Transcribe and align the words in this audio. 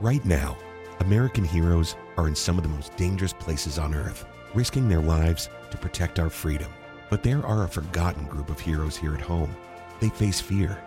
Right 0.00 0.22
now, 0.26 0.58
American 1.00 1.42
heroes 1.42 1.96
are 2.18 2.28
in 2.28 2.34
some 2.34 2.58
of 2.58 2.62
the 2.62 2.68
most 2.68 2.94
dangerous 2.98 3.32
places 3.32 3.78
on 3.78 3.94
earth, 3.94 4.26
risking 4.52 4.90
their 4.90 5.00
lives 5.00 5.48
to 5.70 5.78
protect 5.78 6.18
our 6.18 6.28
freedom. 6.28 6.70
But 7.08 7.22
there 7.22 7.44
are 7.46 7.64
a 7.64 7.68
forgotten 7.68 8.26
group 8.26 8.50
of 8.50 8.60
heroes 8.60 8.98
here 8.98 9.14
at 9.14 9.22
home. 9.22 9.56
They 9.98 10.10
face 10.10 10.38
fear, 10.38 10.78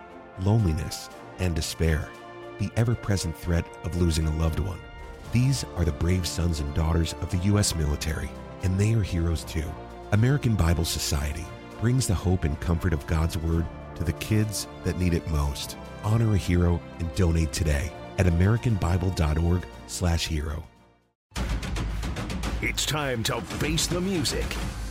loneliness, 0.42 1.10
and 1.40 1.56
despair, 1.56 2.08
the 2.60 2.70
ever 2.76 2.94
present 2.94 3.36
threat 3.36 3.64
of 3.82 3.96
losing 3.96 4.28
a 4.28 4.36
loved 4.36 4.60
one. 4.60 4.78
These 5.32 5.64
are 5.74 5.84
the 5.84 5.90
brave 5.90 6.24
sons 6.24 6.60
and 6.60 6.72
daughters 6.72 7.14
of 7.14 7.32
the 7.32 7.38
U.S. 7.48 7.74
military, 7.74 8.30
and 8.62 8.78
they 8.78 8.94
are 8.94 9.02
heroes 9.02 9.42
too. 9.42 9.68
American 10.12 10.54
Bible 10.54 10.84
Society 10.84 11.46
brings 11.80 12.06
the 12.06 12.14
hope 12.14 12.44
and 12.44 12.60
comfort 12.60 12.92
of 12.92 13.08
God's 13.08 13.36
Word 13.36 13.66
to 13.96 14.04
the 14.04 14.12
kids 14.14 14.68
that 14.84 15.00
need 15.00 15.14
it 15.14 15.28
most. 15.30 15.76
Honor 16.04 16.32
a 16.34 16.38
hero 16.38 16.80
and 17.00 17.12
donate 17.16 17.52
today 17.52 17.90
at 18.20 18.26
americanbible.org/hero. 18.26 20.64
It's 22.62 22.84
time 22.84 23.22
to 23.22 23.40
face 23.40 23.86
the 23.86 24.02
music. 24.02 24.44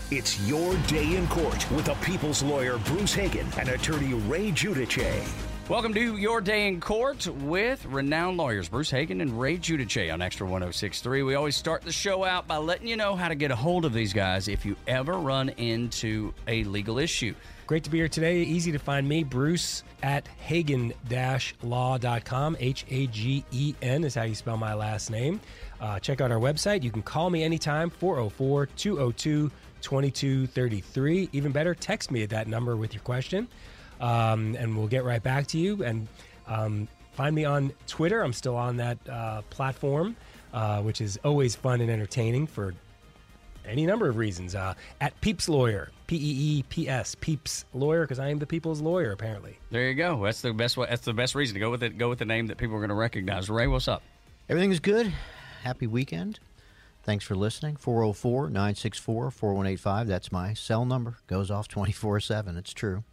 It's 0.10 0.44
your 0.48 0.76
day 0.88 1.16
in 1.16 1.28
court 1.28 1.70
with 1.70 1.86
the 1.86 1.94
people's 1.96 2.42
lawyer 2.42 2.80
Bruce 2.80 3.14
Hagen 3.14 3.46
and 3.60 3.70
attorney 3.70 4.16
Ray 4.16 4.52
Giudice. 4.52 5.24
Welcome 5.70 5.94
to 5.94 6.18
Your 6.18 6.42
Day 6.42 6.68
in 6.68 6.82
Court 6.82 7.28
with 7.28 7.86
renowned 7.86 8.38
lawyers 8.38 8.68
Bruce 8.68 8.90
Hagen 8.90 9.22
and 9.22 9.40
Ray 9.40 9.60
Giudice 9.60 10.12
on 10.12 10.20
Extra 10.20 10.48
1063. 10.48 11.22
We 11.22 11.36
always 11.36 11.56
start 11.56 11.84
the 11.84 11.92
show 11.92 12.24
out 12.24 12.48
by 12.48 12.58
letting 12.58 12.88
you 12.88 12.98
know 12.98 13.16
how 13.16 13.28
to 13.28 13.36
get 13.36 13.52
a 13.52 13.56
hold 13.56 13.86
of 13.86 13.94
these 13.94 14.12
guys 14.12 14.48
if 14.48 14.66
you 14.66 14.76
ever 14.88 15.14
run 15.14 15.50
into 15.50 16.34
a 16.48 16.64
legal 16.64 16.98
issue. 16.98 17.36
Great 17.70 17.84
to 17.84 17.92
be 17.92 18.00
here 18.00 18.08
today. 18.08 18.42
Easy 18.42 18.72
to 18.72 18.80
find 18.80 19.08
me, 19.08 19.24
Bruce 19.24 19.84
at 20.02 20.28
hagen-law.com. 20.28 20.98
H 22.60 22.84
A 22.90 23.06
G 23.06 23.46
E 23.52 23.76
N 23.84 24.04
is 24.04 24.16
how 24.16 24.24
you 24.24 24.34
spell 24.34 24.58
my 24.58 24.74
last 24.74 25.12
name. 25.12 25.40
Uh, 25.80 26.00
check 26.00 26.20
out 26.20 26.32
our 26.32 26.40
website. 26.40 26.82
You 26.82 26.90
can 26.90 27.04
call 27.04 27.30
me 27.30 27.44
anytime, 27.44 27.92
404 27.92 28.66
202 28.76 29.52
2233. 29.82 31.30
Even 31.32 31.52
better, 31.52 31.76
text 31.76 32.10
me 32.10 32.24
at 32.24 32.32
that 32.32 32.48
number 32.48 32.76
with 32.76 32.96
your 32.96 33.04
question, 33.04 33.48
um, 34.02 34.56
and 34.56 34.76
we'll 34.76 34.88
get 34.88 35.04
right 35.04 35.22
back 35.22 35.46
to 35.50 35.60
you. 35.60 35.84
And 35.84 36.08
um, 36.48 36.88
find 37.12 37.36
me 37.36 37.46
on 37.46 37.72
Twitter. 37.86 38.24
I'm 38.24 38.34
still 38.34 38.56
on 38.56 38.78
that 38.78 38.98
uh, 39.08 39.44
platform, 39.52 40.16
uh, 40.56 40.82
which 40.82 41.02
is 41.02 41.20
always 41.24 41.56
fun 41.56 41.82
and 41.82 41.92
entertaining 41.92 42.48
for 42.48 42.74
any 43.70 43.86
number 43.86 44.10
of 44.10 44.18
reasons. 44.18 44.56
Uh, 44.56 44.74
at 45.00 45.20
Peeps 45.22 45.48
Lawyer, 45.48 45.92
P 46.08 46.16
E 46.16 46.20
E 46.60 46.64
P 46.70 46.90
S, 46.90 47.16
Peeps 47.16 47.66
Lawyer, 47.74 48.02
because 48.02 48.20
I 48.20 48.30
am 48.30 48.40
the 48.40 48.48
people's 48.48 48.82
lawyer, 48.82 49.12
apparently. 49.12 49.58
There 49.72 49.88
you 49.88 49.96
go. 49.96 50.24
That's 50.24 50.42
the 50.42 50.54
best. 50.54 50.76
way- 50.78 50.88
That's 50.90 51.04
the 51.06 51.14
best 51.14 51.36
reason 51.36 51.54
to 51.54 51.60
go 51.60 51.70
with 51.72 51.84
it. 51.84 51.98
Go 51.98 52.10
with 52.10 52.20
the 52.20 52.26
name 52.26 52.48
that 52.48 52.58
people 52.58 52.76
are 52.76 52.80
going 52.80 52.90
to 52.90 52.96
recognize. 52.96 53.50
Ray, 53.50 53.68
what's 53.68 53.88
up? 53.88 54.02
Everything's 54.50 54.80
good. 54.80 55.14
Happy 55.64 55.88
weekend. 55.88 56.40
Thanks 57.04 57.24
for 57.26 57.36
listening. 57.36 57.76
404 57.78 58.50
964 58.50 59.32
4185. 59.32 60.08
That's 60.08 60.32
my 60.32 60.54
cell 60.54 60.86
number. 60.86 61.18
Goes 61.28 61.50
off 61.52 61.68
24 61.68 62.20
7. 62.20 62.58
It's 62.58 62.74
true. 62.74 63.04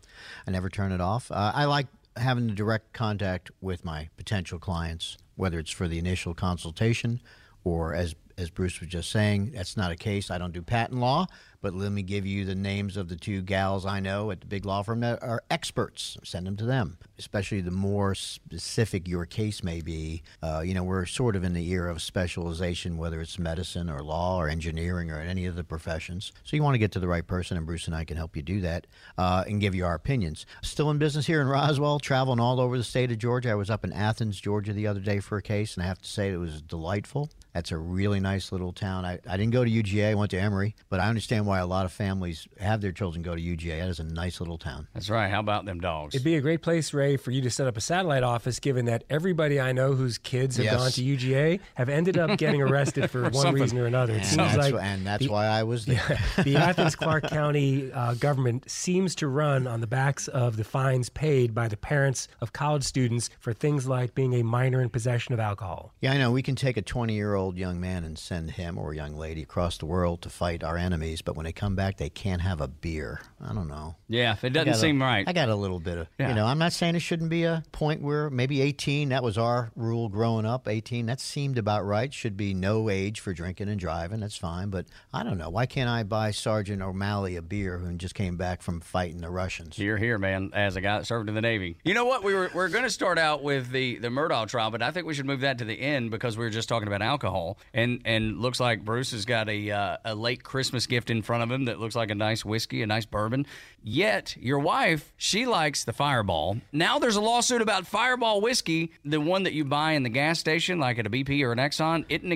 I 0.47 0.51
never 0.51 0.69
turn 0.69 0.93
it 0.93 1.01
off. 1.01 1.31
Uh, 1.31 1.53
I 1.55 1.67
like 1.67 1.87
having 2.17 2.47
the 2.47 2.55
direct 2.55 2.93
contact 2.95 3.51
with 3.61 3.85
my 3.85 4.09
potential 4.17 4.59
clients, 4.59 5.19
whether 5.37 5.59
it's 5.59 5.71
for 5.71 5.87
the 5.89 5.99
initial 5.99 6.33
consultation 6.35 7.21
or, 7.65 7.95
as, 7.95 8.15
as 8.39 8.51
Bruce 8.51 8.81
was 8.81 8.89
just 8.89 9.11
saying, 9.11 9.53
that's 9.55 9.77
not 9.77 9.91
a 9.91 9.97
case. 9.97 10.31
I 10.31 10.39
don't 10.39 10.53
do 10.53 10.61
patent 10.61 11.01
law, 11.01 11.27
but 11.63 11.75
let 11.75 11.91
me 11.91 12.03
give 12.03 12.27
you 12.27 12.45
the 12.45 12.55
names 12.55 12.97
of 12.97 13.09
the 13.09 13.17
two 13.17 13.41
gals 13.41 13.87
I 13.87 13.99
know 13.99 14.31
at 14.31 14.41
the 14.41 14.47
big 14.47 14.67
law 14.67 14.83
firm 14.83 15.01
that 15.01 15.23
are 15.23 15.43
experts. 15.51 16.19
Send 16.23 16.47
them 16.47 16.57
to 16.59 16.67
them, 16.67 16.99
especially 17.19 17.63
the 17.63 17.71
more 17.71 18.15
specific 18.15 19.09
your 19.09 19.25
case 19.25 19.65
may 19.65 19.81
be. 19.81 20.23
Uh, 20.43 20.63
you 20.65 20.75
know, 20.75 20.85
we're 20.85 21.07
sort 21.07 21.35
of 21.35 21.45
in 21.45 21.55
the 21.55 21.67
era 21.71 21.91
of 21.91 22.03
specialization, 22.03 22.99
whether 22.99 23.23
it's 23.23 23.39
medicine 23.39 23.89
or 23.89 24.01
law 24.03 24.39
or 24.39 24.49
engineering 24.49 25.11
or 25.11 25.19
any 25.19 25.47
of 25.47 25.57
the 25.57 25.65
professions. 25.65 26.33
So 26.45 26.57
you 26.57 26.63
want 26.63 26.75
to 26.75 26.79
get 26.79 26.93
to 26.93 27.01
the 27.01 27.09
right 27.09 27.27
person, 27.27 27.57
and 27.57 27.65
Bruce 27.65 27.87
and 27.87 27.97
I 27.97 28.05
can 28.05 28.19
help 28.19 28.37
you 28.37 28.43
do 28.43 28.61
that 28.61 28.87
uh, 29.17 29.45
and 29.49 29.61
give 29.61 29.75
you 29.75 29.87
our 29.87 29.95
opinions. 29.95 30.45
Still 30.63 30.91
in 30.91 30.99
business 30.99 31.27
here 31.27 31.41
in 31.41 31.49
Roswell, 31.49 32.01
traveling 32.01 32.41
all 32.41 32.61
over 32.61 32.77
the 32.77 32.85
state 32.85 33.11
of 33.11 33.19
Georgia. 33.19 33.51
I 33.51 33.55
was 33.55 33.71
up 33.71 33.83
in 33.83 33.95
Athens, 33.95 34.39
Georgia 34.39 34.75
the 34.75 34.87
other 34.87 35.01
day 35.01 35.21
for 35.21 35.39
a 35.39 35.43
case, 35.43 35.75
and 35.75 35.83
I 35.83 35.87
have 35.87 36.03
to 36.03 36.09
say 36.09 36.31
it 36.31 36.37
was 36.37 36.61
delightful. 36.61 37.31
That's 37.57 37.71
a 37.73 37.79
really 37.79 38.21
nice 38.21 38.53
little 38.53 38.71
town. 38.71 39.07
I, 39.07 39.19
I 39.27 39.39
didn't 39.39 39.53
go 39.55 39.65
to 39.65 39.71
UGA, 39.71 40.11
I 40.11 40.15
went 40.15 40.31
to 40.33 40.39
Emory, 40.39 40.75
but 40.91 41.01
I 41.01 41.09
understand 41.09 41.47
why 41.47 41.59
a 41.61 41.65
lot 41.67 41.87
of 41.87 41.93
families 41.93 42.47
have 42.61 42.83
their 42.83 42.93
children 42.93 43.23
go 43.23 43.35
to 43.35 43.41
UGA. 43.41 43.81
That 43.81 43.89
is 43.89 43.99
a 43.99 44.05
nice 44.05 44.41
little 44.41 44.59
town. 44.59 44.89
That's 44.93 45.09
right. 45.09 45.31
How 45.31 45.41
about 45.41 45.65
them 45.65 45.81
dogs? 45.81 46.15
It'd 46.15 46.23
be 46.23 46.37
a 46.37 46.43
great 46.43 46.61
place, 46.61 46.93
Ray, 46.93 47.17
for 47.17 47.31
you 47.31 47.41
to 47.41 47.49
set 47.51 47.67
up 47.67 47.79
a 47.79 47.81
satellite 47.81 48.23
office, 48.23 48.61
given 48.61 48.85
that 48.85 49.05
everybody 49.09 49.59
I 49.59 49.73
know 49.73 49.95
whose 49.95 50.19
kids 50.19 50.57
have 50.57 50.65
Yes. 50.67 50.77
gone 50.77 50.91
to 50.91 51.03
UGA 51.03 51.61
have 51.77 51.89
ended 51.89 52.19
up 52.19 52.37
getting 52.37 52.61
arrested 52.61 53.11
for 53.11 53.31
one 53.31 53.55
reason 53.55 53.79
or 53.79 53.87
another. 53.87 54.13
It 54.13 54.17
And 54.19 54.27
seems 54.27 54.37
that's, 54.55 54.73
like 54.73 54.83
and 54.85 55.07
that's 55.07 55.25
the- 55.25 55.33
why 55.33 55.47
I 55.47 55.63
was 55.63 55.87
there. 55.87 56.19
the 56.45 56.57
Athens 56.57 56.95
Clark 56.95 57.25
County 57.31 57.91
uh, 57.91 58.13
government 58.15 58.71
seems 58.71 59.15
to 59.15 59.29
run 59.29 59.67
on 59.67 59.81
the 59.81 59.87
backs 59.87 60.29
of 60.29 60.59
the 60.59 60.65
fines 60.65 61.09
paid 61.09 61.55
by 61.55 61.69
the 61.69 61.77
parents 61.79 62.29
of 62.43 62.53
college 62.53 62.85
students 62.85 63.31
for 63.41 63.55
things 63.55 63.87
like 63.87 64.15
being 64.15 64.35
a 64.35 64.43
minor 64.43 64.83
in 64.83 64.91
possession 64.91 65.33
of 65.33 65.41
alcohol. 65.41 65.95
Yeah, 66.03 66.13
I 66.13 66.19
know. 66.19 66.33
We 66.33 66.43
can 66.43 66.55
take 66.55 66.77
a 66.77 66.83
20 66.83 67.15
year 67.15 67.35
old 67.35 67.46
young 67.55 67.81
man 67.81 68.05
and 68.05 68.19
send 68.19 68.53
him 68.53 68.79
or 68.79 68.93
a 68.93 68.97
young 68.97 69.15
lady 69.17 69.43
across 69.43 69.79
the 69.79 69.87
world 69.87 70.23
to 70.23 70.29
fight 70.31 70.65
our 70.65 70.77
enemies, 70.77 71.23
but 71.23 71.37
when 71.37 71.45
they 71.45 71.53
come 71.53 71.77
back, 71.77 71.97
they 71.99 72.09
can't 72.11 72.41
have 72.43 72.61
a 72.61 72.69
beer. 72.69 73.21
I 73.41 73.53
don't 73.53 73.69
know. 73.69 73.97
yeah, 74.09 74.33
if 74.33 74.43
it 74.45 74.51
doesn't 74.51 74.67
got 74.73 74.77
a- 74.77 74.81
seem 74.81 75.01
right. 75.03 75.29
I 75.29 75.33
got 75.33 75.49
a 75.49 75.55
little 75.55 75.79
bit 75.81 75.99
of, 75.99 76.09
Yeah. 76.19 76.29
you 76.31 76.35
know, 76.35 76.47
I'm 76.47 76.59
not 76.59 76.73
saying 76.73 76.95
it 76.97 77.01
shouldn't 77.01 77.31
be 77.31 77.45
a 77.45 77.63
point 77.73 78.01
where 78.03 78.31
maybe 78.31 78.61
18, 78.63 79.11
that 79.11 79.23
was 79.23 79.37
our 79.39 79.71
rule 79.77 80.09
growing 80.09 80.47
up. 80.47 80.67
18, 80.69 81.07
that 81.07 81.21
seemed 81.21 81.59
about 81.59 81.85
right. 81.85 82.13
Should 82.13 82.37
be 82.37 82.55
no 82.55 82.89
age 82.89 83.21
for 83.21 83.33
drinking 83.33 83.69
and 83.69 83.79
driving. 83.79 84.21
That's 84.21 84.37
fine. 84.39 84.71
But 84.71 84.87
I 85.13 85.23
don't 85.23 85.39
know. 85.39 85.51
Why 85.51 85.67
can't 85.67 85.89
I 85.91 86.03
buy 86.03 86.31
Sergeant 86.31 86.81
O'Malley 86.83 87.37
a 87.37 87.43
beer 87.43 87.79
who 87.79 87.93
just 87.97 88.15
came 88.15 88.37
back 88.37 88.63
from 88.63 88.81
fighting 88.81 89.21
the 89.21 89.31
Russians? 89.31 89.79
You're 89.79 89.99
here, 89.99 90.19
man. 90.19 90.51
As 90.55 90.77
a 90.77 90.81
guy 90.81 90.99
that 90.99 91.05
served 91.07 91.29
in 91.29 91.35
the 91.35 91.41
Navy, 91.43 91.77
you 91.85 91.93
know 91.95 92.05
what? 92.07 92.25
We 92.25 92.33
were 92.35 92.51
we're 92.55 92.69
going 92.69 92.85
to 92.85 92.91
start 92.91 93.19
out 93.19 93.43
with 93.43 93.71
the 93.71 93.99
the 93.99 94.09
Murdaugh 94.09 94.47
trial, 94.49 94.71
but 94.71 94.83
I 94.83 94.91
think 94.91 95.07
we 95.07 95.13
should 95.15 95.27
move 95.27 95.41
that 95.41 95.59
to 95.59 95.65
the 95.65 95.79
end 95.79 96.11
because 96.11 96.39
we 96.39 96.45
were 96.45 96.51
just 96.51 96.69
talking 96.69 96.89
about 96.89 97.03
alcohol, 97.03 97.36
and 97.73 98.01
and 98.05 98.39
looks 98.39 98.61
like 98.61 98.85
Bruce 98.85 99.13
has 99.13 99.25
got 99.25 99.49
a 99.49 99.71
uh, 99.71 99.97
a 100.05 100.15
late 100.15 100.43
Christmas 100.43 100.87
gift 100.87 101.11
in 101.11 101.23
front 101.23 101.43
of 101.43 101.51
him 101.51 101.67
that 101.67 101.79
looks 101.79 101.95
like 101.95 102.11
a 102.11 102.15
nice 102.15 102.45
whiskey, 102.45 102.83
a 102.83 102.87
nice 102.87 103.07
bourbon. 103.07 103.47
Yet 103.83 104.37
your 104.39 104.59
wife, 104.59 105.13
she 105.17 105.47
likes 105.47 105.85
the 105.85 105.93
Fireball. 105.93 106.59
Now 106.73 106.99
there's 106.99 107.17
a 107.17 107.21
lawsuit 107.21 107.63
about 107.63 107.87
Fireball 107.87 108.41
whiskey, 108.41 108.93
the 109.05 109.21
one 109.21 109.45
that 109.45 109.53
you 109.53 109.65
buy 109.65 109.93
in 109.93 110.03
the 110.03 110.09
gas 110.09 110.39
station, 110.39 110.79
like 110.79 110.99
at 110.99 111.07
a 111.07 111.11
BP 111.11 111.43
or 111.43 111.53
an 111.53 111.59
Exxon, 111.59 112.05
isn't 112.09 112.33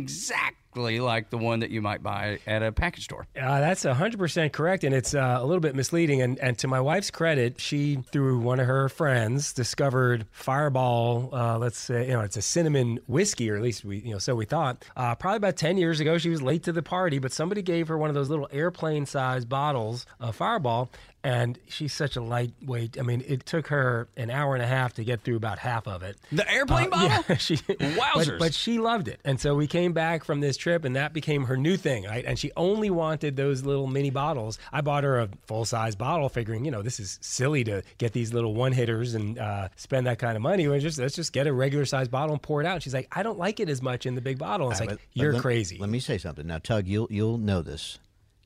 exactly 0.71 1.01
like 1.01 1.31
the 1.31 1.39
one 1.39 1.61
that 1.61 1.71
you 1.71 1.83
might 1.83 2.03
buy 2.03 2.39
at 2.47 2.63
a 2.63 2.73
package 2.73 3.05
store. 3.05 3.27
Uh, 3.41 3.61
that's 3.61 3.85
100% 3.85 4.53
correct, 4.53 4.85
and 4.85 4.95
it's 4.95 5.15
uh, 5.15 5.39
a 5.41 5.45
little 5.45 5.61
bit 5.61 5.75
misleading. 5.75 6.23
And, 6.23 6.39
and 6.39 6.57
to 6.59 6.69
my 6.69 6.81
wife's 6.81 7.11
credit, 7.11 7.61
she, 7.61 7.97
through 8.13 8.39
one 8.39 8.61
of 8.61 8.67
her 8.67 8.89
friends, 8.89 9.53
discovered 9.53 10.27
Fireball. 10.31 11.31
Uh, 11.33 11.59
let's 11.59 11.79
say, 11.79 12.07
you 12.07 12.13
know, 12.13 12.21
it's 12.21 12.37
a 12.37 12.43
cinnamon 12.43 13.01
whiskey, 13.09 13.51
or 13.51 13.57
at 13.57 13.63
least 13.63 13.85
we, 13.85 13.99
you 13.99 14.13
know, 14.13 14.19
so 14.19 14.35
we 14.35 14.45
thought. 14.45 14.85
Uh, 14.97 15.15
probably 15.15 15.39
about 15.39 15.57
10 15.57 15.77
years 15.77 16.01
ago, 16.01 16.19
she 16.19 16.31
was 16.31 16.43
late 16.43 16.63
to 16.65 16.73
the 16.73 16.83
party, 16.83 17.19
but 17.19 17.33
somebody 17.33 17.63
gave 17.63 17.89
her 17.89 17.99
one 17.99 18.09
of 18.09 18.15
those 18.15 18.31
little 18.31 18.49
airplane-sized 18.53 19.49
bottles 19.49 20.07
of 20.21 20.37
Fireball, 20.37 20.91
and 21.23 21.59
she's 21.69 21.93
such 21.93 22.17
a 22.17 22.21
lightweight. 22.23 22.99
I 22.99 23.03
mean, 23.03 23.23
it 23.27 23.45
took 23.47 23.67
her 23.69 24.09
an 24.17 24.31
hour 24.31 24.55
and 24.55 24.63
a 24.63 24.67
half 24.67 24.95
to 24.95 25.05
get 25.05 25.23
through 25.23 25.37
about 25.37 25.59
half 25.59 25.87
of 25.87 26.03
it. 26.03 26.17
The 26.33 26.51
airplane 26.51 26.87
Uh, 26.87 26.91
bottle? 26.91 27.25
Yeah, 27.29 27.37
she, 27.39 27.57
Wowzers. 27.57 28.27
But, 28.27 28.39
but 28.39 28.55
she 28.55 28.79
loved 28.79 29.09
it, 29.09 29.21
and 29.25 29.41
so 29.41 29.55
we 29.55 29.67
came 29.67 29.93
back 29.93 30.25
from 30.25 30.41
this 30.41 30.57
trip, 30.57 30.85
and 30.85 30.97
that 30.97 31.13
became 31.13 31.45
her 31.45 31.57
new 31.57 31.77
thing. 31.77 32.05
Right? 32.05 32.25
And 32.25 32.39
she 32.39 32.51
only 32.57 32.91
wanted 32.91 33.37
those 33.37 33.63
little 33.65 33.87
mini 33.87 34.11
bottles. 34.11 34.59
I 34.73 34.81
bought 34.81 35.05
her 35.05 35.19
a 35.21 35.29
full 35.47 35.65
size 35.65 35.95
bottle, 35.97 36.29
figuring 36.29 36.65
you 36.65 36.71
know 36.71 36.83
this 36.83 36.99
is 37.01 37.19
silly 37.21 37.65
to 37.65 37.83
get 37.99 38.13
these 38.13 38.33
little 38.33 38.55
one 38.55 38.73
hitters 38.73 39.15
and 39.15 39.39
uh, 39.39 39.69
spend 39.77 40.07
that 40.07 40.19
kind 40.19 40.37
of 40.37 40.43
money. 40.43 40.67
We're 40.69 40.81
just 40.81 40.99
let's 40.99 41.15
just 41.17 41.33
get 41.33 41.47
a 41.47 41.53
regular 41.53 41.85
size 41.85 42.09
bottle 42.09 42.33
and 42.35 42.43
pour 42.43 42.61
it 42.61 42.67
out. 42.67 42.75
And 42.75 42.83
she's 42.83 42.95
like, 42.95 43.09
I 43.13 43.23
don't 43.23 43.39
like 43.39 43.61
it 43.61 43.69
as 43.69 43.83
much 43.83 44.07
in 44.07 44.15
the 44.15 44.21
big 44.21 44.39
bottle. 44.39 44.71
It's 44.71 44.81
But- 44.81 44.89
like 44.89 44.97
but 44.99 45.07
you're 45.23 45.33
let- 45.35 45.43
crazy. 45.43 45.79
Let 45.79 45.91
me 45.91 46.01
say 46.01 46.19
something. 46.19 46.47
Now, 46.47 46.59
Tug, 46.59 46.87
you'll, 46.87 47.09
you'll 47.11 47.39
know 47.39 47.63
this. 47.63 47.99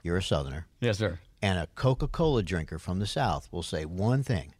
You're 0.03 0.17
a 0.19 0.23
Southerner. 0.23 0.67
yes, 0.81 0.99
sir. 0.99 1.19
And 1.44 1.58
a 1.58 1.67
Coca 1.75 2.08
Cola 2.08 2.43
drinker 2.43 2.79
from 2.79 3.00
the 3.00 3.06
South 3.06 3.49
will 3.52 3.62
say 3.62 3.85
one 3.85 4.23
thing 4.23 4.55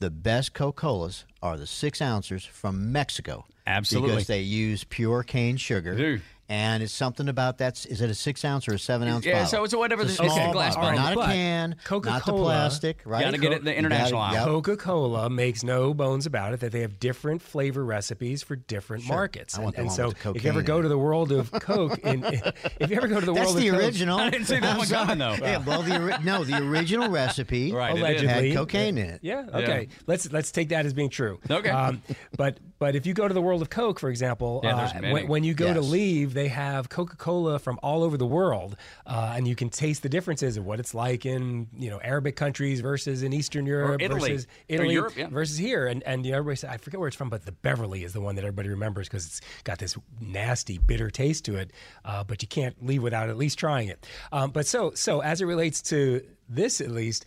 the 0.00 0.10
best 0.10 0.52
Coca 0.52 0.78
Colas 0.78 1.24
are 1.42 1.56
the 1.56 1.66
six 1.66 2.02
ounces 2.02 2.44
from 2.44 2.92
Mexico. 2.92 3.46
Absolutely. 3.66 4.10
Because 4.10 4.26
they 4.26 4.42
use 4.42 4.84
pure 4.84 5.22
cane 5.22 5.56
sugar. 5.56 5.96
do. 5.96 6.20
And 6.48 6.82
it's 6.82 6.92
something 6.92 7.28
about 7.28 7.58
that's 7.58 7.86
is 7.86 8.00
it 8.00 8.08
a 8.10 8.14
six 8.14 8.44
ounce 8.44 8.68
or 8.68 8.74
a 8.74 8.78
seven 8.78 9.08
ounce 9.08 9.26
Yeah, 9.26 9.32
bottle? 9.34 9.48
so 9.48 9.64
it's 9.64 9.74
whatever 9.74 10.02
It's 10.02 10.14
a 10.14 10.16
the- 10.18 10.24
it's 10.24 10.34
small 10.34 10.52
glass 10.52 10.74
bottle, 10.76 10.90
bottle. 10.90 11.02
not 11.04 11.12
a 11.12 11.16
But 11.16 11.26
can, 11.26 11.76
not 12.04 12.24
the 12.26 12.32
plastic, 12.32 13.02
right? 13.04 13.22
Gotta 13.24 13.38
get 13.38 13.52
it 13.52 13.64
the 13.64 13.74
international 13.74 14.20
gotta- 14.20 14.36
yep. 14.36 14.44
Coca 14.44 14.76
Cola 14.76 15.28
makes 15.30 15.64
no 15.64 15.92
bones 15.92 16.26
about 16.26 16.52
it 16.54 16.60
that 16.60 16.72
they 16.72 16.80
have 16.82 17.00
different 17.00 17.42
flavor 17.42 17.84
recipes 17.84 18.42
for 18.42 18.56
different 18.56 19.06
markets. 19.08 19.58
I 19.58 19.62
want 19.62 19.76
and 19.76 19.86
the 19.86 19.88
and 19.88 19.96
so 19.96 20.08
with 20.08 20.22
the 20.22 20.30
if 20.36 20.44
you 20.44 20.50
ever 20.50 20.62
go 20.62 20.80
to 20.80 20.88
the 20.88 20.98
world 20.98 21.32
of 21.32 21.50
Coke, 21.60 21.98
in, 21.98 22.22
if 22.80 22.90
you 22.90 22.96
ever 22.96 23.08
go 23.08 23.18
to 23.20 23.26
the 23.26 23.32
That's 23.32 23.46
world 23.48 23.58
the 23.62 23.68
of 23.68 23.74
Coke, 23.74 23.82
original. 23.82 24.18
I 24.20 24.30
didn't 24.30 24.46
see 24.46 24.58
that 24.60 24.78
one 24.78 24.86
sorry. 24.86 25.06
coming, 25.06 25.18
though. 25.18 25.34
Yeah, 25.44 25.58
well, 25.64 25.82
the 25.82 26.18
no, 26.22 26.44
the 26.44 26.58
original 26.62 27.08
recipe 27.08 27.72
Right, 27.72 27.90
allegedly 27.98 28.50
had 28.50 28.56
cocaine 28.56 28.98
in 28.98 29.10
it. 29.10 29.20
Yeah. 29.22 29.46
Okay. 29.52 29.88
Let's 30.06 30.30
let's 30.32 30.50
take 30.52 30.68
that 30.70 30.86
as 30.86 30.92
being 30.94 31.10
true. 31.10 31.40
Okay. 31.50 31.70
Um, 31.70 32.02
but 32.36 32.58
but 32.78 32.94
if 32.94 33.06
you 33.06 33.14
go 33.14 33.26
to 33.26 33.32
the 33.34 33.40
world 33.42 33.62
of 33.62 33.70
Coke, 33.70 33.98
for 33.98 34.10
example, 34.10 34.60
Yeah, 34.62 34.76
there's 34.76 34.92
uh, 34.92 35.00
many. 35.00 35.12
when, 35.14 35.28
when 35.28 35.44
you 35.44 35.54
go 35.54 35.72
to 35.72 35.80
leave, 35.80 36.34
they 36.36 36.48
have 36.48 36.88
Coca 36.88 37.16
Cola 37.16 37.58
from 37.58 37.78
all 37.82 38.02
over 38.02 38.16
the 38.16 38.26
world, 38.26 38.76
uh, 39.06 39.34
and 39.36 39.48
you 39.48 39.56
can 39.56 39.70
taste 39.70 40.02
the 40.02 40.08
differences 40.08 40.56
of 40.56 40.64
what 40.64 40.78
it's 40.80 40.94
like 40.94 41.26
in 41.26 41.68
you 41.76 41.90
know 41.90 42.00
Arabic 42.00 42.36
countries 42.36 42.80
versus 42.80 43.22
in 43.22 43.32
Eastern 43.32 43.66
Europe 43.66 44.00
Italy. 44.00 44.32
versus 44.32 44.46
Italy 44.68 44.94
Europe, 44.94 45.16
yeah. 45.16 45.28
versus 45.28 45.56
here. 45.56 45.86
And 45.86 46.02
and 46.04 46.24
you 46.24 46.32
know, 46.32 46.38
everybody 46.38 46.56
says, 46.56 46.70
I 46.70 46.76
forget 46.76 47.00
where 47.00 47.08
it's 47.08 47.16
from, 47.16 47.30
but 47.30 47.44
the 47.44 47.52
Beverly 47.52 48.04
is 48.04 48.12
the 48.12 48.20
one 48.20 48.36
that 48.36 48.44
everybody 48.44 48.68
remembers 48.68 49.08
because 49.08 49.26
it's 49.26 49.40
got 49.64 49.78
this 49.78 49.96
nasty 50.20 50.78
bitter 50.78 51.10
taste 51.10 51.44
to 51.46 51.56
it. 51.56 51.72
Uh, 52.04 52.24
but 52.24 52.42
you 52.42 52.48
can't 52.48 52.84
leave 52.84 53.02
without 53.02 53.28
at 53.28 53.36
least 53.36 53.58
trying 53.58 53.88
it. 53.88 54.06
Um, 54.32 54.50
but 54.50 54.66
so 54.66 54.92
so 54.94 55.20
as 55.20 55.40
it 55.40 55.46
relates 55.46 55.82
to 55.82 56.22
this, 56.48 56.80
at 56.80 56.90
least 56.90 57.26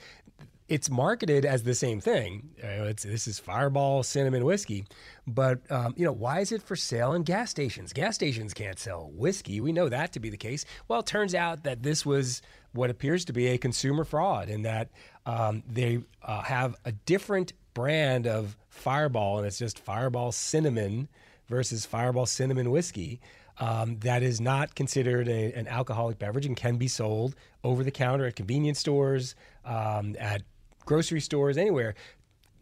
it's 0.69 0.89
marketed 0.89 1.45
as 1.45 1.63
the 1.63 1.73
same 1.73 1.99
thing. 1.99 2.51
This 2.61 3.27
is 3.27 3.39
Fireball 3.39 4.03
cinnamon 4.03 4.45
whiskey, 4.45 4.85
but 5.27 5.59
um, 5.71 5.93
you 5.97 6.05
know 6.05 6.11
why 6.11 6.39
is 6.39 6.51
it 6.51 6.61
for 6.61 6.75
sale 6.75 7.13
in 7.13 7.23
gas 7.23 7.49
stations? 7.49 7.91
Gas 7.91 8.15
stations 8.15 8.53
can't 8.53 8.77
sell 8.77 9.09
whiskey. 9.13 9.59
We 9.59 9.71
know 9.71 9.89
that 9.89 10.13
to 10.13 10.19
be 10.19 10.29
the 10.29 10.37
case. 10.37 10.65
Well, 10.87 10.99
it 10.99 11.07
turns 11.07 11.33
out 11.33 11.63
that 11.63 11.81
this 11.81 12.05
was 12.05 12.41
what 12.73 12.91
appears 12.91 13.25
to 13.25 13.33
be 13.33 13.47
a 13.47 13.57
consumer 13.57 14.03
fraud, 14.03 14.47
in 14.47 14.61
that 14.61 14.89
um, 15.25 15.63
they 15.67 16.03
uh, 16.23 16.43
have 16.43 16.75
a 16.85 16.91
different 16.91 17.53
brand 17.73 18.27
of 18.27 18.55
Fireball, 18.69 19.39
and 19.39 19.47
it's 19.47 19.57
just 19.57 19.79
Fireball 19.79 20.31
cinnamon 20.31 21.09
versus 21.47 21.85
Fireball 21.85 22.27
cinnamon 22.27 22.69
whiskey. 22.69 23.19
Um, 23.61 23.97
that 23.99 24.23
is 24.23 24.39
not 24.39 24.73
considered 24.73 25.27
a, 25.27 25.51
an 25.51 25.67
alcoholic 25.67 26.17
beverage 26.17 26.45
and 26.45 26.55
can 26.55 26.77
be 26.77 26.87
sold 26.87 27.35
over 27.61 27.83
the 27.83 27.91
counter 27.91 28.25
at 28.25 28.37
convenience 28.37 28.79
stores, 28.79 29.35
um, 29.65 30.15
at 30.17 30.43
grocery 30.89 31.21
stores, 31.21 31.55
anywhere. 31.55 31.93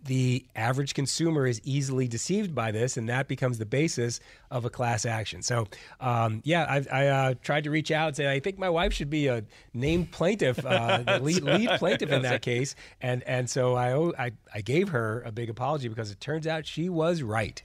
The 0.04 0.46
average 0.56 0.94
consumer 0.94 1.48
is 1.48 1.60
easily 1.64 2.08
deceived 2.08 2.54
by 2.54 2.72
this, 2.72 2.98
and 2.98 3.08
that 3.10 3.28
becomes 3.28 3.58
the 3.58 3.66
basis 3.66 4.20
of 4.52 4.66
a 4.66 4.70
class 4.70 5.06
action. 5.06 5.42
So, 5.42 5.68
um, 6.02 6.42
yeah, 6.44 6.66
I, 6.70 6.86
I 6.92 7.08
uh, 7.08 7.34
tried 7.42 7.64
to 7.64 7.72
reach 7.72 7.90
out 7.90 8.10
and 8.10 8.16
say 8.16 8.32
I 8.32 8.40
think 8.40 8.60
my 8.60 8.70
wife 8.70 8.94
should 8.94 9.10
be 9.10 9.28
a 9.28 9.44
named 9.74 10.12
plaintiff, 10.12 10.64
uh, 10.64 10.98
the 11.08 11.20
lead, 11.20 11.44
lead 11.44 11.70
plaintiff 11.80 12.12
in 12.12 12.22
that 12.22 12.42
case, 12.42 12.76
and 13.02 13.24
and 13.24 13.50
so 13.50 13.76
I, 13.76 14.28
I 14.28 14.32
I 14.54 14.62
gave 14.62 14.90
her 14.90 15.24
a 15.26 15.32
big 15.32 15.50
apology 15.50 15.88
because 15.88 16.12
it 16.12 16.20
turns 16.20 16.46
out 16.46 16.68
she 16.68 16.90
was 16.90 17.24
right. 17.24 17.64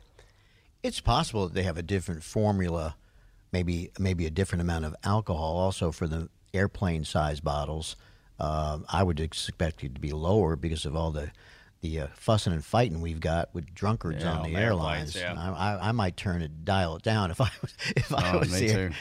It's 0.82 1.00
possible 1.00 1.48
that 1.48 1.54
they 1.54 1.64
have 1.64 1.76
a 1.76 1.82
different 1.82 2.22
formula, 2.22 2.96
maybe 3.52 3.90
maybe 3.98 4.26
a 4.26 4.30
different 4.30 4.62
amount 4.62 4.84
of 4.84 4.94
alcohol. 5.04 5.58
Also 5.58 5.92
for 5.92 6.06
the 6.08 6.28
airplane 6.54 7.04
size 7.04 7.40
bottles, 7.40 7.96
Um 8.38 8.84
I 8.88 9.02
would 9.02 9.20
expect 9.20 9.84
it 9.84 9.94
to 9.94 10.00
be 10.00 10.12
lower 10.12 10.56
because 10.56 10.84
of 10.84 10.96
all 10.96 11.10
the 11.12 11.30
the 11.80 12.00
uh, 12.00 12.06
fussing 12.14 12.52
and 12.52 12.64
fighting 12.64 13.00
we've 13.00 13.18
got 13.20 13.52
with 13.52 13.74
drunkards 13.74 14.22
Yeah, 14.22 14.30
on 14.32 14.36
on 14.38 14.42
the 14.44 14.54
the 14.54 14.60
airlines. 14.60 15.16
airplanes, 15.16 15.38
yeah. 15.38 15.52
I, 15.52 15.74
I, 15.74 15.88
I 15.88 15.92
might 15.92 16.16
turn 16.16 16.40
it 16.40 16.64
dial 16.64 16.94
it 16.96 17.02
down 17.02 17.30
if 17.32 17.40
I 17.40 17.50
was 17.60 17.74
if 17.96 18.14
I 18.14 18.32
Oh, 18.34 18.38
was 18.40 18.52
me 18.52 18.68
here. 18.68 18.88
too. 18.90 18.94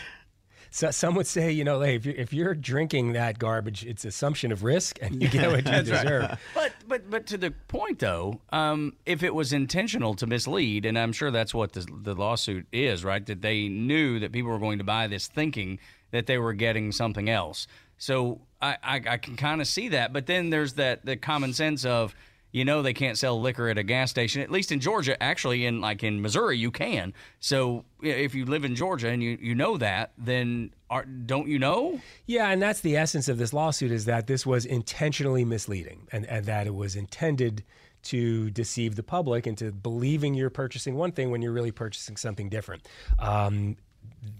So 0.74 0.90
some 0.90 1.16
would 1.16 1.28
say, 1.28 1.52
you 1.52 1.66
know, 1.66 1.82
hey, 1.82 1.96
if 1.98 2.06
you're, 2.06 2.16
if 2.16 2.32
you're 2.32 2.56
drinking 2.56 3.12
that 3.12 3.38
garbage, 3.38 3.86
it's 3.86 4.06
assumption 4.06 4.54
of 4.54 4.64
risk, 4.64 5.00
and 5.02 5.22
you 5.22 5.28
get 5.28 5.52
what 5.52 5.66
you 5.72 5.84
deserve. 5.84 6.40
But 6.56 6.72
but 6.88 7.10
but 7.10 7.26
to 7.28 7.38
the 7.38 7.52
point 7.52 8.00
though, 8.00 8.40
um, 8.54 8.94
if 9.06 9.22
it 9.22 9.36
was 9.36 9.52
intentional 9.52 10.14
to 10.16 10.26
mislead, 10.26 10.86
and 10.86 10.98
I'm 10.98 11.12
sure 11.12 11.30
that's 11.30 11.54
what 11.54 11.74
the, 11.74 11.86
the 12.04 12.16
lawsuit 12.16 12.68
is, 12.72 13.04
right? 13.04 13.26
That 13.26 13.42
they 13.42 13.68
knew 13.68 14.18
that 14.20 14.32
people 14.32 14.50
were 14.50 14.60
going 14.60 14.78
to 14.78 14.86
buy 14.86 15.08
this, 15.08 15.28
thinking 15.28 15.78
that 16.12 16.26
they 16.26 16.38
were 16.38 16.54
getting 16.54 16.94
something 16.94 17.30
else. 17.30 17.68
So 17.98 18.40
I 18.62 18.78
I, 18.84 19.02
I 19.08 19.18
can 19.18 19.36
kind 19.36 19.62
of 19.62 19.68
see 19.68 19.90
that. 19.90 20.14
But 20.14 20.26
then 20.26 20.50
there's 20.50 20.74
that 20.74 21.06
the 21.06 21.18
common 21.18 21.54
sense 21.54 21.86
of. 21.86 22.16
You 22.54 22.66
know 22.66 22.82
they 22.82 22.92
can't 22.92 23.18
sell 23.18 23.40
liquor 23.40 23.70
at 23.70 23.78
a 23.78 23.84
gas 23.84 24.10
station. 24.10 24.42
At 24.42 24.52
least 24.52 24.74
in 24.74 24.82
Georgia, 24.82 25.16
actually, 25.24 25.66
in 25.66 25.80
like 25.80 26.04
in 26.04 26.22
Missouri, 26.22 26.58
you 26.58 26.70
can. 26.70 27.14
So 27.40 27.86
if 28.02 28.36
you 28.36 28.44
live 28.44 28.66
in 28.66 28.76
Georgia 28.76 29.08
and 29.08 29.24
you, 29.24 29.38
you 29.40 29.56
know 29.56 29.78
that, 29.78 30.12
then 30.18 30.74
are, 30.90 31.06
don't 31.06 31.48
you 31.48 31.60
know? 31.60 32.02
Yeah, 32.26 32.50
and 32.50 32.62
that's 32.62 32.82
the 32.82 32.98
essence 32.98 33.30
of 33.30 33.38
this 33.38 33.54
lawsuit 33.54 33.90
is 33.90 34.04
that 34.04 34.28
this 34.28 34.46
was 34.46 34.66
intentionally 34.66 35.46
misleading 35.46 36.10
and, 36.12 36.26
and 36.26 36.46
that 36.46 36.68
it 36.68 36.76
was 36.76 36.98
intended 36.98 37.64
to 38.04 38.50
deceive 38.50 38.98
the 38.98 39.04
public 39.04 39.48
into 39.48 39.72
believing 39.72 40.34
you're 40.34 40.50
purchasing 40.50 40.96
one 40.96 41.14
thing 41.14 41.32
when 41.32 41.42
you're 41.42 41.54
really 41.54 41.72
purchasing 41.72 42.18
something 42.18 42.50
different. 42.50 42.86
Um, 43.18 43.78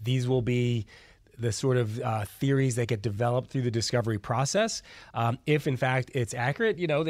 these 0.04 0.28
will 0.28 0.42
be 0.42 0.86
the 1.42 1.52
sort 1.52 1.78
of 1.78 2.00
uh, 2.00 2.26
theories 2.26 2.76
that 2.76 2.88
get 2.88 3.02
developed 3.02 3.50
through 3.50 3.64
the 3.64 3.72
discovery 3.72 4.18
process. 4.18 4.82
Um, 5.14 5.38
if 5.46 5.68
in 5.68 5.78
fact 5.78 6.12
it's 6.14 6.34
accurate, 6.34 6.80
you 6.80 6.88
know, 6.88 7.04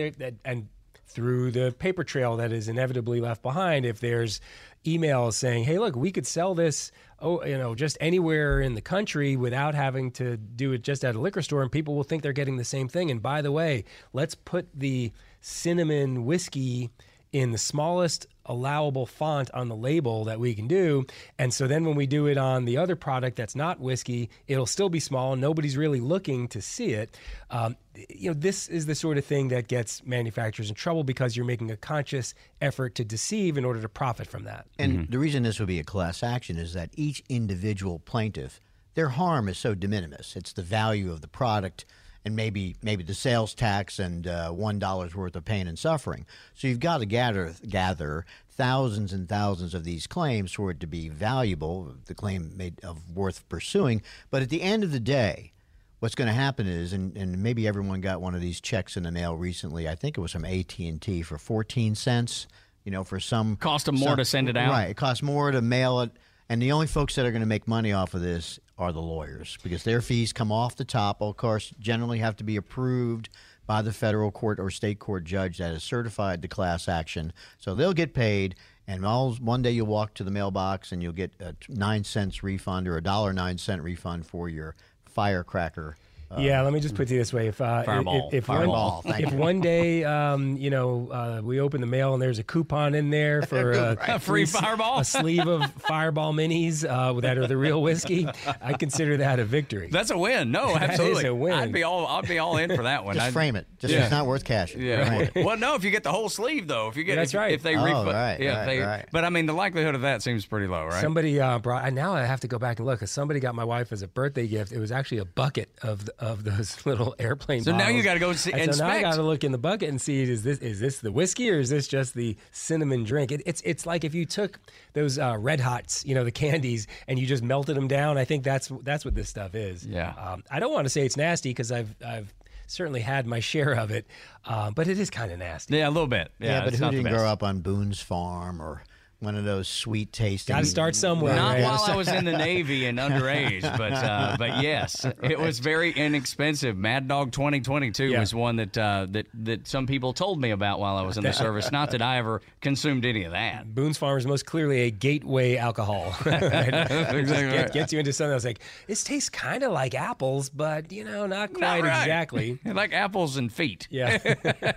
and 0.46 0.68
through 1.12 1.52
the 1.52 1.76
paper 1.78 2.04
trail 2.04 2.38
that 2.38 2.54
is 2.54 2.70
inevitably 2.70 3.20
left 3.20 3.42
behind 3.42 3.86
if 3.86 4.00
there's 4.00 4.40
emails 4.86 5.34
saying 5.34 5.66
hey 5.66 5.78
look 5.78 5.96
we 5.96 6.10
could 6.10 6.26
sell 6.26 6.56
this 6.56 6.92
oh 7.20 7.44
you 7.44 7.58
know 7.58 7.76
just 7.76 7.98
anywhere 8.00 8.62
in 8.62 8.76
the 8.76 8.82
country 8.82 9.36
without 9.36 9.76
having 9.76 10.10
to 10.10 10.38
do 10.38 10.72
it 10.72 10.82
just 10.84 11.04
at 11.04 11.14
a 11.14 11.20
liquor 11.20 11.42
store 11.42 11.62
and 11.62 11.72
people 11.72 11.96
will 11.96 12.04
think 12.04 12.24
they're 12.24 12.32
getting 12.32 12.56
the 12.56 12.64
same 12.64 12.88
thing 12.88 13.12
and 13.12 13.22
by 13.22 13.42
the 13.42 13.52
way 13.52 13.84
let's 14.14 14.36
put 14.36 14.68
the 14.74 15.12
cinnamon 15.42 16.24
whiskey 16.26 16.90
in 17.34 17.52
the 17.52 17.58
smallest 17.58 18.26
allowable 18.52 19.06
font 19.06 19.50
on 19.54 19.70
the 19.70 19.76
label 19.76 20.26
that 20.26 20.40
we 20.40 20.54
can 20.54 20.68
do. 20.68 21.06
And 21.40 21.54
so 21.54 21.68
then 21.68 21.86
when 21.86 21.96
we 21.96 22.06
do 22.06 22.28
it 22.28 22.38
on 22.38 22.66
the 22.66 22.78
other 22.78 22.96
product 22.96 23.38
that's 23.38 23.56
not 23.56 23.80
whiskey, 23.80 24.30
it'll 24.48 24.66
still 24.66 24.90
be 24.90 25.00
small. 25.00 25.36
Nobody's 25.36 25.78
really 25.78 26.02
looking 26.02 26.48
to 26.50 26.62
see 26.62 26.92
it. 26.94 27.18
Um, 27.50 27.78
you 28.10 28.30
know, 28.30 28.34
this 28.34 28.68
is 28.68 28.86
the 28.86 28.96
sort 28.96 29.18
of 29.18 29.26
thing 29.26 29.48
that 29.50 29.68
gets 29.68 30.06
manufacturers 30.06 30.70
in 30.70 30.76
trouble 30.76 31.04
because 31.04 31.36
you're 31.36 31.46
making 31.46 31.72
a 31.72 31.78
conscious 31.78 32.34
effort 32.62 32.96
to 32.96 33.06
deceive 33.06 33.58
in 33.58 33.66
order 33.66 33.82
to 33.82 33.90
profit 33.90 34.28
from 34.28 34.44
that. 34.44 34.66
And 34.78 35.10
the 35.10 35.20
reason 35.20 35.44
this 35.44 35.60
would 35.60 35.68
be 35.68 35.80
a 35.80 35.84
class 35.84 36.24
action 36.24 36.58
is 36.58 36.74
that 36.74 36.90
each 36.96 37.24
individual 37.30 38.00
plaintiff, 38.00 38.60
their 38.94 39.10
harm 39.10 39.48
is 39.48 39.58
so 39.58 39.74
de 39.74 39.88
minimis. 39.88 40.36
It's 40.36 40.54
the 40.54 40.64
value 40.64 41.12
of 41.12 41.22
the 41.22 41.28
product 41.28 41.86
and 42.24 42.36
maybe 42.36 42.76
maybe 42.82 43.04
the 43.04 43.14
sales 43.14 43.54
tax 43.54 44.00
and 44.00 44.28
uh, 44.28 44.50
one 44.52 44.80
dollar's 44.80 45.16
worth 45.16 45.36
of 45.36 45.46
pain 45.46 45.68
and 45.68 45.78
suffering. 45.80 46.26
So 46.54 46.68
you've 46.68 46.80
got 46.80 47.00
to 47.00 47.06
gather 47.06 47.54
gather 47.68 48.26
thousands 48.50 49.12
and 49.14 49.28
thousands 49.28 49.74
of 49.74 49.84
these 49.84 50.06
claims 50.08 50.52
for 50.54 50.70
it 50.72 50.80
to 50.82 50.88
be 50.88 51.10
valuable, 51.10 51.96
the 52.06 52.14
claim 52.14 52.52
made 52.56 52.80
of 52.84 53.16
worth 53.16 53.48
pursuing. 53.50 54.02
But 54.30 54.42
at 54.44 54.50
the 54.50 54.62
end 54.62 54.84
of 54.84 54.92
the 54.92 55.00
day, 55.00 55.52
what's 56.00 56.14
going 56.16 56.28
to 56.28 56.34
happen 56.34 56.68
is, 56.68 56.94
and, 56.94 57.16
and 57.18 57.42
maybe 57.42 57.68
everyone 57.68 58.02
got 58.02 58.22
one 58.22 58.36
of 58.36 58.42
these 58.42 58.62
checks 58.62 58.98
in 58.98 59.04
the 59.04 59.12
mail 59.12 59.36
recently. 59.36 59.90
I 59.90 59.96
think 59.96 60.18
it 60.18 60.22
was 60.22 60.32
from 60.32 60.46
AT 60.46 60.78
and 60.80 61.02
T 61.02 61.22
for 61.24 61.38
fourteen 61.40 61.96
cents. 61.96 62.48
You 62.84 62.92
know, 62.92 63.04
for 63.04 63.20
some 63.20 63.56
Cost 63.58 63.88
'em 63.88 63.96
more 63.96 64.10
some- 64.10 64.18
to 64.18 64.26
send 64.26 64.50
it 64.50 64.58
out. 64.58 64.70
Right, 64.72 64.90
it 64.90 64.98
costs 64.98 65.22
more 65.24 65.52
to 65.52 65.62
mail 65.62 66.02
it, 66.02 66.12
and 66.50 66.62
the 66.62 66.72
only 66.72 66.88
folks 66.88 67.16
that 67.16 67.26
are 67.26 67.32
going 67.32 67.42
to 67.44 67.48
make 67.48 67.68
money 67.68 67.94
off 67.94 68.14
of 68.16 68.22
this 68.22 68.60
are 68.82 68.92
the 68.92 69.00
lawyers 69.00 69.60
because 69.62 69.84
their 69.84 70.02
fees 70.02 70.34
come 70.34 70.52
off 70.52 70.76
the 70.76 70.84
top. 70.84 71.22
Of 71.22 71.38
course, 71.38 71.72
generally 71.80 72.18
have 72.18 72.36
to 72.38 72.44
be 72.44 72.56
approved 72.56 73.30
by 73.68 73.84
the 73.84 73.94
federal 73.94 74.32
court 74.32 74.60
or 74.60 74.72
state 74.72 74.98
court 74.98 75.24
judge 75.24 75.60
that 75.60 75.72
has 75.72 75.84
certified 75.84 76.42
the 76.42 76.48
class 76.48 76.90
action. 76.90 77.32
So 77.60 77.76
they'll 77.76 77.94
get 77.94 78.16
paid, 78.16 78.56
and 78.88 79.06
all 79.06 79.34
one 79.36 79.62
day 79.62 79.70
you'll 79.70 79.86
walk 79.86 80.16
to 80.16 80.24
the 80.24 80.32
mailbox 80.32 80.92
and 80.92 81.04
you'll 81.04 81.14
get 81.14 81.32
a 81.40 81.56
nine 81.70 82.04
cents 82.04 82.42
refund 82.42 82.88
or 82.88 82.98
a 82.98 83.04
dollar 83.04 83.34
nine 83.34 83.60
cent 83.60 83.84
refund 83.84 84.26
for 84.26 84.50
your 84.50 84.76
firecracker. 85.06 85.96
Yeah, 86.38 86.62
let 86.62 86.74
me 86.74 86.80
just 86.80 86.96
put 86.96 87.10
it 87.12 87.16
this 87.16 87.34
way: 87.34 87.48
if 87.48 87.60
uh, 87.62 87.84
Fireball. 87.84 88.28
if, 88.30 88.34
if 88.36 88.46
Fireball, 88.46 89.02
one, 89.06 89.22
if 89.24 89.34
one 89.34 89.62
day, 89.62 90.04
um, 90.04 90.56
you 90.58 90.70
know, 90.70 91.10
uh, 91.12 91.42
we 91.44 91.60
open 91.60 91.82
the 91.82 91.88
mail 91.88 92.14
and 92.14 92.22
there's 92.22 92.40
a 92.40 92.44
coupon 92.44 92.96
in 92.96 93.10
there 93.10 93.42
for 93.52 93.74
uh, 93.74 93.96
A 94.08 94.20
free 94.20 94.44
s- 94.44 94.52
Fireball? 94.52 95.00
a 95.00 95.06
sleeve 95.06 95.48
of 95.48 95.72
Fireball 95.82 96.34
minis 96.34 96.88
uh, 96.88 97.20
that 97.22 97.38
are 97.38 97.48
the 97.48 97.58
real 97.58 97.82
whiskey, 97.82 98.28
I 98.62 98.74
consider 98.74 99.18
that 99.18 99.40
a 99.40 99.46
victory. 99.46 99.90
That's 99.92 100.10
a 100.12 100.18
win. 100.18 100.52
No, 100.52 100.74
That 100.74 100.84
is 100.84 100.90
absolutely. 100.92 101.26
a 101.28 101.36
win. 101.36 101.54
I'd 101.54 101.72
be 101.72 101.84
all 101.84 102.08
I'd 102.08 102.28
be 102.28 102.40
all 102.40 102.58
in 102.58 102.76
for 102.76 102.84
that 102.84 103.04
one. 103.06 103.16
Just 103.16 103.26
I'd- 103.28 103.34
frame 103.34 103.56
it. 103.56 103.68
Just 103.80 103.94
Yeah. 103.94 104.02
it's 104.04 104.12
not 104.12 104.26
worth 104.26 104.44
cash. 104.46 104.76
Yeah. 104.76 105.28
Frame. 105.30 105.46
Well, 105.46 105.58
no, 105.58 105.76
if 105.76 105.84
you 105.84 105.92
get 105.92 106.04
the 106.04 106.12
whole 106.12 106.30
sleeve 106.30 106.68
though, 106.68 106.88
if 106.88 106.96
you 106.98 107.04
get 107.04 107.16
That's 107.16 107.34
if, 107.34 107.40
right. 107.40 107.52
if 107.54 107.64
they 107.64 107.76
Oh, 107.76 107.84
refund, 107.84 108.08
right, 108.10 108.40
yeah, 108.40 108.58
right, 108.60 108.66
they, 108.66 108.80
right. 108.80 109.06
But 109.12 109.26
I 109.26 109.30
mean, 109.30 109.46
the 109.48 109.54
likelihood 109.54 109.96
of 109.96 110.02
that 110.02 110.22
seems 110.22 110.46
pretty 110.46 110.68
low, 110.68 110.86
right? 110.86 111.02
Somebody 111.02 111.40
uh, 111.40 111.60
brought. 111.60 111.86
and 111.86 111.96
Now 111.96 112.14
I 112.14 112.24
have 112.26 112.42
to 112.42 112.48
go 112.48 112.58
back 112.60 112.80
and 112.80 112.86
look. 112.86 113.00
'cause 113.00 113.12
somebody 113.12 113.40
got 113.40 113.56
my 113.56 113.64
wife 113.64 113.92
as 113.92 114.02
a 114.02 114.08
birthday 114.08 114.46
gift. 114.48 114.72
It 114.72 114.80
was 114.80 114.92
actually 114.92 115.18
a 115.20 115.26
bucket 115.26 115.70
of 115.82 116.10
of 116.22 116.44
those 116.46 116.86
little 116.86 117.14
airplane. 117.20 117.64
So 117.64 117.76
now 117.76 117.90
you 117.90 118.04
gotta 118.04 118.20
go 118.20 118.32
see- 118.34 118.54
And 118.54 118.74
so 118.74 118.86
now 118.86 118.92
I 118.92 119.02
got 119.02 119.16
to 119.16 119.24
look 119.24 119.44
in 119.44 119.52
the 119.52 119.58
bucket 119.58 119.90
and 119.90 120.00
see 120.00 120.22
is 120.22 120.44
this 120.44 120.60
is 120.60 120.80
this 120.80 121.00
the 121.00 121.12
whiskey 121.12 121.50
or 121.50 121.60
is 121.60 121.70
this 121.70 121.88
just 121.88 122.14
the 122.14 122.38
cinnamon 122.52 123.04
drink? 123.04 123.32
It, 123.32 123.42
it's 123.46 123.62
it's 123.66 123.86
like 123.86 124.04
if 124.06 124.14
you 124.14 124.26
took 124.26 124.60
those 124.94 125.18
uh, 125.20 125.36
red 125.40 125.60
hots, 125.60 126.06
you 126.06 126.16
know, 126.16 126.24
the 126.24 126.32
candies, 126.32 126.88
and 127.08 127.20
you 127.20 127.26
just 127.26 127.44
melted 127.44 127.76
them 127.76 127.88
down. 127.88 128.18
I 128.18 128.24
think 128.26 128.44
that's 128.44 128.72
that's 128.84 129.04
what 129.04 129.16
this 129.16 129.28
stuff 129.30 129.56
is. 129.56 129.86
Yeah. 129.86 130.14
Um, 130.18 130.44
I 130.50 130.60
don't 130.60 130.72
want 130.72 130.86
to 130.86 130.90
say 130.90 131.06
it's 131.06 131.18
nasty 131.18 131.50
because 131.50 131.72
I've 131.72 131.94
I've 132.06 132.34
certainly 132.68 133.02
had 133.02 133.26
my 133.26 133.40
share 133.52 133.74
of 133.74 133.92
it, 133.92 134.06
uh, 134.46 134.72
but 134.72 134.88
it 134.88 135.00
is 135.00 135.10
kind 135.10 135.32
of 135.32 135.40
nasty. 135.40 135.76
Yeah, 135.78 135.90
a 135.90 135.92
little 135.92 136.08
bit. 136.08 136.32
Yeah, 136.40 136.60
Yeah, 136.60 136.64
but 136.66 136.74
who 136.76 136.80
not 136.82 136.92
didn't 136.92 137.12
grow 137.12 137.26
up 137.28 137.44
on 137.44 137.60
Boone's 137.60 138.02
Farm 138.02 138.62
or 138.62 138.84
one 139.22 139.36
of 139.38 139.46
those 139.46 139.68
sweet 139.68 140.12
tasting? 140.12 140.54
Got 140.56 140.62
to 140.62 140.66
start 140.66 140.96
somewhere. 140.96 141.36
Not 141.36 141.54
right? 141.54 141.64
while 141.64 141.82
I 141.84 141.96
was 141.96 142.08
in 142.10 142.26
the 142.26 142.32
Navy 142.38 142.86
and 142.88 143.00
underage, 143.00 143.62
but 143.78 143.94
uh, 143.94 144.36
but 144.38 144.62
yes, 144.62 145.06
it 145.24 145.40
was 145.40 145.60
very 145.60 145.92
inexpensive. 145.92 146.76
Mad 146.78 147.08
Dog 147.08 147.32
2022 147.32 148.06
Yeah. 148.08 148.20
was 148.20 148.34
one 148.36 148.58
that 148.58 148.78
uh, 148.78 149.08
that 149.12 149.28
that 149.44 149.68
some 149.68 149.88
people 149.88 150.12
told 150.12 150.42
me 150.42 150.50
about 150.52 150.80
while 150.80 150.98
I 150.98 151.04
was 151.04 151.18
in 151.18 151.24
the 151.24 151.32
service. 151.46 151.72
Not 151.72 151.92
that 151.92 152.02
I 152.02 152.18
ever 152.18 152.42
consumed 152.62 153.06
any 153.06 153.24
of 153.24 153.32
that. 153.32 153.74
Boone's 153.74 153.98
Farm 153.98 154.18
is 154.18 154.26
most 154.26 154.46
clearly 154.46 154.82
a 154.82 154.92
gateway 154.92 155.56
alcohol. 155.58 156.14
Right? 156.26 156.42
It 156.44 157.26
just 157.28 157.34
get- 157.34 157.74
gets 157.74 157.94
you 157.94 158.00
into 158.00 158.12
something 158.14 158.32
that's 158.32 158.46
like, 158.46 158.60
this 158.88 159.04
tastes 159.04 159.30
kind 159.30 159.64
of 159.64 159.72
like 159.72 159.94
apples, 159.96 160.50
but, 160.50 160.92
you 160.92 161.04
know, 161.04 161.28
not 161.28 161.54
quite 161.54 161.62
Not 161.62 161.88
right. 161.88 162.02
exactly. 162.02 162.60
like 162.66 162.92
apples 162.94 163.38
and 163.38 163.52
feet. 163.54 163.88
Yeah. 163.92 164.18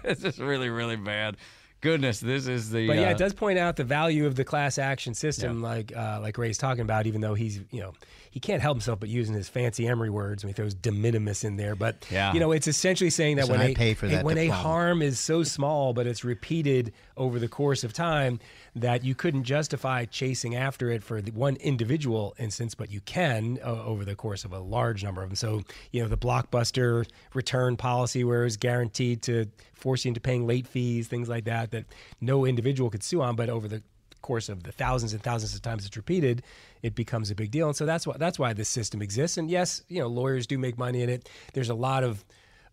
this 0.05 0.23
is 0.23 0.39
really 0.39 0.69
really 0.69 0.97
bad. 0.97 1.37
Goodness, 1.85 2.19
this 2.19 2.47
is 2.47 2.71
the. 2.71 2.87
But 2.87 2.97
yeah, 2.97 3.09
uh, 3.09 3.11
it 3.11 3.19
does 3.19 3.35
point 3.35 3.59
out 3.59 3.77
the 3.77 3.85
value 3.85 4.25
of 4.25 4.37
the 4.37 4.45
class 4.45 4.79
action 4.79 5.13
system, 5.13 5.61
like 5.61 5.95
uh, 5.95 6.19
like 6.23 6.39
Ray's 6.39 6.57
talking 6.57 6.81
about. 6.81 7.07
Even 7.07 7.21
though 7.21 7.35
he's 7.35 7.61
you 7.71 7.83
know 7.83 7.93
he 8.35 8.41
can't 8.41 8.61
help 8.61 8.75
himself 8.75 8.99
but 8.99 9.09
using 9.09 9.33
his 9.33 9.49
fancy 9.49 9.87
Emory 9.87 10.11
words 10.11 10.43
when 10.43 10.49
he 10.49 10.55
throws 10.55 10.75
de 10.75 10.91
minimis 10.91 11.45
in 11.45 11.57
there. 11.57 11.77
But 11.77 12.05
Yeah. 12.11 12.33
you 12.35 12.41
know, 12.41 12.51
it's 12.51 12.67
essentially 12.67 13.09
saying 13.09 13.37
that 13.37 13.43
Listen, 13.43 13.59
when 13.59 13.67
I 13.69 13.71
a 13.71 13.75
pay 13.75 13.95
for 13.95 14.09
that 14.09 14.25
when 14.25 14.37
a 14.39 14.49
harm 14.49 15.03
is 15.03 15.21
so 15.21 15.45
small, 15.45 15.93
but 15.93 16.09
it's 16.09 16.25
repeated 16.25 16.93
over 17.17 17.39
the 17.39 17.47
course 17.47 17.85
of 17.85 17.93
time, 17.93 18.41
that 18.75 19.05
you 19.05 19.15
couldn't 19.15 19.45
justify 19.45 20.05
chasing 20.05 20.57
after 20.57 20.91
it 20.91 21.05
for 21.05 21.23
the 21.23 21.31
one 21.31 21.55
individual 21.57 22.35
instance, 22.37 22.75
but 22.75 22.91
you 22.91 23.01
can 23.03 23.61
uh, 23.65 23.69
over 23.85 24.05
the 24.05 24.17
course 24.17 24.45
of 24.45 24.53
a 24.53 24.59
large 24.59 25.05
number 25.05 25.23
of 25.23 25.29
them. 25.29 25.37
So 25.37 25.63
you 25.93 26.03
know, 26.03 26.09
the 26.09 26.19
blockbuster 26.19 27.07
return 27.35 27.77
policy, 27.77 28.25
where 28.25 28.45
it's 28.45 28.57
guaranteed 28.57 29.23
to 29.23 29.47
force 29.75 30.05
you 30.05 30.09
into 30.09 30.21
paying 30.21 30.45
late 30.45 30.67
fees, 30.67 31.07
things 31.07 31.29
like 31.29 31.45
that, 31.45 31.71
that 31.71 31.85
no 32.21 32.45
individual 32.45 32.91
could 32.91 33.05
sue 33.05 33.23
on, 33.23 33.37
but 33.37 33.49
over 33.49 33.69
the 33.69 33.85
course 34.25 34.49
of 34.49 34.65
the 34.65 34.73
thousands 34.73 35.13
and 35.13 35.23
thousands 35.23 35.55
of 35.55 35.63
times 35.63 35.87
it's 35.87 35.97
repeated, 35.97 36.43
it 36.83 36.95
becomes 36.95 37.31
a 37.31 37.35
big 37.35 37.51
deal. 37.51 37.69
And 37.69 37.77
so 37.77 37.87
that's 37.87 38.07
why 38.07 38.17
that's 38.19 38.39
why 38.39 38.53
this 38.55 38.69
system 38.69 39.03
exists. 39.03 39.37
And 39.39 39.51
yes, 39.51 39.83
you 39.89 40.01
know, 40.01 40.09
lawyers 40.09 40.47
do 40.47 40.59
make 40.59 40.77
money 40.79 41.03
in 41.03 41.09
it. 41.09 41.29
There's 41.53 41.71
a 41.71 41.75
lot 41.75 42.03
of 42.03 42.25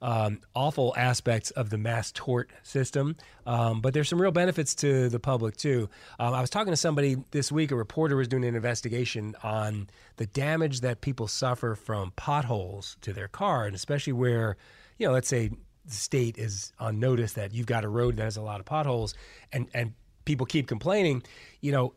um, 0.01 0.39
awful 0.55 0.93
aspects 0.97 1.51
of 1.51 1.69
the 1.69 1.77
mass 1.77 2.11
tort 2.11 2.49
system, 2.63 3.15
um, 3.45 3.81
but 3.81 3.93
there's 3.93 4.09
some 4.09 4.19
real 4.19 4.31
benefits 4.31 4.73
to 4.75 5.09
the 5.09 5.19
public 5.19 5.55
too. 5.57 5.89
Um, 6.19 6.33
I 6.33 6.41
was 6.41 6.49
talking 6.49 6.73
to 6.73 6.77
somebody 6.77 7.17
this 7.31 7.51
week. 7.51 7.71
A 7.71 7.75
reporter 7.75 8.15
was 8.15 8.27
doing 8.27 8.43
an 8.43 8.55
investigation 8.55 9.35
on 9.43 9.89
the 10.15 10.25
damage 10.25 10.81
that 10.81 11.01
people 11.01 11.27
suffer 11.27 11.75
from 11.75 12.13
potholes 12.15 12.97
to 13.01 13.13
their 13.13 13.27
car, 13.27 13.65
and 13.65 13.75
especially 13.75 14.13
where, 14.13 14.57
you 14.97 15.05
know, 15.07 15.13
let's 15.13 15.27
say 15.27 15.51
the 15.85 15.93
state 15.93 16.37
is 16.37 16.73
on 16.79 16.99
notice 16.99 17.33
that 17.33 17.53
you've 17.53 17.65
got 17.67 17.83
a 17.83 17.89
road 17.89 18.17
that 18.17 18.23
has 18.23 18.37
a 18.37 18.41
lot 18.41 18.59
of 18.59 18.65
potholes, 18.65 19.13
and 19.53 19.67
and 19.73 19.93
people 20.25 20.45
keep 20.45 20.67
complaining, 20.67 21.23
you 21.61 21.71
know, 21.71 21.93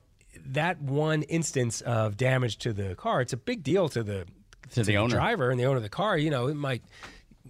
that 0.47 0.81
one 0.83 1.23
instance 1.23 1.81
of 1.83 2.17
damage 2.17 2.59
to 2.59 2.73
the 2.73 2.95
car, 2.95 3.21
it's 3.21 3.33
a 3.33 3.37
big 3.37 3.63
deal 3.63 3.89
to 3.91 4.03
the 4.03 4.27
To 4.73 4.83
the 4.83 4.97
owner. 4.97 5.15
driver 5.15 5.51
and 5.51 5.59
the 5.61 5.65
owner 5.65 5.77
of 5.77 5.83
the 5.83 5.89
car. 5.89 6.19
You 6.19 6.31
know, 6.31 6.49
it 6.49 6.55
might 6.55 6.83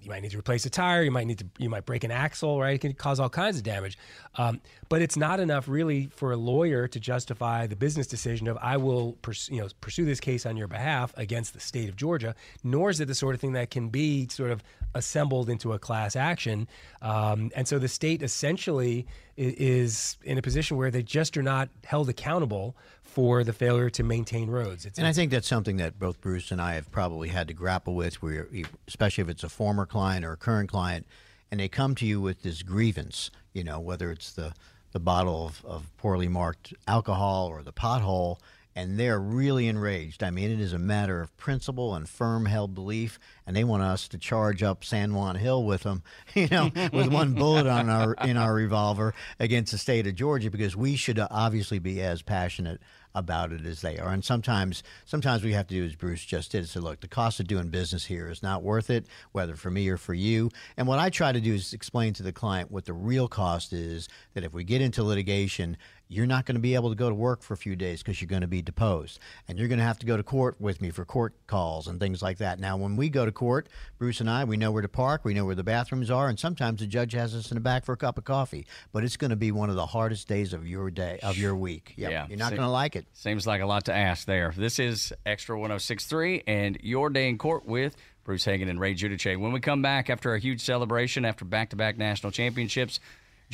you 0.01 0.11
might 0.11 0.23
need 0.23 0.33
to 0.33 0.39
replace 0.39 0.67
a 0.67 0.71
tire, 0.71 1.03
you 1.03 1.11
might 1.11 1.27
need 1.27 1.39
to 1.39 1.47
you 1.59 1.69
might 1.69 1.87
break 1.87 2.05
an 2.05 2.11
axle, 2.11 2.61
right? 2.61 2.75
It 2.75 2.81
can 2.81 2.93
cause 2.95 3.21
all 3.21 3.31
kinds 3.31 3.57
of 3.57 3.63
damage. 3.63 3.97
Um, 4.37 4.61
but 4.89 5.03
it's 5.03 5.17
not 5.17 5.41
enough 5.41 5.69
really 5.69 6.07
for 6.07 6.33
a 6.33 6.37
lawyer 6.37 6.89
to 6.89 7.01
justify 7.01 7.67
the 7.67 7.77
business 7.77 8.07
decision 8.07 8.49
of 8.49 8.59
I 8.61 8.77
will 8.77 9.13
pursue, 9.23 9.55
you 9.55 9.61
know 9.61 9.69
pursue 9.81 10.05
this 10.05 10.21
case 10.21 10.47
on 10.47 10.57
your 10.57 10.69
behalf 10.69 11.15
against 11.17 11.55
the 11.55 11.61
state 11.61 11.89
of 11.89 11.97
Georgia. 11.97 12.35
Nor 12.63 12.91
is 12.91 13.01
it 13.01 13.07
the 13.07 13.15
sort 13.15 13.35
of 13.35 13.41
thing 13.41 13.53
that 13.53 13.71
can 13.71 13.89
be 13.89 14.29
sort 14.29 14.51
of 14.51 14.63
assembled 14.95 15.49
into 15.49 15.73
a 15.73 15.79
class 15.79 16.17
action. 16.17 16.69
Um, 17.03 17.51
and 17.55 17.67
so 17.67 17.79
the 17.79 17.89
state 17.89 18.23
essentially 18.23 19.07
is 19.37 20.17
in 20.23 20.39
a 20.39 20.43
position 20.43 20.77
where 20.77 20.91
they 20.91 21.03
just 21.03 21.37
are 21.37 21.43
not 21.43 21.69
held 21.85 22.09
accountable 22.09 22.77
for 23.15 23.45
the 23.45 23.53
failure 23.53 23.89
to 23.89 24.03
maintain 24.03 24.51
roads. 24.51 24.85
It's, 24.85 24.99
And 24.99 25.07
I 25.07 25.13
think 25.13 25.31
that's 25.31 25.47
something 25.47 25.77
that 25.77 26.01
both 26.01 26.21
Bruce 26.21 26.51
and 26.51 26.61
I 26.61 26.75
have 26.75 26.91
probably 26.91 27.29
had 27.29 27.47
to 27.47 27.55
grapple 27.55 27.95
with, 27.95 28.21
where 28.21 28.49
especially 28.89 29.23
if 29.23 29.29
it's 29.29 29.45
a 29.45 29.49
former 29.49 29.87
client 29.87 30.25
or 30.25 30.33
a 30.33 30.37
current 30.37 30.69
client, 30.69 31.07
and 31.49 31.61
they 31.61 31.69
come 31.69 31.95
to 31.95 32.07
you 32.07 32.21
with 32.21 32.43
this 32.43 32.65
grievance, 32.65 33.31
you 33.53 33.63
know, 33.63 33.79
whether 33.79 34.11
it's 34.11 34.33
the, 34.33 34.53
the 34.91 34.99
bottle 34.99 35.47
of, 35.47 35.65
of 35.65 35.97
poorly 35.97 36.27
marked 36.27 36.75
alcohol 36.89 37.47
or 37.47 37.63
the 37.63 37.73
pothole, 37.73 38.39
and 38.77 38.99
they're 38.99 39.21
really 39.21 39.69
enraged. 39.69 40.23
I 40.23 40.31
mean, 40.31 40.51
it 40.51 40.61
is 40.61 40.73
a 40.73 40.79
matter 40.79 41.21
of 41.21 41.37
principle 41.37 41.95
and 41.95 42.09
firm 42.09 42.47
held 42.47 42.75
belief, 42.75 43.21
and 43.47 43.57
they 43.57 43.63
want 43.63 43.85
us 43.85 44.09
to 44.09 44.19
charge 44.19 44.63
up 44.63 44.85
San 44.85 45.15
Juan 45.15 45.37
Hill 45.37 45.63
with 45.63 45.85
them, 45.85 46.03
you 46.35 46.49
know, 46.49 46.71
with 46.93 47.13
one 47.13 47.35
bullet 47.35 47.67
on 47.67 47.89
our 47.89 48.15
in 48.15 48.37
our 48.37 48.53
revolver 48.53 49.15
against 49.39 49.73
the 49.73 49.79
state 49.79 50.07
of 50.07 50.17
Georgia, 50.17 50.51
because 50.51 50.77
we 50.77 50.97
should 50.97 51.21
obviously 51.31 51.79
be 51.79 52.03
as 52.03 52.23
passionate 52.23 52.81
about 53.15 53.53
it 53.53 53.65
as 53.65 53.81
they 53.81 53.99
are. 53.99 54.11
And 54.11 54.25
sometimes, 54.25 54.83
sometimes 55.05 55.43
we 55.45 55.53
have 55.53 55.67
to 55.69 55.75
do 55.75 55.85
as 55.85 55.95
Bruce 55.95 56.25
just 56.25 56.53
did. 56.53 56.69
Say, 56.69 56.81
look, 56.81 57.01
the 57.01 57.09
cost 57.09 57.41
of 57.41 57.47
doing 57.47 57.69
business 57.69 58.07
here 58.07 58.29
is 58.29 58.43
not 58.43 58.63
worth 58.63 58.91
it, 58.91 59.07
whether 59.33 59.55
for 59.55 59.71
me 59.71 59.89
or 59.89 59.97
for 59.97 60.15
you. 60.15 60.51
And 60.77 60.87
what 60.87 60.99
I 60.99 61.11
try 61.11 61.33
to 61.33 61.41
do 61.41 61.55
is 61.55 61.73
explain 61.73 62.13
to 62.15 62.23
the 62.23 62.33
client 62.33 62.71
what 62.71 62.85
the 62.85 62.93
real 62.93 63.29
cost 63.29 63.73
is. 63.73 64.09
That 64.35 64.45
if 64.45 64.53
we 64.53 64.65
get 64.65 64.81
into 64.81 65.05
litigation, 65.05 65.77
you're 66.09 66.27
not 66.27 66.45
going 66.45 66.55
to 66.57 66.61
be 66.61 66.75
able 66.75 66.91
to 66.91 66.95
go 66.95 67.09
to 67.09 67.15
work 67.15 67.43
for 67.43 67.55
a 67.55 67.57
few 67.57 67.75
days 67.77 68.03
because 68.03 68.21
you're 68.21 68.29
going 68.29 68.43
to 68.43 68.47
be 68.47 68.63
deposed, 68.63 69.19
and 69.49 69.59
you're 69.59 69.69
going 69.69 69.79
to 69.79 69.85
have 69.85 69.99
to 70.01 70.07
go 70.07 70.17
to 70.17 70.23
court 70.23 70.61
with 70.61 70.81
me 70.81 70.91
for 70.91 71.05
court 71.05 71.35
calls 71.47 71.87
and 71.89 71.99
things 71.99 72.23
like 72.23 72.39
that. 72.39 72.61
Now, 72.61 72.77
when 72.77 72.97
we 72.97 73.09
go 73.09 73.25
to 73.25 73.33
court, 73.33 73.69
Bruce 73.99 74.21
and 74.21 74.29
I, 74.29 74.45
we 74.45 74.57
know 74.57 74.71
where 74.71 74.83
to 74.83 74.89
park, 74.89 75.25
we 75.25 75.35
know 75.35 75.45
where 75.45 75.55
the 75.55 75.65
bathrooms 75.65 76.11
are, 76.11 76.29
and 76.29 76.39
sometimes 76.39 76.81
the 76.81 76.87
judge 76.87 77.13
has 77.13 77.35
us 77.35 77.51
in 77.51 77.55
the 77.55 77.61
back 77.61 77.85
for 77.85 77.93
a 77.93 77.97
cup 77.97 78.19
of 78.19 78.25
coffee. 78.25 78.67
But 78.93 79.03
it's 79.05 79.17
going 79.17 79.31
to 79.31 79.37
be 79.37 79.51
one 79.51 79.71
of 79.71 79.77
the 79.77 79.87
hardest 79.87 80.29
days 80.29 80.53
of 80.53 80.67
your 80.67 80.91
day 80.91 81.19
of 81.23 81.39
your 81.39 81.57
week. 81.57 81.95
Yep. 81.97 82.11
Yeah. 82.11 82.27
you're 82.29 82.39
not 82.39 82.51
See- 82.51 82.57
going 82.57 82.67
to 82.67 82.73
like 82.73 82.97
it. 82.97 83.07
Seems 83.13 83.47
like 83.47 83.61
a 83.63 83.67
lot 83.67 83.87
to 83.87 83.95
ask 83.95 84.27
there. 84.27 84.53
This 84.57 84.79
is 84.79 85.13
Extra 85.25 85.59
1063 85.59 86.43
and 86.47 86.79
your 86.83 87.09
day 87.11 87.29
in 87.29 87.39
court 87.39 87.67
with 87.67 87.97
Bruce 88.25 88.45
Hagen 88.45 88.69
and 88.69 88.79
Ray 88.81 88.95
Giudice. 88.95 89.39
When 89.39 89.53
we 89.53 89.61
come 89.61 89.83
back 89.83 90.09
after 90.11 90.35
a 90.35 90.39
huge 90.39 90.61
celebration 90.61 91.25
after 91.25 91.45
back 91.45 91.71
to 91.71 91.77
back 91.77 91.99
national 91.99 92.33
championships, 92.33 93.01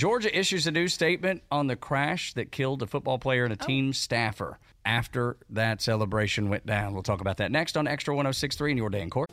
Georgia 0.00 0.34
issues 0.34 0.66
a 0.66 0.70
new 0.70 0.88
statement 0.88 1.42
on 1.50 1.66
the 1.66 1.76
crash 1.76 2.32
that 2.32 2.50
killed 2.50 2.80
a 2.80 2.86
football 2.86 3.18
player 3.18 3.44
and 3.44 3.52
a 3.52 3.58
oh. 3.60 3.66
team 3.66 3.92
staffer 3.92 4.58
after 4.86 5.36
that 5.50 5.82
celebration 5.82 6.48
went 6.48 6.64
down. 6.64 6.94
We'll 6.94 7.02
talk 7.02 7.20
about 7.20 7.36
that 7.36 7.52
next 7.52 7.76
on 7.76 7.86
Extra 7.86 8.14
1063 8.14 8.70
and 8.70 8.78
your 8.78 8.88
day 8.88 9.02
in 9.02 9.10
court. 9.10 9.28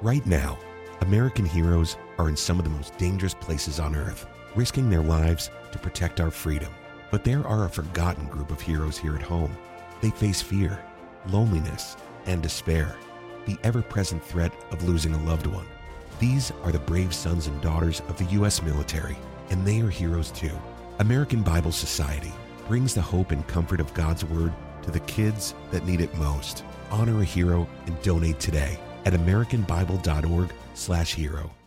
Right 0.00 0.24
now, 0.24 0.60
American 1.00 1.44
heroes 1.44 1.96
are 2.18 2.28
in 2.28 2.36
some 2.36 2.60
of 2.60 2.64
the 2.64 2.70
most 2.70 2.96
dangerous 2.98 3.34
places 3.34 3.80
on 3.80 3.96
earth, 3.96 4.28
risking 4.54 4.88
their 4.88 5.02
lives 5.02 5.50
to 5.72 5.78
protect 5.80 6.20
our 6.20 6.30
freedom. 6.30 6.72
But 7.10 7.24
there 7.24 7.44
are 7.44 7.64
a 7.64 7.68
forgotten 7.68 8.28
group 8.28 8.52
of 8.52 8.60
heroes 8.60 8.96
here 8.96 9.16
at 9.16 9.22
home. 9.22 9.56
They 10.00 10.10
face 10.10 10.40
fear, 10.40 10.78
loneliness, 11.30 11.96
and 12.26 12.40
despair, 12.40 12.94
the 13.44 13.58
ever 13.64 13.82
present 13.82 14.24
threat 14.24 14.52
of 14.70 14.84
losing 14.84 15.14
a 15.14 15.24
loved 15.24 15.48
one. 15.48 15.66
These 16.20 16.52
are 16.62 16.70
the 16.70 16.78
brave 16.78 17.12
sons 17.12 17.48
and 17.48 17.60
daughters 17.60 18.02
of 18.08 18.18
the 18.18 18.32
U.S. 18.36 18.62
military, 18.62 19.16
and 19.52 19.64
they 19.64 19.80
are 19.82 19.88
heroes 19.88 20.32
too. 20.32 20.50
American 20.98 21.42
Bible 21.42 21.72
Society 21.72 22.32
brings 22.66 22.94
the 22.94 23.02
hope 23.02 23.30
and 23.30 23.46
comfort 23.46 23.78
of 23.80 23.94
God's 23.94 24.24
Word 24.24 24.52
to 24.82 24.90
the 24.90 24.98
kids 25.00 25.54
that 25.70 25.86
need 25.86 26.00
it 26.00 26.12
most. 26.16 26.64
Honor 26.90 27.20
a 27.20 27.24
hero 27.24 27.68
and 27.86 28.02
donate 28.02 28.40
today 28.40 28.80
at 29.04 29.12
AmericanBible.org/hero. 29.12 31.61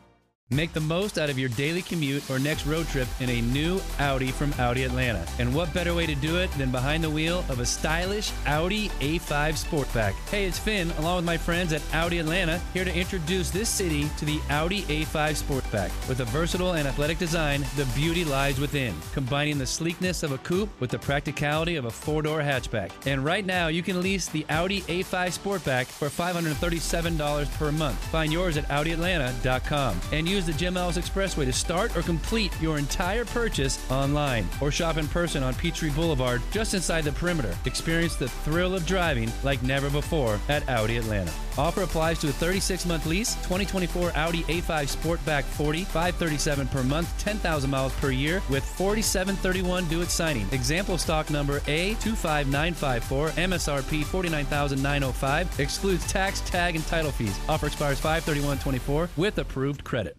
Make 0.51 0.73
the 0.73 0.79
most 0.79 1.17
out 1.17 1.31
of 1.31 1.39
your 1.39 1.49
daily 1.49 1.81
commute 1.81 2.29
or 2.29 2.37
next 2.37 2.67
road 2.67 2.87
trip 2.89 3.07
in 3.19 3.31
a 3.31 3.41
new 3.41 3.81
Audi 3.97 4.27
from 4.27 4.53
Audi 4.59 4.83
Atlanta. 4.83 5.25
And 5.39 5.55
what 5.55 5.73
better 5.73 5.95
way 5.95 6.05
to 6.05 6.13
do 6.13 6.37
it 6.37 6.51
than 6.51 6.69
behind 6.69 7.03
the 7.03 7.09
wheel 7.09 7.43
of 7.49 7.59
a 7.59 7.65
stylish 7.65 8.31
Audi 8.45 8.89
A5 8.99 9.19
Sportback? 9.57 10.13
Hey, 10.29 10.45
it's 10.45 10.59
Finn, 10.59 10.91
along 10.99 11.15
with 11.15 11.25
my 11.25 11.35
friends 11.35 11.73
at 11.73 11.81
Audi 11.95 12.19
Atlanta, 12.19 12.61
here 12.75 12.85
to 12.85 12.95
introduce 12.95 13.49
this 13.49 13.69
city 13.69 14.07
to 14.19 14.25
the 14.25 14.39
Audi 14.51 14.83
A5 14.83 15.41
Sportback. 15.43 15.89
With 16.07 16.19
a 16.19 16.25
versatile 16.25 16.73
and 16.73 16.87
athletic 16.87 17.17
design, 17.17 17.65
the 17.75 17.85
beauty 17.95 18.23
lies 18.23 18.59
within, 18.59 18.93
combining 19.13 19.57
the 19.57 19.65
sleekness 19.65 20.21
of 20.21 20.31
a 20.31 20.37
coupe 20.37 20.69
with 20.79 20.91
the 20.91 20.99
practicality 20.99 21.75
of 21.75 21.85
a 21.85 21.91
four-door 21.91 22.41
hatchback. 22.41 22.91
And 23.07 23.25
right 23.25 23.47
now, 23.47 23.69
you 23.69 23.81
can 23.81 23.99
lease 23.99 24.27
the 24.27 24.45
Audi 24.49 24.81
A5 24.81 25.39
Sportback 25.39 25.87
for 25.87 26.07
$537 26.07 27.51
per 27.57 27.71
month. 27.71 27.97
Find 28.09 28.31
yours 28.31 28.57
at 28.57 28.69
AudiAtlanta.com 28.69 29.99
and 30.11 30.29
use 30.29 30.34
use 30.35 30.45
the 30.45 30.53
Jim 30.53 30.75
Ellis 30.75 30.97
Expressway 30.97 31.45
to 31.45 31.53
start 31.53 31.95
or 31.95 32.01
complete 32.01 32.51
your 32.61 32.77
entire 32.77 33.23
purchase 33.23 33.79
online 33.89 34.45
or 34.59 34.69
shop 34.69 34.97
in 34.97 35.07
person 35.07 35.43
on 35.43 35.53
Peachtree 35.53 35.91
Boulevard 35.91 36.41
just 36.51 36.73
inside 36.73 37.05
the 37.05 37.11
perimeter. 37.13 37.55
Experience 37.65 38.17
the 38.17 38.27
thrill 38.27 38.75
of 38.75 38.85
driving 38.85 39.31
like 39.43 39.63
never 39.63 39.89
before 39.89 40.37
at 40.49 40.67
Audi 40.67 40.97
Atlanta. 40.97 41.31
Offer 41.57 41.83
applies 41.83 42.19
to 42.19 42.27
a 42.27 42.33
36 42.33 42.85
month 42.85 43.05
lease, 43.05 43.35
2024 43.35 44.11
Audi 44.15 44.43
A5 44.43 44.95
Sportback 44.97 45.43
40, 45.43 45.85
537 45.85 46.67
per 46.67 46.83
month, 46.83 47.17
10,000 47.17 47.69
miles 47.69 47.93
per 47.93 48.11
year 48.11 48.41
with 48.49 48.65
4731 48.65 49.87
due 49.87 50.01
at 50.01 50.11
signing. 50.11 50.47
Example 50.51 50.97
stock 50.97 51.29
number 51.29 51.61
A25954, 51.61 53.29
MSRP 53.31 54.03
49905, 54.03 55.59
excludes 55.61 56.05
tax, 56.11 56.41
tag, 56.41 56.75
and 56.75 56.85
title 56.87 57.11
fees. 57.11 57.39
Offer 57.47 57.67
expires 57.67 57.99
53124 58.01 59.09
with 59.15 59.37
approved 59.37 59.83
credit. 59.85 60.17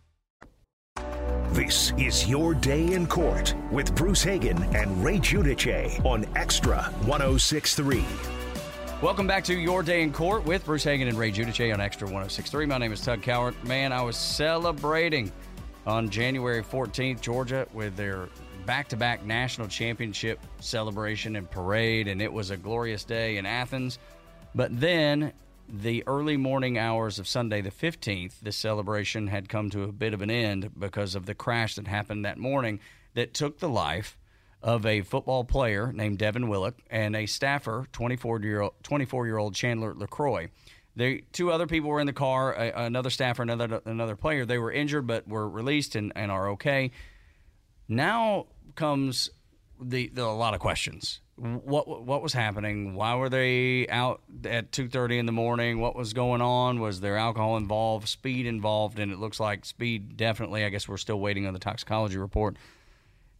This 1.56 1.94
is 1.96 2.28
Your 2.28 2.52
Day 2.52 2.92
in 2.92 3.06
Court 3.06 3.54
with 3.70 3.94
Bruce 3.94 4.22
Hagen 4.22 4.62
and 4.76 5.02
Ray 5.02 5.18
Giudice 5.18 6.04
on 6.04 6.26
Extra 6.36 6.82
1063. 7.06 8.04
Welcome 9.00 9.26
back 9.26 9.42
to 9.44 9.54
Your 9.54 9.82
Day 9.82 10.02
in 10.02 10.12
Court 10.12 10.44
with 10.44 10.66
Bruce 10.66 10.84
Hagen 10.84 11.08
and 11.08 11.16
Ray 11.16 11.32
Giudice 11.32 11.72
on 11.72 11.80
Extra 11.80 12.06
1063. 12.08 12.66
My 12.66 12.76
name 12.76 12.92
is 12.92 13.00
Tug 13.00 13.22
Cowart. 13.22 13.54
Man, 13.64 13.90
I 13.90 14.02
was 14.02 14.18
celebrating 14.18 15.32
on 15.86 16.10
January 16.10 16.62
14th, 16.62 17.22
Georgia, 17.22 17.66
with 17.72 17.96
their 17.96 18.28
back 18.66 18.86
to 18.88 18.96
back 18.98 19.24
national 19.24 19.66
championship 19.66 20.38
celebration 20.60 21.36
and 21.36 21.50
parade, 21.50 22.06
and 22.06 22.20
it 22.20 22.30
was 22.30 22.50
a 22.50 22.58
glorious 22.58 23.02
day 23.02 23.38
in 23.38 23.46
Athens. 23.46 23.98
But 24.54 24.78
then 24.78 25.32
the 25.68 26.02
early 26.06 26.36
morning 26.36 26.78
hours 26.78 27.18
of 27.18 27.28
Sunday 27.28 27.60
the 27.60 27.70
15th, 27.70 28.40
this 28.40 28.56
celebration 28.56 29.26
had 29.28 29.48
come 29.48 29.70
to 29.70 29.82
a 29.82 29.92
bit 29.92 30.14
of 30.14 30.22
an 30.22 30.30
end 30.30 30.70
because 30.78 31.14
of 31.14 31.26
the 31.26 31.34
crash 31.34 31.74
that 31.74 31.88
happened 31.88 32.24
that 32.24 32.38
morning 32.38 32.80
that 33.14 33.34
took 33.34 33.58
the 33.58 33.68
life 33.68 34.16
of 34.62 34.86
a 34.86 35.02
football 35.02 35.44
player 35.44 35.92
named 35.92 36.18
Devin 36.18 36.48
Willock 36.48 36.74
and 36.90 37.14
a 37.14 37.26
staffer, 37.26 37.86
24 37.92 38.40
year 38.40 38.60
old 38.62 38.74
24 38.82 39.26
year 39.26 39.38
old 39.38 39.54
Chandler 39.54 39.94
LeCroy. 39.94 40.48
The 40.96 41.22
two 41.32 41.52
other 41.52 41.66
people 41.66 41.90
were 41.90 42.00
in 42.00 42.06
the 42.06 42.12
car, 42.12 42.54
a, 42.54 42.72
another 42.84 43.10
staffer, 43.10 43.42
another 43.42 43.80
another 43.84 44.16
player. 44.16 44.44
They 44.44 44.58
were 44.58 44.72
injured 44.72 45.06
but 45.06 45.28
were 45.28 45.48
released 45.48 45.94
and, 45.94 46.12
and 46.16 46.30
are 46.30 46.50
okay. 46.50 46.90
Now 47.88 48.46
comes 48.74 49.30
the, 49.80 50.08
the 50.08 50.24
a 50.24 50.26
lot 50.26 50.54
of 50.54 50.60
questions 50.60 51.20
what 51.36 51.86
what 51.86 52.22
was 52.22 52.32
happening? 52.32 52.94
Why 52.94 53.14
were 53.14 53.28
they 53.28 53.86
out 53.88 54.22
at 54.44 54.72
two 54.72 54.88
thirty 54.88 55.18
in 55.18 55.26
the 55.26 55.32
morning? 55.32 55.80
What 55.80 55.94
was 55.94 56.14
going 56.14 56.40
on? 56.40 56.80
Was 56.80 57.00
there 57.00 57.16
alcohol 57.16 57.58
involved? 57.58 58.08
Speed 58.08 58.46
involved? 58.46 58.98
And 58.98 59.12
it 59.12 59.18
looks 59.18 59.38
like 59.38 59.64
speed 59.66 60.16
definitely. 60.16 60.64
I 60.64 60.70
guess 60.70 60.88
we're 60.88 60.96
still 60.96 61.20
waiting 61.20 61.46
on 61.46 61.52
the 61.52 61.58
toxicology 61.58 62.16
report. 62.16 62.56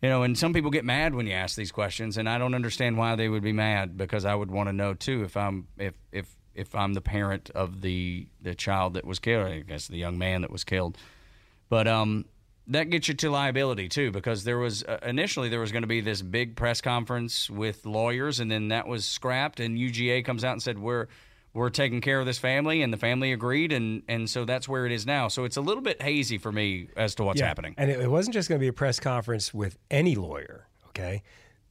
You 0.03 0.11
know, 0.11 0.23
and 0.25 0.37
some 0.37 0.53
people 0.53 0.71
get 0.71 0.85
mad 0.85 1.15
when 1.15 1.27
you 1.27 1.33
ask 1.33 1.57
these 1.57 1.73
questions, 1.73 2.19
and 2.19 2.29
I 2.29 2.37
don't 2.37 2.55
understand 2.55 2.99
why 2.99 3.17
they 3.17 3.31
would 3.31 3.43
be 3.43 3.55
mad 3.55 3.97
because 3.97 4.27
I 4.27 4.35
would 4.35 4.51
want 4.51 4.69
to 4.69 4.75
know 4.75 4.93
too 4.93 5.25
if 5.25 5.37
I'm 5.37 5.69
if 5.79 5.95
if 6.13 6.37
if 6.55 6.75
I'm 6.75 6.93
the 6.93 7.01
parent 7.01 7.49
of 7.55 7.81
the 7.81 8.29
the 8.43 8.55
child 8.55 8.95
that 8.95 9.07
was 9.07 9.19
killed. 9.19 9.47
I 9.47 9.61
guess 9.61 9.89
the 9.89 9.97
young 9.97 10.19
man 10.19 10.43
that 10.43 10.51
was 10.51 10.65
killed. 10.65 10.99
But 11.71 11.89
um, 11.89 12.27
that 12.69 12.91
gets 12.91 13.09
you 13.09 13.15
to 13.15 13.31
liability 13.31 13.89
too 13.89 14.11
because 14.11 14.45
there 14.45 14.59
was 14.59 14.83
uh, 14.85 14.99
initially 15.05 15.49
there 15.49 15.61
was 15.61 15.73
going 15.73 15.83
to 15.83 15.87
be 15.89 16.01
this 16.01 16.21
big 16.23 16.57
press 16.57 16.81
conference 16.81 17.49
with 17.49 17.87
lawyers 17.87 18.41
and 18.41 18.51
then 18.51 18.69
that 18.69 18.87
was 18.89 19.05
scrapped 19.05 19.61
and 19.61 19.79
UGA 19.79 20.25
comes 20.25 20.45
out 20.45 20.53
and 20.53 20.63
said 20.63 20.79
we're 20.79 21.07
we're 21.55 21.71
taking 21.71 22.01
care 22.01 22.19
of 22.21 22.27
this 22.27 22.39
family 22.39 22.83
and 22.83 22.93
the 22.93 22.97
family 22.97 23.33
agreed 23.33 23.73
and 23.73 24.03
and 24.09 24.29
so 24.29 24.45
that's 24.45 24.69
where 24.69 24.85
it 24.85 24.93
is 24.93 25.07
now 25.07 25.29
so 25.29 25.45
it's 25.45 25.57
a 25.57 25.61
little 25.61 25.83
bit 25.83 26.03
hazy 26.03 26.39
for 26.39 26.51
me 26.53 26.89
as 26.97 27.15
to 27.15 27.23
what's 27.25 27.41
Yeah, 27.41 27.47
happening 27.47 27.75
And 27.79 27.91
it, 27.91 28.01
it 28.01 28.11
wasn't 28.11 28.35
just 28.35 28.49
going 28.49 28.59
to 28.59 28.63
be 28.65 28.69
a 28.69 28.73
press 28.73 28.99
conference 29.01 29.55
with 29.55 29.79
any 29.91 30.15
lawyer, 30.17 30.67
okay? 30.89 31.23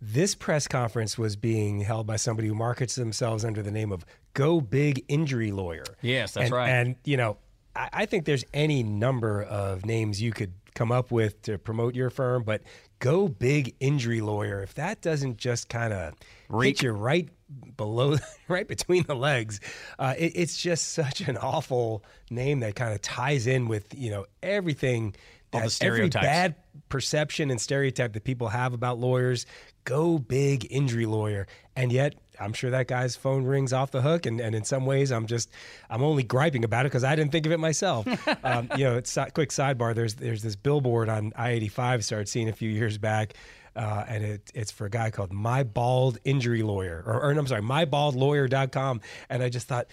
This 0.02 0.34
press 0.36 0.68
conference 0.68 1.18
was 1.18 1.36
being 1.36 1.82
held 1.82 2.06
by 2.08 2.16
somebody 2.18 2.48
who 2.48 2.56
markets 2.56 2.96
themselves 2.96 3.44
under 3.46 3.62
the 3.62 3.72
name 3.72 3.92
of 3.92 4.06
Go 4.34 4.60
Big 4.62 5.04
Injury 5.08 5.52
Lawyer. 5.52 5.86
Yes, 6.02 6.34
that's 6.34 6.46
And- 6.46 6.54
right. 6.54 6.70
And, 6.70 6.96
you 7.06 7.16
know, 7.18 7.38
I, 7.76 7.90
I 7.94 8.06
think 8.06 8.26
there's 8.26 8.44
any 8.54 8.84
number 8.84 9.42
of 9.44 9.86
names 9.86 10.22
you 10.22 10.32
could 10.32 10.52
come 10.76 10.92
up 10.92 11.10
with 11.10 11.42
to 11.44 11.58
promote 11.58 11.96
your 11.96 12.10
firm, 12.10 12.44
but 12.44 12.62
Go 13.00 13.28
Big 13.28 13.76
Injury 13.80 14.22
Lawyer, 14.22 14.62
if 14.62 14.76
that 14.76 15.02
doesn't 15.02 15.38
just 15.38 15.70
kind 15.70 15.94
of 15.94 16.14
hit 16.62 16.84
you 16.84 16.92
right 16.92 17.30
below, 17.76 18.18
right 18.48 18.68
between 18.68 19.04
the 19.04 19.16
legs, 19.16 19.60
uh, 19.98 20.14
it, 20.18 20.34
it's 20.36 20.58
just 20.58 20.90
such 20.90 21.22
an 21.22 21.38
awful 21.38 22.04
name 22.30 22.60
that 22.60 22.76
kind 22.76 22.94
of 22.94 23.02
ties 23.02 23.48
in 23.48 23.68
with, 23.68 23.94
you 23.96 24.12
know, 24.12 24.26
everything 24.44 25.16
All 25.54 25.62
the 25.62 25.68
that 25.68 25.82
every 25.82 26.10
bad 26.10 26.56
perception 26.90 27.50
and 27.50 27.60
stereotype 27.60 28.14
that 28.14 28.24
people 28.24 28.50
have 28.50 28.74
about 28.74 29.00
lawyers. 29.00 29.46
Go 29.84 30.18
big 30.18 30.68
injury 30.70 31.06
lawyer. 31.06 31.48
And 31.76 31.92
yet 31.92 32.16
i'm 32.40 32.54
sure 32.54 32.70
that 32.70 32.88
guy's 32.88 33.16
phone 33.16 33.44
rings 33.44 33.74
off 33.74 33.92
the 33.92 34.02
hook 34.02 34.26
and, 34.26 34.40
and 34.40 34.56
in 34.56 34.64
some 34.64 34.86
ways 34.86 35.12
i'm 35.12 35.28
just 35.28 35.50
i'm 35.90 36.04
only 36.04 36.24
griping 36.24 36.64
about 36.64 36.86
it 36.86 36.90
because 36.90 37.04
i 37.04 37.16
didn't 37.16 37.32
think 37.32 37.46
of 37.46 37.52
it 37.52 37.60
myself. 37.60 38.08
Um, 38.44 38.70
you 38.78 38.84
know 38.84 38.96
it's 38.98 39.18
quick 39.34 39.50
sidebar 39.50 39.96
there's 39.96 40.16
there's 40.16 40.44
this 40.44 40.56
billboard 40.56 41.10
on 41.10 41.32
i-85 41.36 42.04
started 42.04 42.30
seeing 42.30 42.50
a 42.50 42.54
few 42.54 42.70
years 42.70 42.98
back 42.98 43.34
uh, 43.76 44.06
and 44.08 44.24
it, 44.24 44.52
it's 44.54 44.72
for 44.72 44.86
a 44.86 44.90
guy 44.90 45.10
called 45.10 45.34
my 45.34 45.64
bald 45.64 46.18
injury 46.24 46.62
lawyer 46.62 47.04
or, 47.06 47.22
or 47.22 47.32
i'm 47.32 47.48
sorry 47.48 47.62
mybaldlawyer.com 47.62 49.02
and 49.30 49.42
i 49.42 49.50
just 49.50 49.68
thought 49.68 49.88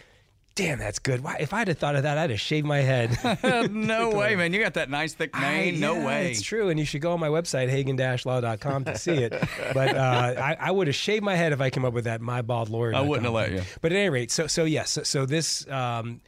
damn 0.54 0.78
that's 0.78 0.98
good 0.98 1.22
Why, 1.22 1.36
if 1.40 1.54
i'd 1.54 1.68
have 1.68 1.78
thought 1.78 1.96
of 1.96 2.02
that 2.02 2.18
i'd 2.18 2.30
have 2.30 2.40
shaved 2.40 2.66
my 2.66 2.80
head 2.80 3.18
no 3.72 4.10
way 4.16 4.36
man 4.36 4.52
you 4.52 4.60
got 4.60 4.74
that 4.74 4.90
nice 4.90 5.14
thick 5.14 5.34
mane 5.34 5.76
I- 5.76 5.78
no 5.78 5.94
yeah, 5.94 6.06
way 6.06 6.30
It's 6.30 6.42
true. 6.42 6.68
And 6.68 6.78
you 6.78 6.84
should 6.84 7.00
go 7.00 7.12
on 7.12 7.20
my 7.20 7.28
website, 7.28 7.68
hagen-law.com 7.68 8.84
to 8.84 8.98
see 8.98 9.12
it. 9.12 9.32
But 9.74 9.96
uh, 9.96 10.34
I, 10.38 10.56
I 10.58 10.70
would 10.70 10.86
have 10.86 10.96
shaved 10.96 11.24
my 11.24 11.34
head 11.34 11.52
if 11.52 11.60
I 11.60 11.70
came 11.70 11.84
up 11.84 11.92
with 11.92 12.04
that 12.04 12.20
my 12.20 12.42
bald 12.42 12.68
lawyer. 12.68 12.94
I 12.94 13.00
wouldn't 13.00 13.24
have 13.24 13.34
let 13.34 13.52
you. 13.52 13.62
But 13.80 13.92
at 13.92 13.98
any 13.98 14.10
rate, 14.10 14.30
so 14.30 14.46
so 14.46 14.64
yes, 14.64 14.90
so, 14.90 15.02
so 15.02 15.26
this 15.26 15.66
um, 15.68 16.20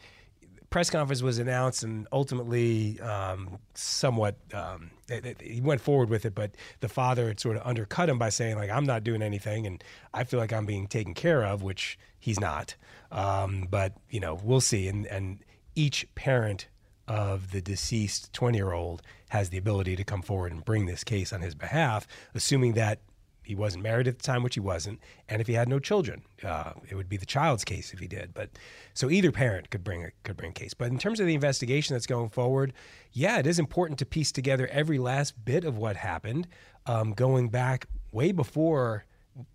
press 0.74 0.90
conference 0.90 1.22
was 1.22 1.38
announced 1.38 1.84
and 1.84 2.08
ultimately 2.10 2.98
um, 2.98 3.60
somewhat 3.74 4.34
um, 4.52 4.90
it- 5.08 5.24
it- 5.24 5.40
he 5.40 5.60
went 5.60 5.80
forward 5.80 6.10
with 6.10 6.24
it, 6.24 6.34
but 6.34 6.50
the 6.80 6.88
father 6.88 7.28
had 7.28 7.38
sort 7.38 7.56
of 7.56 7.62
undercut 7.64 8.08
him 8.08 8.18
by 8.18 8.28
saying 8.28 8.56
like 8.56 8.70
I'm 8.70 8.82
not 8.84 9.04
doing 9.04 9.22
anything 9.22 9.68
and 9.68 9.84
I 10.12 10.24
feel 10.24 10.40
like 10.40 10.52
I'm 10.52 10.66
being 10.66 10.88
taken 10.88 11.14
care 11.14 11.44
of, 11.44 11.62
which 11.62 11.96
he's 12.18 12.40
not. 12.40 12.74
Um, 13.12 13.68
but 13.70 13.92
you 14.10 14.18
know 14.18 14.34
we'll 14.42 14.60
see, 14.60 14.88
and 14.88 15.06
and 15.06 15.38
each 15.76 16.12
parent 16.16 16.66
of 17.06 17.52
the 17.52 17.60
deceased 17.60 18.32
20 18.32 18.58
year 18.58 18.72
old 18.72 19.00
has 19.28 19.50
the 19.50 19.58
ability 19.58 19.94
to 19.94 20.02
come 20.02 20.22
forward 20.22 20.50
and 20.50 20.64
bring 20.64 20.86
this 20.86 21.04
case 21.04 21.32
on 21.32 21.40
his 21.40 21.54
behalf, 21.54 22.04
assuming 22.34 22.72
that 22.72 22.98
he 23.44 23.54
wasn't 23.54 23.82
married 23.82 24.08
at 24.08 24.18
the 24.18 24.22
time, 24.22 24.42
which 24.42 24.54
he 24.54 24.60
wasn't, 24.60 25.00
and 25.28 25.40
if 25.40 25.46
he 25.46 25.52
had 25.52 25.68
no 25.68 25.78
children, 25.78 26.22
uh, 26.42 26.72
it 26.88 26.94
would 26.94 27.08
be 27.08 27.16
the 27.16 27.26
child's 27.26 27.64
case 27.64 27.92
if 27.92 28.00
he 28.00 28.06
did. 28.08 28.34
But 28.34 28.50
so 28.94 29.10
either 29.10 29.30
parent 29.30 29.70
could 29.70 29.84
bring 29.84 30.04
a 30.04 30.10
could 30.22 30.36
bring 30.36 30.50
a 30.50 30.54
case. 30.54 30.74
But 30.74 30.88
in 30.88 30.98
terms 30.98 31.20
of 31.20 31.26
the 31.26 31.34
investigation 31.34 31.94
that's 31.94 32.06
going 32.06 32.30
forward, 32.30 32.72
yeah, 33.12 33.38
it 33.38 33.46
is 33.46 33.58
important 33.58 33.98
to 34.00 34.06
piece 34.06 34.32
together 34.32 34.66
every 34.68 34.98
last 34.98 35.44
bit 35.44 35.64
of 35.64 35.76
what 35.76 35.96
happened, 35.96 36.48
um, 36.86 37.12
going 37.12 37.48
back 37.50 37.86
way 38.12 38.32
before 38.32 39.04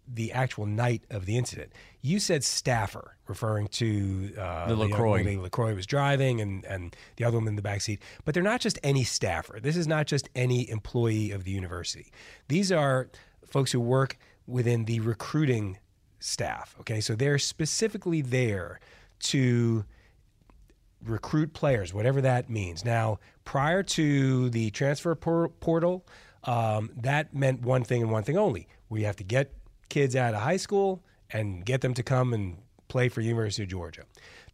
the 0.07 0.31
actual 0.33 0.65
night 0.65 1.03
of 1.09 1.25
the 1.25 1.37
incident. 1.37 1.71
You 2.01 2.19
said 2.19 2.43
staffer, 2.43 3.15
referring 3.27 3.67
to 3.69 4.33
uh, 4.37 4.67
The 4.67 4.75
LeCroy. 4.75 5.23
lady 5.23 5.37
LeCroy 5.37 5.73
was 5.73 5.85
driving 5.85 6.41
and, 6.41 6.65
and 6.65 6.95
the 7.15 7.23
other 7.23 7.37
woman 7.37 7.51
in 7.51 7.55
the 7.55 7.61
back 7.61 7.79
seat. 7.81 8.01
But 8.25 8.33
they're 8.33 8.43
not 8.43 8.59
just 8.59 8.77
any 8.83 9.05
staffer. 9.05 9.59
This 9.61 9.77
is 9.77 9.87
not 9.87 10.05
just 10.05 10.29
any 10.35 10.69
employee 10.69 11.31
of 11.31 11.45
the 11.45 11.51
university. 11.51 12.11
These 12.49 12.71
are 12.71 13.09
folks 13.49 13.71
who 13.71 13.79
work 13.79 14.17
within 14.47 14.85
the 14.85 14.99
recruiting 14.99 15.77
staff. 16.19 16.75
Okay, 16.81 16.99
so 17.01 17.15
they're 17.15 17.37
specifically 17.37 18.21
there 18.21 18.79
to 19.19 19.85
recruit 21.03 21.53
players, 21.53 21.93
whatever 21.93 22.21
that 22.21 22.49
means. 22.49 22.83
Now, 22.83 23.19
prior 23.45 23.83
to 23.83 24.49
the 24.49 24.69
transfer 24.71 25.15
por- 25.15 25.49
portal, 25.49 26.05
um, 26.43 26.91
that 26.97 27.33
meant 27.33 27.61
one 27.61 27.83
thing 27.83 28.01
and 28.01 28.11
one 28.11 28.23
thing 28.23 28.37
only. 28.37 28.67
We 28.89 29.03
have 29.03 29.15
to 29.17 29.23
get 29.23 29.53
kids 29.89 30.15
out 30.15 30.33
of 30.33 30.41
high 30.41 30.57
school 30.57 31.03
and 31.31 31.65
get 31.65 31.81
them 31.81 31.93
to 31.93 32.03
come 32.03 32.33
and 32.33 32.57
play 32.87 33.07
for 33.07 33.21
University 33.21 33.63
of 33.63 33.69
Georgia. 33.69 34.03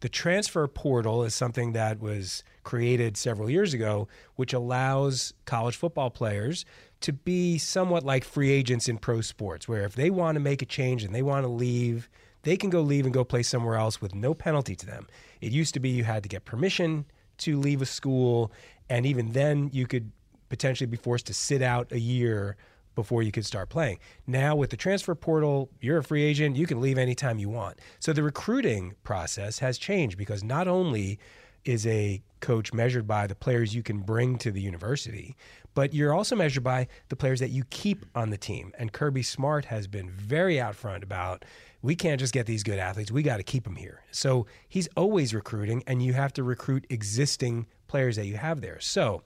The 0.00 0.08
transfer 0.08 0.66
portal 0.68 1.24
is 1.24 1.34
something 1.34 1.72
that 1.72 2.00
was 2.00 2.44
created 2.64 3.16
several 3.16 3.48
years 3.48 3.72
ago, 3.72 4.08
which 4.34 4.52
allows 4.52 5.32
college 5.46 5.76
football 5.76 6.10
players 6.10 6.64
to 7.06 7.12
be 7.12 7.56
somewhat 7.56 8.02
like 8.02 8.24
free 8.24 8.50
agents 8.50 8.88
in 8.88 8.98
pro 8.98 9.20
sports, 9.20 9.68
where 9.68 9.84
if 9.84 9.94
they 9.94 10.10
want 10.10 10.34
to 10.34 10.40
make 10.40 10.60
a 10.60 10.66
change 10.66 11.04
and 11.04 11.14
they 11.14 11.22
want 11.22 11.44
to 11.44 11.48
leave, 11.48 12.10
they 12.42 12.56
can 12.56 12.68
go 12.68 12.80
leave 12.80 13.04
and 13.04 13.14
go 13.14 13.22
play 13.22 13.44
somewhere 13.44 13.76
else 13.76 14.00
with 14.00 14.12
no 14.12 14.34
penalty 14.34 14.74
to 14.74 14.84
them. 14.84 15.06
It 15.40 15.52
used 15.52 15.72
to 15.74 15.80
be 15.80 15.88
you 15.88 16.02
had 16.02 16.24
to 16.24 16.28
get 16.28 16.44
permission 16.44 17.04
to 17.38 17.60
leave 17.60 17.80
a 17.80 17.86
school, 17.86 18.50
and 18.90 19.06
even 19.06 19.30
then 19.30 19.70
you 19.72 19.86
could 19.86 20.10
potentially 20.48 20.88
be 20.88 20.96
forced 20.96 21.26
to 21.26 21.32
sit 21.34 21.62
out 21.62 21.92
a 21.92 22.00
year 22.00 22.56
before 22.96 23.22
you 23.22 23.30
could 23.30 23.46
start 23.46 23.68
playing. 23.68 24.00
Now 24.26 24.56
with 24.56 24.70
the 24.70 24.76
transfer 24.76 25.14
portal, 25.14 25.70
you're 25.80 25.98
a 25.98 26.02
free 26.02 26.24
agent, 26.24 26.56
you 26.56 26.66
can 26.66 26.80
leave 26.80 26.98
anytime 26.98 27.38
you 27.38 27.48
want. 27.48 27.78
So 28.00 28.12
the 28.12 28.24
recruiting 28.24 28.94
process 29.04 29.60
has 29.60 29.78
changed 29.78 30.18
because 30.18 30.42
not 30.42 30.66
only 30.66 31.20
is 31.64 31.86
a 31.86 32.20
coach 32.40 32.72
measured 32.72 33.06
by 33.06 33.28
the 33.28 33.34
players 33.36 33.76
you 33.76 33.82
can 33.84 34.00
bring 34.00 34.38
to 34.38 34.50
the 34.50 34.60
university, 34.60 35.36
but 35.76 35.92
you're 35.92 36.14
also 36.14 36.34
measured 36.34 36.64
by 36.64 36.88
the 37.10 37.16
players 37.16 37.38
that 37.38 37.50
you 37.50 37.62
keep 37.68 38.06
on 38.14 38.30
the 38.30 38.38
team. 38.38 38.72
And 38.78 38.94
Kirby 38.94 39.22
Smart 39.22 39.66
has 39.66 39.86
been 39.86 40.08
very 40.08 40.58
out 40.58 40.74
front 40.74 41.04
about 41.04 41.44
we 41.82 41.94
can't 41.94 42.18
just 42.18 42.32
get 42.32 42.46
these 42.46 42.62
good 42.62 42.78
athletes, 42.78 43.12
we 43.12 43.22
got 43.22 43.36
to 43.36 43.42
keep 43.42 43.64
them 43.64 43.76
here. 43.76 44.02
So 44.10 44.46
he's 44.66 44.88
always 44.96 45.34
recruiting, 45.34 45.84
and 45.86 46.02
you 46.02 46.14
have 46.14 46.32
to 46.32 46.42
recruit 46.42 46.86
existing 46.88 47.66
players 47.88 48.16
that 48.16 48.24
you 48.24 48.38
have 48.38 48.62
there. 48.62 48.80
So 48.80 49.22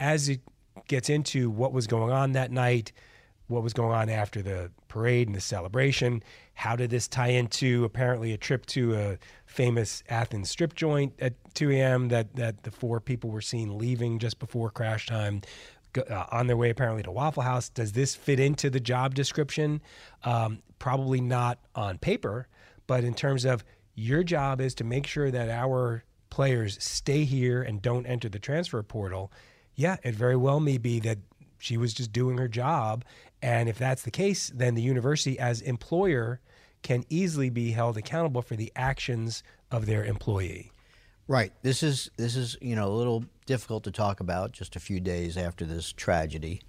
as 0.00 0.28
it 0.28 0.40
gets 0.88 1.08
into 1.08 1.48
what 1.48 1.72
was 1.72 1.86
going 1.86 2.10
on 2.10 2.32
that 2.32 2.50
night, 2.50 2.90
what 3.46 3.62
was 3.62 3.72
going 3.72 3.92
on 3.92 4.08
after 4.08 4.42
the 4.42 4.70
parade 4.88 5.28
and 5.28 5.36
the 5.36 5.40
celebration. 5.40 6.22
How 6.54 6.76
did 6.76 6.90
this 6.90 7.08
tie 7.08 7.28
into 7.28 7.84
apparently 7.84 8.32
a 8.32 8.36
trip 8.36 8.64
to 8.66 8.94
a 8.94 9.18
famous 9.44 10.02
Athens 10.08 10.50
strip 10.50 10.74
joint 10.74 11.12
at 11.18 11.34
2 11.54 11.70
a.m. 11.72 12.08
that 12.08 12.36
that 12.36 12.62
the 12.62 12.70
four 12.70 13.00
people 13.00 13.30
were 13.30 13.40
seen 13.40 13.76
leaving 13.76 14.18
just 14.18 14.38
before 14.38 14.70
crash 14.70 15.06
time? 15.06 15.42
Uh, 15.96 16.26
on 16.32 16.46
their 16.46 16.56
way 16.56 16.70
apparently 16.70 17.02
to 17.02 17.10
Waffle 17.10 17.42
House. 17.42 17.68
Does 17.68 17.92
this 17.92 18.14
fit 18.14 18.40
into 18.40 18.68
the 18.68 18.80
job 18.80 19.14
description? 19.14 19.80
Um, 20.24 20.62
probably 20.78 21.20
not 21.20 21.58
on 21.74 21.98
paper, 21.98 22.48
but 22.86 23.04
in 23.04 23.14
terms 23.14 23.44
of 23.44 23.64
your 23.94 24.24
job 24.24 24.60
is 24.60 24.74
to 24.76 24.84
make 24.84 25.06
sure 25.06 25.30
that 25.30 25.48
our 25.48 26.02
players 26.30 26.82
stay 26.82 27.24
here 27.24 27.62
and 27.62 27.80
don't 27.80 28.06
enter 28.06 28.28
the 28.28 28.40
transfer 28.40 28.82
portal. 28.82 29.30
Yeah, 29.76 29.96
it 30.02 30.14
very 30.14 30.36
well 30.36 30.58
may 30.58 30.78
be 30.78 30.98
that 31.00 31.18
she 31.58 31.76
was 31.76 31.94
just 31.94 32.12
doing 32.12 32.38
her 32.38 32.48
job 32.48 33.04
and 33.44 33.68
if 33.68 33.76
that's 33.76 34.04
the 34.04 34.10
case, 34.10 34.50
then 34.54 34.74
the 34.74 34.80
university, 34.80 35.38
as 35.38 35.60
employer, 35.60 36.40
can 36.82 37.04
easily 37.10 37.50
be 37.50 37.72
held 37.72 37.98
accountable 37.98 38.40
for 38.40 38.56
the 38.56 38.72
actions 38.74 39.42
of 39.70 39.84
their 39.84 40.02
employee. 40.02 40.72
Right. 41.28 41.52
This 41.60 41.82
is 41.82 42.10
this 42.16 42.36
is 42.36 42.56
you 42.62 42.74
know 42.74 42.88
a 42.88 42.96
little 42.96 43.26
difficult 43.46 43.84
to 43.84 43.90
talk 43.90 44.20
about 44.20 44.52
just 44.52 44.76
a 44.76 44.80
few 44.80 45.00
days 45.00 45.36
after 45.36 45.64
this 45.64 45.92
tragedy. 45.92 46.62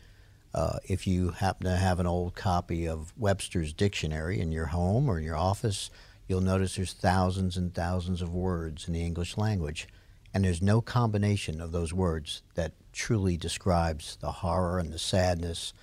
Uh, 0.53 0.77
if 0.85 1.05
you 1.05 1.29
happen 1.31 1.65
to 1.65 1.75
have 1.75 1.99
an 1.99 2.07
old 2.07 2.35
copy 2.35 2.87
of 2.87 3.13
Webster's 3.17 3.73
dictionary 3.73 4.39
in 4.39 4.51
your 4.51 4.67
home 4.67 5.09
or 5.09 5.17
in 5.17 5.23
your 5.23 5.35
office, 5.35 5.89
you'll 6.27 6.41
notice 6.41 6.75
there's 6.75 6.93
thousands 6.93 7.57
and 7.57 7.73
thousands 7.73 8.21
of 8.21 8.33
words 8.33 8.87
in 8.87 8.93
the 8.93 9.05
English 9.05 9.37
language, 9.37 9.87
and 10.33 10.43
there's 10.43 10.61
no 10.61 10.81
combination 10.81 11.61
of 11.61 11.71
those 11.71 11.93
words 11.93 12.41
that 12.55 12.73
truly 12.93 13.37
describes 13.37 14.17
the 14.21 14.31
horror 14.31 14.79
and 14.79 14.91
the 14.91 14.99
sadness 14.99 15.73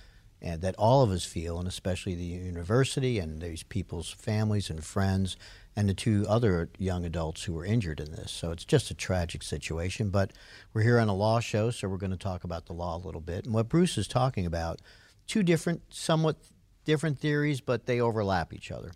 and 0.41 0.61
that 0.61 0.75
all 0.75 1.01
of 1.01 1.09
us 1.09 1.23
feel, 1.23 1.57
and 1.57 1.67
especially 1.67 2.15
the 2.15 2.23
university 2.23 3.17
and 3.17 3.41
these 3.41 3.63
people's 3.63 4.11
families 4.11 4.69
and 4.69 4.83
friends, 4.83 5.37
and 5.75 5.89
the 5.89 5.93
two 5.93 6.25
other 6.27 6.69
young 6.77 7.03
adults 7.05 7.43
who 7.43 7.53
were 7.53 7.65
injured 7.65 7.99
in 7.99 8.11
this. 8.11 8.31
So 8.31 8.51
it's 8.51 8.65
just 8.65 8.91
a 8.91 8.93
tragic 8.93 9.43
situation. 9.43 10.09
But 10.09 10.31
we're 10.73 10.83
here 10.83 10.99
on 10.99 11.09
a 11.09 11.15
law 11.15 11.39
show, 11.39 11.71
so 11.71 11.87
we're 11.87 11.97
going 11.97 12.11
to 12.11 12.17
talk 12.17 12.43
about 12.43 12.67
the 12.67 12.73
law 12.73 12.95
a 12.95 13.03
little 13.05 13.21
bit. 13.21 13.45
And 13.45 13.53
what 13.53 13.69
Bruce 13.69 13.97
is 13.97 14.07
talking 14.07 14.45
about, 14.45 14.81
two 15.27 15.43
different, 15.43 15.81
somewhat 15.89 16.37
different 16.85 17.19
theories, 17.19 17.61
but 17.61 17.85
they 17.85 17.99
overlap 17.99 18.53
each 18.53 18.71
other. 18.71 18.91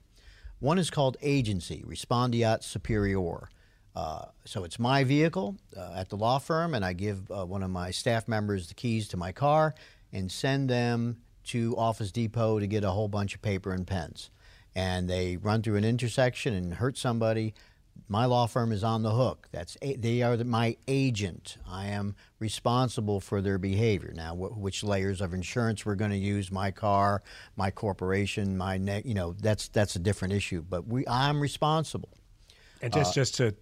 One 0.60 0.78
is 0.78 0.90
called 0.90 1.18
agency, 1.22 1.84
respondeat 1.88 2.64
superior. 2.64 3.50
Uh, 3.96 4.26
so 4.46 4.64
it's 4.64 4.78
my 4.78 5.04
vehicle 5.04 5.56
uh, 5.76 5.94
at 5.96 6.10
the 6.10 6.16
law 6.16 6.38
firm, 6.38 6.76
and 6.76 6.86
I 6.86 6.94
give 6.94 7.32
uh, 7.32 7.46
one 7.46 7.64
of 7.64 7.72
my 7.72 7.90
staff 7.92 8.28
members 8.28 8.68
the 8.68 8.76
keys 8.76 9.08
to 9.10 9.18
my 9.18 9.32
car 9.32 9.74
and 10.14 10.32
send 10.32 10.70
them 10.70 11.18
to 11.46 11.76
Office 11.78 12.12
Depot 12.12 12.60
to 12.60 12.68
get 12.68 12.84
a 12.84 12.92
whole 12.92 13.08
bunch 13.08 13.34
of 13.34 13.42
paper 13.42 13.72
and 13.72 13.88
pens. 13.88 14.30
And 14.78 15.10
they 15.10 15.38
run 15.38 15.64
through 15.64 15.78
an 15.78 15.84
intersection 15.84 16.54
and 16.54 16.76
hurt 16.76 17.00
somebody. 17.00 17.56
My 18.08 18.26
law 18.26 18.46
firm 18.46 18.72
is 18.72 18.84
on 18.84 19.02
the 19.02 19.10
hook. 19.10 19.48
That's 19.52 19.76
they 19.82 20.22
are 20.22 20.38
my 20.44 20.78
agent. 20.88 21.58
I 21.68 21.88
am 21.88 22.16
responsible 22.38 23.20
for 23.20 23.42
their 23.42 23.58
behavior. 23.58 24.14
Now, 24.14 24.36
wh- 24.36 24.56
which 24.56 24.84
layers 24.84 25.20
of 25.20 25.34
insurance 25.34 25.84
we're 25.84 25.96
going 25.96 26.12
to 26.12 26.18
use? 26.18 26.52
My 26.52 26.70
car, 26.70 27.24
my 27.56 27.72
corporation, 27.72 28.56
my 28.56 28.78
ne- 28.78 29.02
you 29.04 29.16
know 29.16 29.34
that's 29.34 29.68
that's 29.70 29.96
a 29.96 30.00
different 30.00 30.36
issue. 30.36 30.62
But 30.62 30.88
we, 30.88 31.08
I'm 31.08 31.42
responsible. 31.42 32.10
And 32.84 32.94
just 32.94 33.12
uh, 33.12 33.14
just 33.16 33.36
to 33.38 33.56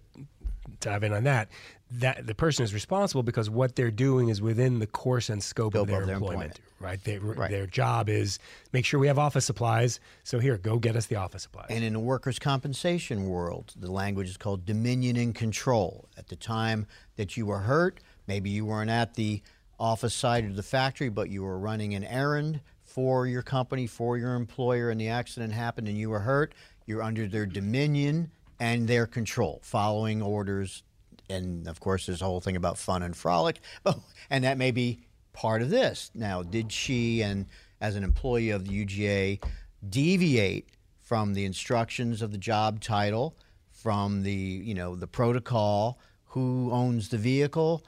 dive 0.80 1.02
in 1.02 1.14
on 1.14 1.24
that, 1.24 1.48
that 1.90 2.26
the 2.26 2.34
person 2.34 2.64
is 2.64 2.74
responsible 2.74 3.22
because 3.22 3.48
what 3.48 3.76
they're 3.76 3.92
doing 3.92 4.28
is 4.28 4.42
within 4.42 4.80
the 4.80 4.86
course 4.86 5.30
and 5.30 5.42
scope, 5.42 5.74
of 5.74 5.86
their, 5.86 6.04
their 6.04 6.14
employment, 6.16 6.58
employment, 6.58 6.60
right? 6.80 7.04
They, 7.04 7.18
right? 7.18 7.50
Their 7.50 7.66
job 7.66 8.08
is 8.08 8.38
make 8.72 8.84
sure 8.84 8.98
we 8.98 9.06
have 9.06 9.18
office 9.18 9.44
supplies. 9.44 10.00
So 10.24 10.40
here, 10.40 10.58
go 10.58 10.78
get 10.78 10.96
us 10.96 11.06
the 11.06 11.16
office 11.16 11.44
supplies. 11.44 11.66
And 11.70 11.84
in 11.84 11.92
the 11.92 12.00
workers' 12.00 12.38
compensation 12.40 13.26
world, 13.26 13.72
the 13.76 13.90
language 13.90 14.28
is 14.28 14.36
called 14.36 14.66
dominion 14.66 15.16
and 15.16 15.34
control. 15.34 16.08
At 16.18 16.28
the 16.28 16.36
time 16.36 16.86
that 17.16 17.36
you 17.36 17.46
were 17.46 17.60
hurt, 17.60 18.00
maybe 18.26 18.50
you 18.50 18.66
weren't 18.66 18.90
at 18.90 19.14
the 19.14 19.42
office 19.78 20.14
side 20.14 20.44
of 20.44 20.56
the 20.56 20.62
factory, 20.64 21.08
but 21.08 21.30
you 21.30 21.44
were 21.44 21.58
running 21.58 21.94
an 21.94 22.02
errand 22.02 22.60
for 22.82 23.26
your 23.26 23.42
company, 23.42 23.86
for 23.86 24.16
your 24.16 24.34
employer, 24.34 24.90
and 24.90 25.00
the 25.00 25.08
accident 25.08 25.52
happened 25.52 25.86
and 25.86 25.98
you 25.98 26.10
were 26.10 26.20
hurt. 26.20 26.52
You're 26.86 27.02
under 27.02 27.28
their 27.28 27.46
dominion 27.46 28.30
and 28.58 28.88
their 28.88 29.06
control, 29.06 29.60
following 29.62 30.22
orders 30.22 30.82
and 31.28 31.66
of 31.66 31.80
course, 31.80 32.06
there's 32.06 32.22
a 32.22 32.24
whole 32.24 32.40
thing 32.40 32.56
about 32.56 32.78
fun 32.78 33.02
and 33.02 33.16
frolic, 33.16 33.60
and 34.30 34.44
that 34.44 34.58
may 34.58 34.70
be 34.70 35.00
part 35.32 35.62
of 35.62 35.70
this. 35.70 36.10
Now, 36.14 36.42
did 36.42 36.72
she, 36.72 37.22
and 37.22 37.46
as 37.80 37.96
an 37.96 38.04
employee 38.04 38.50
of 38.50 38.64
the 38.64 38.84
UGA, 38.84 39.42
deviate 39.88 40.68
from 41.00 41.34
the 41.34 41.44
instructions 41.44 42.22
of 42.22 42.32
the 42.32 42.38
job 42.38 42.80
title, 42.80 43.36
from 43.70 44.22
the 44.22 44.32
you 44.32 44.74
know 44.74 44.96
the 44.96 45.06
protocol? 45.06 45.98
Who 46.30 46.70
owns 46.72 47.08
the 47.08 47.18
vehicle? 47.18 47.84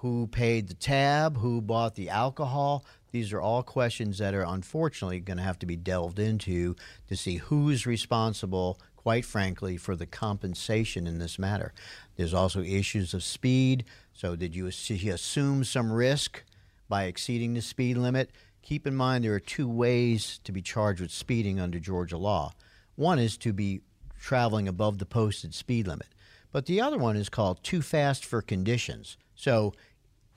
Who 0.00 0.28
paid 0.28 0.68
the 0.68 0.74
tab? 0.74 1.38
Who 1.38 1.60
bought 1.60 1.96
the 1.96 2.10
alcohol? 2.10 2.84
These 3.10 3.32
are 3.32 3.40
all 3.40 3.62
questions 3.62 4.18
that 4.18 4.34
are 4.34 4.44
unfortunately 4.44 5.20
going 5.20 5.38
to 5.38 5.42
have 5.42 5.58
to 5.60 5.66
be 5.66 5.76
delved 5.76 6.18
into 6.18 6.76
to 7.08 7.16
see 7.16 7.36
who's 7.36 7.86
responsible 7.86 8.78
quite 9.08 9.24
frankly, 9.24 9.78
for 9.78 9.96
the 9.96 10.04
compensation 10.04 11.06
in 11.06 11.18
this 11.18 11.38
matter. 11.38 11.72
There's 12.18 12.34
also 12.34 12.60
issues 12.60 13.14
of 13.14 13.22
speed. 13.22 13.84
So, 14.12 14.34
did 14.36 14.54
you 14.54 14.66
assume 14.66 15.64
some 15.64 15.92
risk 15.92 16.42
by 16.88 17.04
exceeding 17.04 17.54
the 17.54 17.62
speed 17.62 17.96
limit? 17.96 18.32
Keep 18.60 18.88
in 18.88 18.96
mind 18.96 19.24
there 19.24 19.34
are 19.34 19.40
two 19.40 19.68
ways 19.68 20.40
to 20.42 20.50
be 20.50 20.60
charged 20.60 21.00
with 21.00 21.12
speeding 21.12 21.60
under 21.60 21.78
Georgia 21.78 22.18
law. 22.18 22.52
One 22.96 23.20
is 23.20 23.38
to 23.38 23.52
be 23.52 23.82
traveling 24.20 24.66
above 24.66 24.98
the 24.98 25.06
posted 25.06 25.54
speed 25.54 25.86
limit, 25.86 26.08
but 26.50 26.66
the 26.66 26.80
other 26.80 26.98
one 26.98 27.16
is 27.16 27.28
called 27.28 27.62
too 27.62 27.80
fast 27.80 28.24
for 28.24 28.42
conditions. 28.42 29.16
So, 29.36 29.72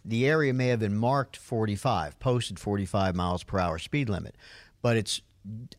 the 0.06 0.28
area 0.28 0.54
may 0.54 0.68
have 0.68 0.80
been 0.80 0.96
marked 0.96 1.36
45, 1.36 2.20
posted 2.20 2.60
45 2.60 3.16
miles 3.16 3.44
per 3.44 3.58
hour 3.58 3.80
speed 3.80 4.08
limit, 4.08 4.36
but 4.84 4.98
it's 4.98 5.22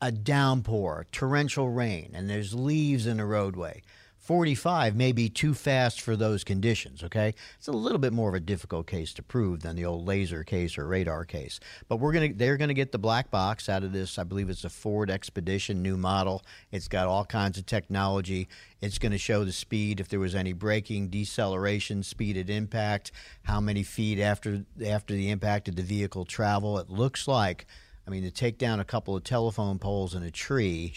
a 0.01 0.11
downpour, 0.11 1.07
torrential 1.13 1.71
rain, 1.71 2.11
and 2.13 2.29
there's 2.29 2.55
leaves 2.55 3.07
in 3.07 3.19
the 3.19 3.25
roadway. 3.25 3.83
45 4.23 4.95
may 4.95 5.11
be 5.11 5.29
too 5.29 5.53
fast 5.53 6.01
for 6.01 6.15
those 6.15 6.45
conditions, 6.45 7.03
okay? 7.03 7.35
It's 7.59 7.67
a 7.67 7.73
little 7.73 7.99
bit 7.99 8.13
more 8.13 8.29
of 8.29 8.37
a 8.37 8.41
difficult 8.41 8.87
case 8.87 9.13
to 9.15 9.23
prove 9.23 9.63
than 9.63 9.75
the 9.75 9.85
old 9.85 10.07
laser 10.07 10.45
case 10.45 10.79
or 10.79 10.87
radar 10.87 11.25
case. 11.25 11.59
But 11.89 11.97
we're 11.97 12.13
going 12.13 12.31
to 12.31 12.39
they're 12.39 12.57
going 12.57 12.69
to 12.69 12.75
get 12.75 12.93
the 12.93 12.99
black 12.99 13.33
box 13.33 13.69
out 13.69 13.83
of 13.83 13.93
this. 13.93 14.21
I 14.21 14.23
believe 14.23 14.49
it's 14.49 14.63
a 14.63 14.71
Ford 14.71 15.11
Expedition 15.11 15.83
new 15.83 15.97
model. 15.97 16.45
It's 16.71 16.87
got 16.87 17.09
all 17.09 17.25
kinds 17.25 17.59
of 17.59 17.67
technology. 17.67 18.47
It's 18.81 18.99
going 18.99 19.11
to 19.11 19.19
show 19.19 19.45
the 19.45 19.51
speed 19.51 19.99
if 19.99 20.09
there 20.09 20.21
was 20.21 20.37
any 20.37 20.53
braking, 20.53 21.09
deceleration, 21.09 22.05
speed 22.05 22.37
at 22.37 22.49
impact, 22.49 23.11
how 23.43 23.61
many 23.61 23.83
feet 23.83 24.21
after 24.21 24.65
after 24.87 25.15
the 25.15 25.31
impact 25.31 25.65
did 25.65 25.75
the 25.75 25.83
vehicle 25.83 26.27
travel. 26.27 26.79
It 26.79 26.89
looks 26.89 27.27
like 27.27 27.67
I 28.07 28.11
mean, 28.11 28.23
to 28.23 28.31
take 28.31 28.59
down 28.59 28.79
a 28.79 28.85
couple 28.85 29.17
of 29.17 29.25
telephone 29.25 29.79
poles 29.79 30.15
and 30.15 30.25
a 30.25 30.31
tree, 30.31 30.93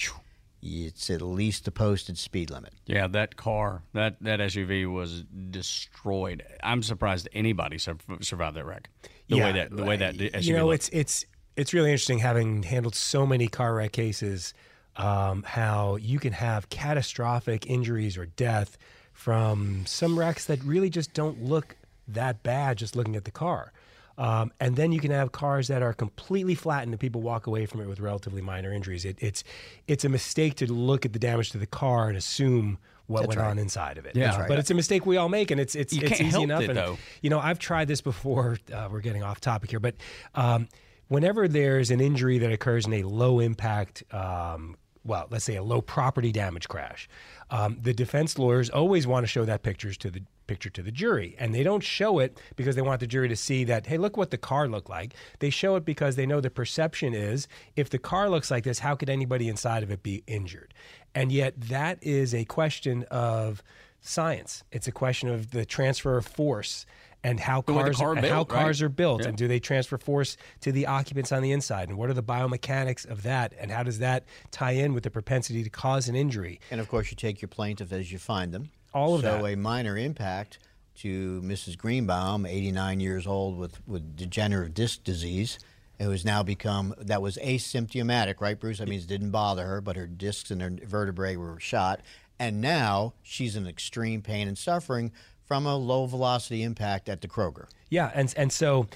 it's 0.65 1.09
at 1.09 1.21
least 1.21 1.65
the 1.65 1.71
posted 1.71 2.17
speed 2.17 2.49
limit. 2.49 2.73
Yeah, 2.85 3.07
that 3.07 3.35
car, 3.35 3.83
that, 3.93 4.17
that 4.21 4.39
SUV 4.39 4.91
was 4.91 5.23
destroyed. 5.23 6.43
I'm 6.63 6.81
surprised 6.81 7.29
anybody 7.33 7.77
survived 7.77 8.57
that 8.57 8.65
wreck. 8.65 8.89
The 9.27 9.37
yeah, 9.37 9.45
way 9.45 9.51
that 9.53 9.75
the 9.75 9.83
way 9.83 9.97
that 9.97 10.15
SUV 10.15 10.43
you 10.43 10.53
know, 10.55 10.67
looked. 10.67 10.89
it's 10.89 10.89
it's 10.89 11.25
it's 11.55 11.73
really 11.73 11.91
interesting 11.91 12.19
having 12.19 12.63
handled 12.63 12.95
so 12.95 13.25
many 13.25 13.47
car 13.47 13.75
wreck 13.75 13.91
cases. 13.91 14.53
Um, 14.97 15.43
how 15.43 15.97
you 15.97 16.19
can 16.19 16.31
have 16.31 16.69
catastrophic 16.69 17.69
injuries 17.69 18.17
or 18.17 18.27
death 18.27 18.77
from 19.11 19.85
some 19.85 20.17
wrecks 20.17 20.45
that 20.45 20.63
really 20.63 20.89
just 20.89 21.13
don't 21.13 21.43
look 21.43 21.75
that 22.07 22.43
bad 22.43 22.77
just 22.77 22.95
looking 22.95 23.15
at 23.15 23.25
the 23.25 23.31
car. 23.31 23.73
Um, 24.17 24.51
and 24.59 24.75
then 24.75 24.91
you 24.91 24.99
can 24.99 25.11
have 25.11 25.31
cars 25.31 25.67
that 25.67 25.81
are 25.81 25.93
completely 25.93 26.55
flattened 26.55 26.93
and 26.93 26.99
people 26.99 27.21
walk 27.21 27.47
away 27.47 27.65
from 27.65 27.81
it 27.81 27.87
with 27.87 27.99
relatively 27.99 28.41
minor 28.41 28.71
injuries. 28.71 29.05
It, 29.05 29.17
it's 29.19 29.43
it's 29.87 30.05
a 30.05 30.09
mistake 30.09 30.55
to 30.55 30.71
look 30.71 31.05
at 31.05 31.13
the 31.13 31.19
damage 31.19 31.51
to 31.51 31.57
the 31.57 31.67
car 31.67 32.07
and 32.07 32.17
assume 32.17 32.77
what 33.07 33.21
That's 33.21 33.27
went 33.29 33.39
right. 33.41 33.49
on 33.49 33.59
inside 33.59 33.97
of 33.97 34.05
it. 34.05 34.15
Yeah, 34.15 34.39
right. 34.39 34.47
but 34.47 34.57
it's 34.57 34.71
a 34.71 34.73
mistake 34.73 35.05
we 35.05 35.17
all 35.17 35.29
make, 35.29 35.51
and 35.51 35.59
it's 35.59 35.75
it's 35.75 35.93
you 35.93 36.01
it's 36.03 36.21
easy 36.21 36.41
enough. 36.41 36.63
It, 36.63 36.69
and, 36.69 36.77
though. 36.77 36.97
You 37.21 37.29
know, 37.29 37.39
I've 37.39 37.59
tried 37.59 37.87
this 37.87 38.01
before. 38.01 38.57
Uh, 38.73 38.87
we're 38.91 39.01
getting 39.01 39.23
off 39.23 39.41
topic 39.41 39.69
here, 39.69 39.79
but 39.79 39.95
um, 40.33 40.67
whenever 41.07 41.47
there's 41.47 41.91
an 41.91 41.99
injury 41.99 42.39
that 42.39 42.51
occurs 42.51 42.87
in 42.87 42.93
a 42.93 43.03
low 43.03 43.39
impact 43.39 44.03
um, 44.11 44.77
well, 45.05 45.27
let's 45.29 45.45
say 45.45 45.55
a 45.55 45.63
low 45.63 45.81
property 45.81 46.31
damage 46.31 46.67
crash. 46.67 47.07
Um, 47.51 47.77
the 47.81 47.93
defense 47.93 48.39
lawyers 48.39 48.69
always 48.69 49.05
want 49.05 49.23
to 49.23 49.27
show 49.27 49.45
that 49.45 49.61
pictures 49.61 49.97
to 49.99 50.09
the 50.09 50.23
picture 50.47 50.69
to 50.69 50.81
the 50.83 50.91
jury, 50.91 51.35
and 51.39 51.53
they 51.53 51.63
don't 51.63 51.83
show 51.83 52.19
it 52.19 52.39
because 52.55 52.75
they 52.75 52.81
want 52.81 52.99
the 52.99 53.07
jury 53.07 53.27
to 53.29 53.35
see 53.35 53.63
that 53.65 53.87
hey, 53.87 53.97
look 53.97 54.17
what 54.17 54.31
the 54.31 54.37
car 54.37 54.67
looked 54.67 54.89
like. 54.89 55.13
They 55.39 55.49
show 55.49 55.75
it 55.75 55.85
because 55.85 56.15
they 56.15 56.25
know 56.25 56.41
the 56.41 56.49
perception 56.49 57.13
is 57.13 57.47
if 57.75 57.89
the 57.89 57.99
car 57.99 58.29
looks 58.29 58.49
like 58.51 58.63
this, 58.63 58.79
how 58.79 58.95
could 58.95 59.09
anybody 59.09 59.47
inside 59.47 59.83
of 59.83 59.91
it 59.91 60.03
be 60.03 60.23
injured? 60.27 60.73
And 61.13 61.31
yet, 61.31 61.53
that 61.69 61.99
is 62.01 62.33
a 62.33 62.45
question 62.45 63.03
of 63.09 63.63
science. 64.01 64.63
It's 64.71 64.87
a 64.87 64.91
question 64.91 65.29
of 65.29 65.51
the 65.51 65.65
transfer 65.65 66.17
of 66.17 66.25
force 66.25 66.85
and 67.23 67.39
how 67.39 67.61
The 67.61 67.73
way 67.73 67.79
the 67.79 67.83
cars 67.85 67.97
car 67.97 68.11
and 68.11 68.21
built, 68.21 68.31
how 68.51 68.55
right? 68.55 68.63
cars 68.65 68.81
are 68.83 68.89
built 68.89 69.21
Yeah. 69.23 69.29
and 69.29 69.37
do 69.37 69.47
they 69.47 69.59
transfer 69.59 69.97
force 69.97 70.37
to 70.61 70.71
the 70.71 70.85
occupants 70.85 71.31
on 71.31 71.41
the 71.41 71.51
inside 71.51 71.89
and 71.89 71.97
what 71.97 72.07
are 72.11 72.13
the 72.13 72.21
biomechanics 72.21 73.09
of 73.09 73.23
that 73.23 73.53
and 73.59 73.71
how 73.71 73.81
does 73.81 73.97
that 73.97 74.25
tie 74.51 74.73
in 74.73 74.93
with 74.93 75.03
the 75.03 75.09
propensity 75.09 75.63
to 75.63 75.69
cause 75.71 76.07
an 76.07 76.15
injury 76.15 76.59
And 76.69 76.79
of 76.79 76.87
course, 76.87 77.09
you 77.09 77.15
take 77.15 77.41
your 77.41 77.49
plaintiff 77.49 77.91
as 77.91 78.11
you 78.11 78.19
find 78.19 78.53
them. 78.53 78.69
All 78.95 79.15
of 79.15 79.21
so 79.21 79.43
that. 79.43 79.45
a 79.53 79.55
minor 79.55 79.97
impact 79.97 80.57
to 80.99 81.41
Mrs. 81.43 81.77
Greenbaum, 81.77 82.45
89 82.45 82.99
years 83.01 83.27
old 83.27 83.57
with, 83.57 83.85
with 83.87 84.15
degenerative 84.15 84.73
disc 84.73 85.03
disease, 85.03 85.59
who 85.99 86.09
has 86.09 86.23
now 86.25 86.41
become, 86.43 86.93
that 86.97 87.21
was 87.21 87.37
asymptomatic, 87.37 88.39
right, 88.39 88.59
Bruce? 88.59 88.79
I 88.81 88.85
mean, 88.85 88.99
it 88.99 89.07
didn't 89.07 89.31
bother 89.31 89.65
her, 89.65 89.81
but 89.81 89.95
her 89.97 90.07
discs 90.07 90.51
and 90.51 90.61
her 90.61 90.71
vertebrae 90.85 91.35
were 91.35 91.59
shot. 91.59 91.99
And 92.39 92.61
now 92.61 93.13
she's 93.23 93.55
in 93.55 93.67
extreme 93.67 94.21
pain 94.21 94.47
and 94.47 94.57
suffering 94.57 95.11
from 95.45 95.65
a 95.65 95.75
low 95.75 96.05
velocity 96.05 96.63
impact 96.63 97.07
at 97.07 97.21
the 97.21 97.27
Kroger. 97.27 97.67
yeah 97.89 98.09
and 98.15 98.33
and 98.35 98.51
so 98.51 98.87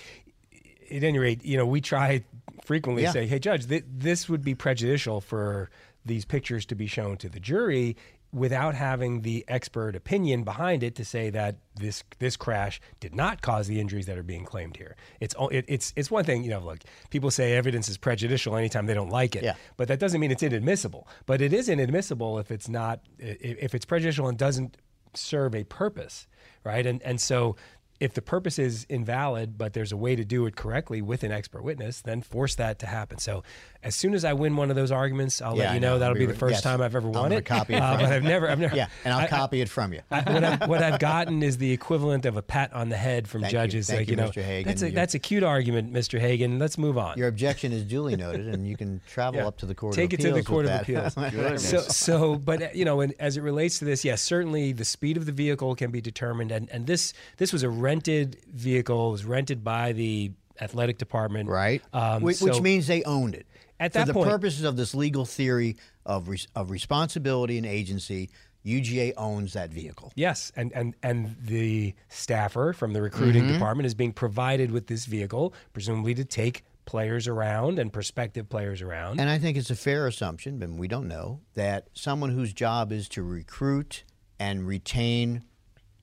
at 0.92 1.04
any 1.04 1.20
rate 1.20 1.46
you 1.46 1.56
know 1.58 1.66
we 1.66 1.80
try 1.80 2.24
frequently 2.66 3.04
Yeah. 3.04 3.10
to 3.10 3.20
say 3.20 3.28
hey 3.28 3.38
judge 3.38 3.68
th- 3.68 3.84
this 3.88 4.28
would 4.28 4.44
be 4.44 4.56
prejudicial 4.56 5.22
for 5.22 5.70
these 6.04 6.26
pictures 6.26 6.66
to 6.66 6.76
be 6.76 6.88
shown 6.88 7.18
to 7.18 7.30
the 7.30 7.40
jury 7.40 7.96
without 8.32 8.76
having 8.76 9.22
the 9.22 9.44
expert 9.48 9.96
opinion 9.96 10.44
behind 10.44 10.84
it 10.84 10.96
to 10.96 11.04
say 11.04 11.30
that 11.32 11.56
this 11.76 12.04
this 12.20 12.38
crash 12.38 12.80
did 13.00 13.16
not 13.16 13.42
cause 13.42 13.68
the 13.68 13.80
injuries 13.80 14.06
that 14.06 14.18
are 14.18 14.24
being 14.24 14.46
claimed 14.46 14.78
here. 14.78 14.96
It's 15.20 15.34
it, 15.52 15.66
it's 15.68 15.94
it's 15.96 16.12
one 16.12 16.24
thing 16.26 16.44
you 16.44 16.50
know. 16.52 16.60
Look, 16.60 16.80
people 17.10 17.32
say 17.32 17.54
evidence 17.54 17.90
is 17.90 17.98
prejudicial 17.98 18.56
anytime 18.56 18.86
they 18.86 18.94
don't 18.94 19.10
like 19.10 19.36
it, 19.36 19.44
Yeah. 19.44 19.56
but 19.78 19.88
that 19.88 20.00
doesn't 20.00 20.20
mean 20.22 20.32
it's 20.32 20.44
inadmissible. 20.44 21.08
But 21.26 21.42
it 21.42 21.54
is 21.54 21.70
inadmissible 21.70 22.38
if 22.40 22.52
it's 22.52 22.70
not 22.70 23.00
if 23.18 23.74
it's 23.74 23.86
prejudicial 23.86 24.28
and 24.28 24.38
doesn't 24.38 24.78
serve 25.16 25.56
a 25.56 25.64
purpose, 25.64 26.28
right? 26.64 26.86
And 26.86 27.02
and 27.04 27.20
so 27.20 27.56
if 28.00 28.14
the 28.14 28.22
purpose 28.22 28.58
is 28.58 28.86
invalid, 28.88 29.58
but 29.58 29.74
there's 29.74 29.92
a 29.92 29.98
way 29.98 30.16
to 30.16 30.24
do 30.24 30.46
it 30.46 30.56
correctly 30.56 31.02
with 31.02 31.22
an 31.24 31.34
expert 31.34 31.64
witness, 31.64 32.02
then 32.02 32.22
force 32.22 32.56
that 32.56 32.80
to 32.80 32.86
happen. 32.86 33.18
So, 33.18 33.44
as 33.82 33.96
soon 33.96 34.14
as 34.14 34.26
I 34.26 34.34
win 34.34 34.58
one 34.58 34.70
of 34.70 34.76
those 34.76 34.92
arguments, 34.92 35.42
I'll 35.42 35.56
Yeah, 35.56 35.66
let 35.68 35.74
you 35.76 35.80
know, 35.80 35.94
know. 35.94 36.00
that'll 36.00 36.14
We 36.16 36.20
be 36.22 36.26
were- 36.28 36.34
the 36.34 36.38
first 36.40 36.56
yes. 36.56 36.64
time 36.64 36.82
I've 36.82 36.96
ever 36.96 37.08
I'm 37.08 37.14
won 37.14 37.24
gonna 37.24 37.36
it. 37.38 37.46
copy 37.46 37.76
it 37.76 37.82
Uh, 37.82 37.96
but. 37.98 38.06
I've 38.12 38.24
never, 38.24 38.50
I've 38.50 38.60
never. 38.60 38.76
Yeah, 38.76 38.88
and 39.06 39.14
I'll 39.14 39.22
I- 39.22 39.28
copy 39.28 39.62
it 39.62 39.70
from 39.70 39.94
you. 39.94 40.02
I- 40.12 40.22
what, 40.32 40.44
I've, 40.44 40.68
what 40.70 40.84
I've 40.84 41.00
gotten 41.00 41.42
is 41.44 41.58
the 41.60 41.72
equivalent 41.72 42.26
of 42.26 42.36
a 42.36 42.42
pat 42.42 42.74
on 42.74 42.90
the 42.90 42.98
head 42.98 43.28
from 43.30 43.42
Thank 43.42 43.54
you. 43.54 43.60
judges. 43.60 43.88
Thank 43.88 44.00
like 44.02 44.08
you, 44.10 44.12
you 44.12 44.18
know, 44.18 44.30
Mr. 44.30 44.44
Hagen. 44.44 44.68
that's 44.68 44.84
a 44.84 44.90
that's 44.92 45.14
a 45.16 45.20
cute 45.20 45.44
argument, 45.44 45.94
Mr. 45.94 46.20
Hagen. 46.20 46.60
Let's 46.60 46.78
move 46.78 46.98
on. 46.98 47.18
Your 47.18 47.30
objection 47.30 47.72
is 47.72 47.84
duly 47.84 48.16
noted, 48.18 48.48
and 48.48 48.68
you 48.68 48.76
can 48.76 49.00
travel 49.08 49.40
Yeah. 49.42 49.48
up 49.48 49.58
to 49.60 49.66
the 49.66 49.76
court 49.76 49.96
Take 49.96 50.12
of 50.14 50.20
it 50.20 50.24
to 50.24 50.34
the 50.34 50.44
court 50.44 50.66
of 50.66 50.72
that. 50.72 50.82
appeals. 50.84 51.64
so, 51.64 51.80
so, 51.80 52.36
but 52.36 52.76
you 52.76 52.84
know, 52.84 53.00
and 53.00 53.14
as 53.20 53.38
it 53.38 53.42
relates 53.44 53.80
to 53.80 53.86
this, 53.86 54.04
yes, 54.04 54.22
certainly 54.22 54.74
the 54.74 54.86
speed 54.86 55.16
of 55.16 55.26
the 55.26 55.32
vehicle 55.32 55.74
can 55.76 55.90
be 55.90 56.02
determined, 56.02 56.52
and 56.52 56.70
and 56.70 56.86
this 56.86 57.14
this 57.38 57.54
was 57.54 57.64
a 57.64 57.70
rented 57.70 58.38
vehicle, 58.54 59.08
it 59.08 59.12
was 59.14 59.24
rented 59.26 59.64
by 59.64 59.94
the 59.94 60.32
athletic 60.62 60.98
department, 60.98 61.48
right? 61.48 61.82
Um, 61.94 62.22
which, 62.22 62.42
which 62.42 62.60
means 62.60 62.88
they 62.88 63.02
owned 63.04 63.34
it. 63.34 63.46
At 63.80 63.94
For 63.94 64.06
the 64.06 64.14
point- 64.14 64.30
purposes 64.30 64.64
of 64.64 64.76
this 64.76 64.94
legal 64.94 65.26
theory 65.26 65.78
of 66.06 66.28
res- 66.28 66.48
of 66.56 66.70
responsibility 66.72 67.58
and 67.58 67.66
agency, 67.66 68.30
UGA 68.66 69.14
owns 69.16 69.54
that 69.54 69.70
vehicle. 69.72 70.12
Yes, 70.16 70.52
and 70.56 70.72
and 70.74 70.96
and 71.02 71.36
the 71.42 71.94
staffer 72.10 72.74
from 72.74 72.92
the 72.94 73.02
recruiting 73.02 73.44
Mm-hmm. 73.44 73.54
department 73.54 73.86
is 73.88 73.94
being 73.94 74.12
provided 74.12 74.72
with 74.72 74.88
this 74.88 75.06
vehicle, 75.06 75.54
presumably 75.72 76.14
to 76.16 76.26
take 76.26 76.64
players 76.86 77.28
around 77.28 77.78
and 77.80 77.94
prospective 77.94 78.50
players 78.50 78.82
around. 78.82 79.20
And 79.22 79.30
I 79.30 79.38
think 79.38 79.58
it's 79.58 79.70
a 79.70 79.76
fair 79.76 80.08
assumption, 80.08 80.62
and 80.64 80.78
we 80.80 80.88
don't 80.88 81.08
know, 81.08 81.40
that 81.54 81.88
someone 81.94 82.32
whose 82.32 82.52
job 82.52 82.92
is 82.92 83.08
to 83.10 83.22
recruit 83.24 84.04
and 84.40 84.66
retain 84.68 85.44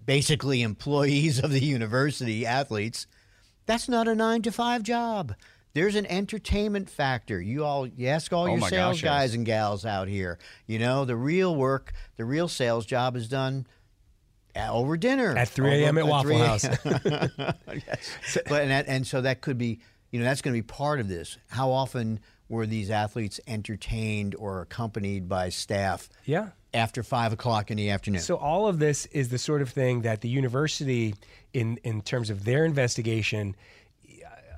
basically 0.05 0.63
employees 0.73 1.41
of 1.41 1.51
the 1.51 1.61
university 1.65 2.47
athletes, 2.47 3.07
that's 3.67 3.89
not 3.89 4.07
a 4.09 4.15
nine 4.15 4.43
to 4.43 4.53
five 4.53 4.83
job. 4.85 5.35
There's 5.77 5.95
an 5.95 6.07
entertainment 6.07 6.89
factor. 6.89 7.39
You 7.39 7.63
all 7.63 7.87
you 7.87 8.09
ask 8.09 8.33
all 8.33 8.45
Oh 8.45 8.47
your 8.47 8.61
sales 8.61 8.97
gosh, 8.97 9.03
yes. 9.03 9.03
guys 9.03 9.35
and 9.35 9.45
gals 9.45 9.85
out 9.85 10.09
here. 10.09 10.39
You 10.67 10.79
know, 10.79 11.05
the 11.05 11.17
real 11.17 11.55
work, 11.55 11.93
the 12.17 12.25
real 12.25 12.49
sales 12.49 12.87
job 12.87 13.15
is 13.15 13.29
done 13.29 13.67
at- 14.55 14.71
over 14.71 14.97
dinner. 14.97 15.37
At 15.37 15.51
3 15.51 15.83
a.m. 15.83 15.99
At 15.99 16.07
Waffle 16.07 16.31
3 16.31 16.39
House. 16.39 16.65
yes. 16.87 18.39
but 18.49 18.63
and, 18.63 18.71
that, 18.71 18.87
and 18.89 19.07
so 19.07 19.21
that 19.21 19.43
could 19.43 19.59
be 19.59 19.81
you 20.11 20.19
know 20.19 20.25
that's 20.25 20.41
going 20.41 20.55
to 20.57 20.63
be 20.63 20.67
part 20.67 20.99
of 20.99 21.09
this 21.09 21.37
how 21.49 21.71
often 21.71 22.21
were 22.49 22.65
these 22.65 22.91
athletes 22.91 23.39
entertained 23.47 24.35
or 24.39 24.63
accompanied 24.63 25.29
by 25.29 25.51
staff 25.51 26.09
yeah. 26.25 26.49
after 26.73 27.03
five 27.03 27.35
o'clock 27.35 27.71
in 27.71 27.77
the 27.77 27.91
afternoon 27.91 28.23
So 28.23 28.37
all 28.37 28.67
of 28.67 28.79
this 28.79 29.05
is 29.07 29.29
the 29.29 29.39
sort 29.39 29.61
of 29.61 29.69
thing 29.69 30.03
that 30.03 30.23
the 30.23 30.31
university, 30.31 31.17
in 31.53 31.77
in 31.85 32.01
terms 32.01 32.31
of 32.31 32.45
their 32.47 32.65
investigation, 32.65 33.55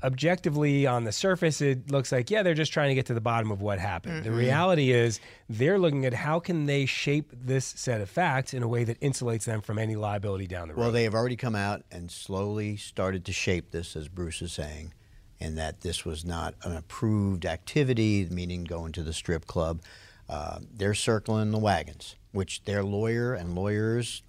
objectively 0.03 0.87
on 0.87 1.05
the 1.05 1.13
surface, 1.13 1.61
it 1.61 1.91
looks 1.91 2.13
like 2.13 2.31
yeah 2.31 2.43
they're 2.43 2.55
just 2.55 2.73
trying 2.73 2.89
to 2.89 2.95
get 2.95 3.07
to 3.07 3.15
the 3.15 3.21
bottom 3.21 3.51
of 3.51 3.61
what 3.61 3.79
happened. 3.79 4.25
The 4.25 4.33
reality 4.33 4.91
is 4.93 5.21
they're 5.49 5.79
looking 5.79 6.05
at 6.05 6.15
how 6.15 6.41
can 6.41 6.67
they 6.67 6.87
shape 6.87 7.33
this 7.33 7.65
set 7.65 8.01
of 8.01 8.09
facts 8.11 8.55
in 8.55 8.63
a 8.63 8.69
way 8.69 8.85
that 8.85 9.01
insulates 9.01 9.45
them 9.45 9.61
from 9.61 9.79
any 9.79 9.97
liability 9.97 10.47
down 10.47 10.69
the 10.69 10.75
road. 10.75 10.81
well 10.81 10.93
they 10.93 11.05
have 11.05 11.15
already 11.15 11.37
come 11.37 11.55
out 11.55 11.83
and 11.91 12.11
slowly 12.11 12.77
started 12.77 13.25
to 13.25 13.33
shape 13.33 13.71
this 13.71 13.97
as 13.97 14.09
bruce 14.09 14.43
is 14.43 14.53
saying 14.53 14.93
and 15.41 15.57
that 15.57 15.81
this 15.83 16.05
was 16.05 16.25
not 16.25 16.55
an 16.65 16.77
approved 16.77 17.47
activity 17.47 18.27
meaning 18.31 18.65
going 18.65 18.93
to 18.93 19.03
the 19.03 19.13
strip 19.13 19.47
club 19.47 19.81
uh, 20.29 20.59
they're 20.75 20.95
circling 20.95 21.51
the 21.51 21.59
wagons 21.59 22.17
which 22.33 22.63
their 22.65 22.83
lawyer 22.85 23.33
and 23.35 23.55
lawyers 23.55 24.23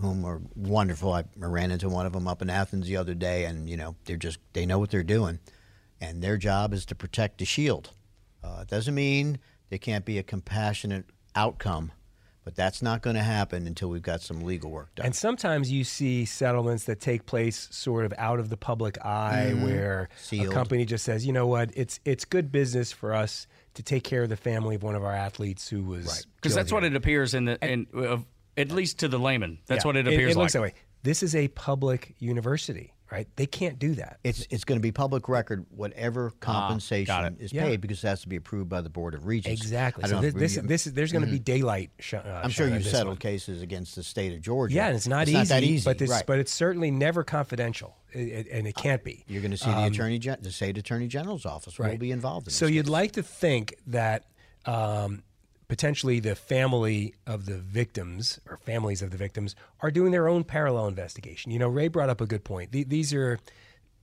whom 0.00 0.24
are 0.24 0.40
wonderful. 0.54 1.12
I 1.12 1.24
ran 1.36 1.70
into 1.70 1.88
one 1.88 2.06
of 2.06 2.12
them 2.12 2.26
up 2.28 2.42
in 2.42 2.50
Athens 2.50 2.86
the 2.86 2.96
other 2.96 3.14
day, 3.14 3.44
and 3.44 3.68
you 3.68 3.76
know 3.76 3.96
they're 4.04 4.16
just 4.16 4.38
they 4.52 4.66
know 4.66 4.78
what 4.78 4.90
they're 4.90 5.02
doing, 5.02 5.38
and 6.00 6.22
their 6.22 6.36
job 6.36 6.72
is 6.72 6.84
to 6.86 6.94
protect 6.94 7.38
the 7.38 7.44
shield. 7.44 7.90
Uh, 8.42 8.60
it 8.62 8.68
doesn't 8.68 8.94
mean 8.94 9.38
there 9.70 9.78
can't 9.78 10.04
be 10.04 10.18
a 10.18 10.22
compassionate 10.22 11.04
outcome, 11.34 11.92
but 12.44 12.54
that's 12.54 12.80
not 12.80 13.02
going 13.02 13.16
to 13.16 13.22
happen 13.22 13.66
until 13.66 13.88
we've 13.90 14.00
got 14.02 14.22
some 14.22 14.40
legal 14.40 14.70
work 14.70 14.94
done. 14.94 15.06
And 15.06 15.14
sometimes 15.14 15.70
you 15.70 15.84
see 15.84 16.24
settlements 16.24 16.84
that 16.84 17.00
take 17.00 17.26
place 17.26 17.68
sort 17.70 18.04
of 18.04 18.14
out 18.16 18.38
of 18.40 18.48
the 18.48 18.56
public 18.56 19.04
eye, 19.04 19.52
where 19.52 20.08
Mm-hmm. 20.10 20.22
Sealed. 20.22 20.52
a 20.52 20.54
company 20.54 20.84
just 20.84 21.04
says, 21.04 21.26
"You 21.26 21.32
know 21.32 21.46
what? 21.46 21.70
It's 21.74 22.00
it's 22.04 22.24
good 22.24 22.50
business 22.52 22.92
for 22.92 23.12
us 23.14 23.46
to 23.74 23.82
take 23.82 24.02
care 24.04 24.22
of 24.22 24.28
the 24.28 24.36
family 24.36 24.76
of 24.76 24.82
one 24.82 24.94
of 24.94 25.04
our 25.04 25.12
athletes 25.14 25.68
who 25.68 25.82
was 25.84 26.26
because 26.36 26.52
killed 26.52 26.58
that's 26.58 26.72
what 26.72 26.84
it 26.84 26.96
appears 26.96 27.34
in 27.34 27.44
the 27.44 27.58
in 27.64 27.86
of 27.94 28.24
at 28.58 28.70
least 28.70 28.98
to 28.98 29.08
the 29.08 29.18
layman. 29.18 29.58
That's 29.66 29.84
Yeah. 29.84 29.88
what 29.88 29.96
it 29.96 30.06
appears 30.06 30.34
It, 30.34 30.38
looks 30.38 30.52
that 30.54 30.62
way. 30.62 30.74
This 31.04 31.22
is 31.22 31.34
a 31.36 31.46
public 31.48 32.16
university, 32.18 32.92
right? 33.12 33.28
They 33.36 33.46
can't 33.46 33.78
do 33.78 33.94
that. 33.94 34.18
it's 34.24 34.46
it's 34.50 34.64
going 34.64 34.78
to 34.78 34.82
be 34.82 34.90
public 34.90 35.28
record 35.28 35.64
whatever 35.70 36.32
compensation 36.40 37.14
Ah, 37.14 37.26
it. 37.26 37.34
is 37.38 37.52
Yeah. 37.52 37.62
paid 37.66 37.80
because 37.80 38.02
it 38.02 38.08
has 38.08 38.20
to 38.22 38.28
be 38.28 38.34
approved 38.34 38.68
by 38.68 38.80
the 38.80 38.90
board 38.90 39.14
of 39.14 39.24
regents. 39.24 39.62
Exactly. 39.62 40.08
So 40.08 40.20
this, 40.20 40.34
this, 40.34 40.56
this 40.56 40.86
is 40.88 40.94
there's 40.94 41.12
going 41.12 41.24
to 41.24 41.30
be 41.30 41.38
daylight. 41.38 41.90
Sh- 42.00 42.14
uh, 42.14 42.40
I'm 42.42 42.50
sure 42.50 42.68
you've 42.68 42.82
settled 42.84 43.06
one. 43.10 43.16
cases 43.18 43.62
against 43.62 43.94
the 43.94 44.02
state 44.02 44.32
of 44.34 44.40
Georgia. 44.42 44.74
Yeah, 44.74 44.88
and 44.88 44.96
it's 44.96 45.06
not 45.06 45.22
it's 45.22 45.30
easy, 45.30 45.38
Not 45.38 45.48
that 45.48 45.62
easy, 45.62 45.84
but 45.84 45.98
this, 45.98 46.10
right. 46.10 46.26
but 46.26 46.40
it's 46.40 46.52
certainly 46.52 46.90
never 46.90 47.22
confidential, 47.22 47.96
It- 48.12 48.18
it- 48.28 48.46
and 48.50 48.66
it 48.66 48.74
can't 48.74 49.04
be. 49.04 49.24
You're 49.28 49.40
going 49.42 49.52
to 49.52 49.56
see 49.56 49.70
the 49.70 49.84
attorney, 49.84 50.18
gen- 50.18 50.38
the 50.42 50.50
state 50.50 50.76
attorney 50.76 51.06
general's 51.06 51.46
office 51.46 51.78
will 51.78 51.86
Um, 51.86 51.96
be 51.96 52.10
involved 52.10 52.46
in. 52.46 52.50
This. 52.50 52.56
So 52.56 52.66
this 52.66 52.74
you'd 52.74 52.86
case. 52.86 52.90
like 52.90 53.12
to 53.12 53.22
think 53.22 53.76
that 53.86 54.24
um, 54.66 55.22
potentially 55.68 56.18
the 56.20 56.34
family 56.34 57.14
of 57.26 57.44
the 57.46 57.58
victims 57.58 58.40
or 58.48 58.56
families 58.56 59.02
of 59.02 59.10
the 59.10 59.16
victims 59.18 59.54
are 59.80 59.90
doing 59.90 60.10
their 60.12 60.26
own 60.28 60.42
parallel 60.44 60.88
investigation. 60.88 61.52
You 61.52 61.58
know, 61.58 61.68
Ray 61.68 61.88
brought 61.88 62.08
up 62.08 62.20
a 62.20 62.26
good 62.26 62.42
point. 62.44 62.72
The- 62.72 62.84
these 62.84 63.12
are 63.14 63.38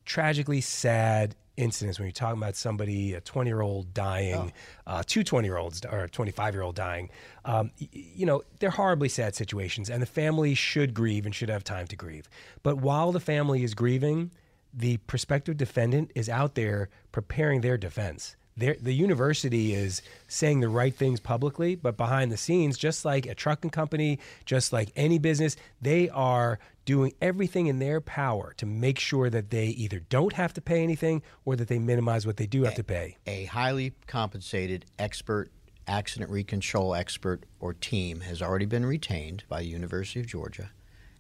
tragically 0.06 0.62
sad 0.62 1.36
incidents 1.58 1.97
when 1.97 2.06
you're 2.06 2.12
talking 2.12 2.38
about 2.38 2.56
somebody, 2.56 3.13
a 3.13 3.21
20 3.21 3.49
year 3.49 3.62
old 3.62 3.93
dying, 3.93 4.51
uh, 4.86 5.01
two 5.08 5.23
20 5.23 5.47
year 5.47 5.58
olds 5.58 5.84
or 5.86 6.01
a 6.04 6.10
25 6.10 6.54
year 6.54 6.62
old 6.62 6.75
dying. 6.75 7.10
Um, 7.45 7.71
y- 7.80 7.88
you 7.91 8.25
know, 8.25 8.43
they're 8.60 8.69
horribly 8.71 9.10
sad 9.10 9.36
situations, 9.36 9.89
and 9.89 10.01
the 10.01 10.06
family 10.08 10.54
should 10.54 10.93
grieve 10.93 11.25
and 11.25 11.34
should 11.34 11.49
have 11.49 11.63
time 11.63 11.88
to 11.88 11.95
grieve. 11.95 12.30
But 12.62 12.78
while 12.78 13.12
the 13.12 13.19
family 13.21 13.63
is 13.63 13.73
grieving, 13.73 14.32
the 14.73 14.97
prospective 15.08 15.56
defendant 15.58 16.12
is 16.13 16.28
out 16.30 16.56
there 16.56 16.89
preparing 17.13 17.62
their 17.62 17.78
defense. 17.78 18.36
The 18.58 18.94
university 18.94 19.74
is 19.74 20.02
saying 20.30 20.62
the 20.62 20.70
right 20.70 20.96
things 20.96 21.20
publicly, 21.20 21.76
but 21.76 21.98
behind 21.98 22.32
the 22.32 22.38
scenes, 22.38 22.78
just 22.78 23.04
like 23.04 23.26
a 23.26 23.36
trucking 23.36 23.72
company, 23.72 24.20
just 24.46 24.72
like 24.72 24.94
any 24.96 25.20
business, 25.20 25.58
they 25.82 26.08
are 26.08 26.58
doing 26.86 27.13
everything 27.22 27.68
in 27.68 27.80
their 27.80 28.00
power 28.00 28.54
to 28.56 28.65
make 28.65 28.98
sure 28.98 29.30
that 29.30 29.50
they 29.50 29.65
either 29.68 30.00
don't 30.08 30.32
have 30.32 30.54
to 30.54 30.62
pay 30.62 30.82
anything 30.84 31.22
or 31.44 31.58
that 31.58 31.68
they 31.68 31.80
minimize 31.80 32.26
what 32.26 32.38
they 32.38 32.48
do 32.48 32.63
have 32.63 32.76
to 32.76 32.84
pay. 32.84 33.18
a 33.28 33.44
highly 33.44 33.91
compensated 34.08 34.86
expert 34.98 35.52
accident 35.86 36.32
recontrol 36.32 36.98
expert 36.98 37.44
or 37.60 37.74
team 37.74 38.22
has 38.22 38.41
already 38.41 38.65
been 38.65 38.86
retained 38.86 39.44
by 39.50 39.60
the 39.60 39.68
University 39.68 40.22
of 40.22 40.28
Georgia, 40.28 40.72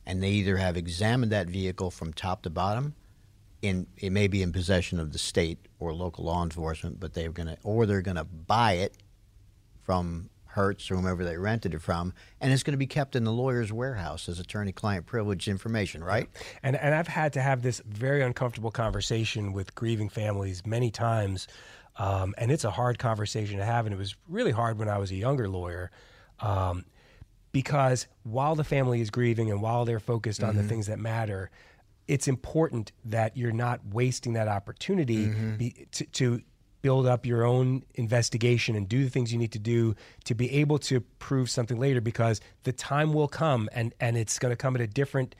and 0.05 0.23
they 0.23 0.31
either 0.31 0.55
have 0.55 0.77
examined 0.77 1.33
that 1.33 1.47
vehicle 1.47 1.91
from 1.91 2.13
top 2.13 2.43
to 2.43 2.49
bottom, 2.49 2.95
in 3.67 3.87
it 3.97 4.11
may 4.11 4.27
be 4.27 4.41
in 4.41 4.51
possession 4.51 4.99
of 4.99 5.11
the 5.11 5.19
state 5.19 5.59
or 5.79 5.93
local 5.93 6.25
law 6.25 6.43
enforcement, 6.43 6.99
but 6.99 7.13
they're 7.13 7.31
gonna 7.31 7.57
or 7.63 7.85
they're 7.85 8.01
gonna 8.01 8.25
buy 8.25 8.73
it 8.73 8.97
from 9.83 10.29
Hertz 10.55 10.89
or 10.89 10.95
whomever 10.95 11.25
they 11.25 11.37
rented 11.37 11.73
it 11.73 11.81
from, 11.81 12.13
and 12.39 12.53
it's 12.53 12.63
going 12.63 12.71
to 12.71 12.77
be 12.77 12.87
kept 12.87 13.13
in 13.17 13.25
the 13.25 13.31
lawyer's 13.31 13.73
warehouse 13.73 14.29
as 14.29 14.39
attorney-client 14.39 15.05
privilege 15.05 15.49
information, 15.49 16.01
right? 16.01 16.29
And 16.63 16.77
and 16.77 16.95
I've 16.95 17.09
had 17.09 17.33
to 17.33 17.41
have 17.41 17.61
this 17.61 17.81
very 17.85 18.21
uncomfortable 18.23 18.71
conversation 18.71 19.51
with 19.51 19.75
grieving 19.75 20.07
families 20.07 20.65
many 20.65 20.91
times, 20.91 21.49
um, 21.97 22.33
and 22.37 22.51
it's 22.51 22.63
a 22.63 22.71
hard 22.71 22.99
conversation 22.99 23.57
to 23.57 23.65
have. 23.65 23.85
And 23.85 23.93
it 23.93 23.97
was 23.97 24.15
really 24.29 24.51
hard 24.51 24.79
when 24.79 24.87
I 24.87 24.97
was 24.97 25.11
a 25.11 25.15
younger 25.15 25.49
lawyer, 25.49 25.91
um, 26.39 26.85
because 27.51 28.07
while 28.23 28.55
the 28.55 28.63
family 28.63 29.01
is 29.01 29.09
grieving 29.09 29.51
and 29.51 29.61
while 29.61 29.83
they're 29.83 29.99
focused 29.99 30.41
on 30.41 30.55
the 30.55 30.63
things 30.63 30.87
that 30.87 30.99
matter, 30.99 31.51
it's 32.07 32.27
important 32.27 32.91
that 33.03 33.35
you're 33.35 33.51
not 33.51 33.79
wasting 33.91 34.33
that 34.33 34.47
opportunity 34.47 35.27
mm-hmm. 35.27 35.55
be, 35.55 35.87
to, 35.91 36.05
to 36.07 36.41
build 36.81 37.07
up 37.07 37.25
your 37.25 37.43
own 37.43 37.83
investigation 37.95 38.75
and 38.75 38.87
do 38.87 39.03
the 39.03 39.09
things 39.09 39.33
you 39.33 39.39
need 39.39 39.51
to 39.51 39.59
do 39.59 39.95
to 40.23 40.35
be 40.35 40.51
able 40.51 40.77
to 40.77 41.01
prove 41.17 41.49
something 41.49 41.79
later 41.79 41.99
because 41.99 42.39
the 42.63 42.71
time 42.71 43.11
will 43.11 43.27
come 43.27 43.67
and 43.73 43.93
and 43.99 44.15
it's 44.15 44.37
going 44.37 44.51
to 44.51 44.55
come 44.55 44.75
at 44.75 44.81
a 44.81 44.87
different 44.87 45.35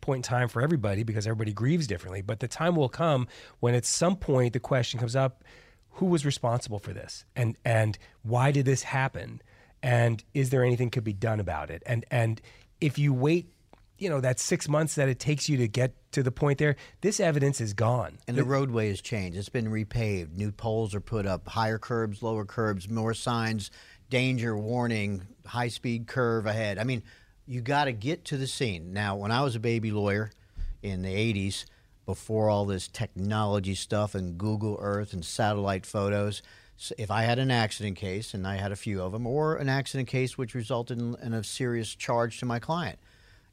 point 0.00 0.18
in 0.18 0.22
time 0.22 0.48
for 0.48 0.62
everybody 0.62 1.02
because 1.02 1.26
everybody 1.26 1.52
grieves 1.52 1.86
differently. 1.86 2.22
But 2.22 2.40
the 2.40 2.48
time 2.48 2.76
will 2.76 2.88
come 2.88 3.28
when 3.60 3.74
at 3.74 3.84
some 3.84 4.16
point 4.16 4.52
the 4.52 4.60
question 4.60 4.98
comes 4.98 5.16
up 5.16 5.44
who 5.90 6.06
was 6.06 6.26
responsible 6.26 6.78
for 6.78 6.92
this? 6.92 7.24
And 7.34 7.56
and 7.64 7.98
why 8.22 8.50
did 8.50 8.66
this 8.66 8.82
happen? 8.82 9.40
And 9.82 10.22
is 10.34 10.50
there 10.50 10.64
anything 10.64 10.90
could 10.90 11.04
be 11.04 11.12
done 11.12 11.40
about 11.40 11.70
it? 11.70 11.82
And 11.86 12.04
and 12.10 12.40
if 12.80 12.98
you 12.98 13.14
wait 13.14 13.50
you 13.98 14.10
know 14.10 14.20
that 14.20 14.38
6 14.38 14.68
months 14.68 14.94
that 14.96 15.08
it 15.08 15.18
takes 15.18 15.48
you 15.48 15.56
to 15.58 15.68
get 15.68 15.94
to 16.12 16.22
the 16.22 16.32
point 16.32 16.58
there 16.58 16.76
this 17.00 17.20
evidence 17.20 17.60
is 17.60 17.72
gone 17.72 18.18
And 18.28 18.36
the 18.36 18.44
roadway 18.44 18.88
has 18.88 19.00
changed. 19.00 19.38
It's 19.38 19.48
been 19.48 19.66
repaved. 19.66 20.36
New 20.36 20.52
poles 20.52 20.94
are 20.94 21.00
put 21.00 21.26
up, 21.26 21.48
higher 21.48 21.78
curbs, 21.78 22.22
lower 22.22 22.44
curbs, 22.44 22.88
more 22.88 23.14
signs, 23.14 23.70
danger, 24.10 24.56
warning, 24.56 25.26
high 25.46 25.68
speed 25.68 26.06
curve 26.06 26.46
ahead. 26.46 26.78
I 26.78 26.84
mean, 26.84 27.02
you 27.46 27.60
got 27.60 27.84
to 27.84 27.92
get 27.92 28.24
to 28.26 28.36
the 28.36 28.46
scene. 28.46 28.92
Now, 28.92 29.16
when 29.16 29.30
I 29.30 29.42
was 29.42 29.54
a 29.54 29.60
baby 29.60 29.90
lawyer 29.90 30.30
in 30.82 31.02
the 31.02 31.14
80s, 31.14 31.64
before 32.04 32.48
all 32.48 32.64
this 32.64 32.88
technology 32.88 33.74
stuff 33.74 34.14
and 34.14 34.38
Google 34.38 34.78
Earth 34.80 35.12
and 35.12 35.24
satellite 35.24 35.84
photos, 35.84 36.42
s 36.78 36.92
if 36.98 37.10
I 37.10 37.22
had 37.22 37.38
an 37.38 37.50
accident 37.50 37.96
case, 37.96 38.34
and 38.34 38.46
I 38.46 38.56
had 38.56 38.72
a 38.72 38.76
few 38.76 39.02
of 39.02 39.12
them, 39.12 39.26
or 39.26 39.56
an 39.56 39.68
accident 39.68 40.08
case 40.08 40.38
which 40.38 40.54
resulted 40.54 41.00
in, 41.00 41.16
in 41.22 41.32
a 41.32 41.42
serious 41.42 41.94
charge 41.94 42.38
to 42.38 42.46
my 42.46 42.58
client, 42.58 42.98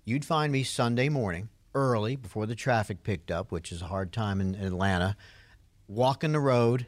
you'd 0.05 0.25
find 0.25 0.51
me 0.51 0.63
Sunday 0.63 1.09
morning, 1.09 1.49
early, 1.75 2.15
before 2.15 2.45
the 2.45 2.55
traffic 2.55 3.03
picked 3.03 3.31
up, 3.31 3.51
which 3.51 3.71
is 3.71 3.81
a 3.81 3.85
hard 3.85 4.11
time 4.11 4.41
in, 4.41 4.55
in 4.55 4.65
Atlanta, 4.65 5.15
walking 5.87 6.31
the 6.31 6.39
road. 6.39 6.85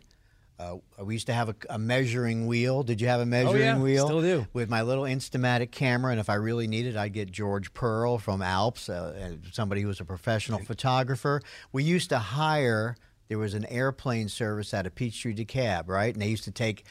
Uh, 0.58 0.78
we 1.04 1.16
used 1.16 1.28
to 1.28 1.34
have 1.34 1.50
a, 1.50 1.56
a 1.70 1.78
measuring 1.78 2.48
wheel. 2.48 2.82
Did 2.82 3.02
you 3.02 3.08
have 3.08 3.20
a 3.20 3.26
measuring 3.26 3.56
oh, 3.56 3.76
yeah, 3.76 3.78
wheel? 3.78 4.06
still 4.06 4.22
do. 4.22 4.48
With 4.54 4.70
my 4.70 4.84
little 4.84 5.04
Instamatic 5.04 5.72
camera, 5.72 6.12
and 6.12 6.20
if 6.20 6.30
I 6.30 6.36
really 6.36 6.68
needed, 6.68 6.96
I'd 6.96 7.12
get 7.12 7.30
George 7.30 7.74
Pearl 7.74 8.18
from 8.18 8.42
Alps, 8.42 8.88
uh, 8.88 9.36
somebody 9.52 9.82
who 9.82 9.90
was 9.90 10.00
a 10.00 10.06
professional 10.06 10.60
photographer. 10.60 11.42
We 11.74 11.84
used 11.84 12.10
to 12.10 12.20
hire. 12.20 12.96
There 13.28 13.38
was 13.38 13.54
an 13.54 13.66
airplane 13.66 14.30
service 14.30 14.74
out 14.74 14.86
of 14.86 14.96
Peachtree 14.96 15.36
DeKalb, 15.36 15.90
right? 15.90 16.14
And 16.14 16.22
they 16.22 16.28
used 16.28 16.44
to 16.46 16.52
take 16.52 16.86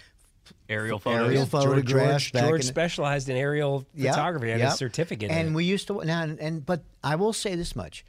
Aerial 0.69 0.99
photos. 0.99 1.27
aerial 1.27 1.47
George, 1.47 1.51
photographs. 1.65 2.25
George, 2.25 2.33
back 2.33 2.49
George 2.49 2.65
specialized 2.65 3.29
in 3.29 3.37
aerial 3.37 3.87
Yep, 3.95 4.15
photography. 4.15 4.51
Had 4.51 4.61
yep. 4.61 4.73
a 4.73 4.77
certificate. 4.77 5.31
in 5.31 5.37
And 5.37 5.49
it. 5.51 5.55
we 5.55 5.65
used 5.65 5.87
to 5.89 6.05
now 6.05 6.23
and, 6.23 6.39
and 6.41 6.65
but 6.67 6.83
I 7.03 7.17
will 7.17 7.33
say 7.33 7.55
this 7.55 7.75
much, 7.77 8.05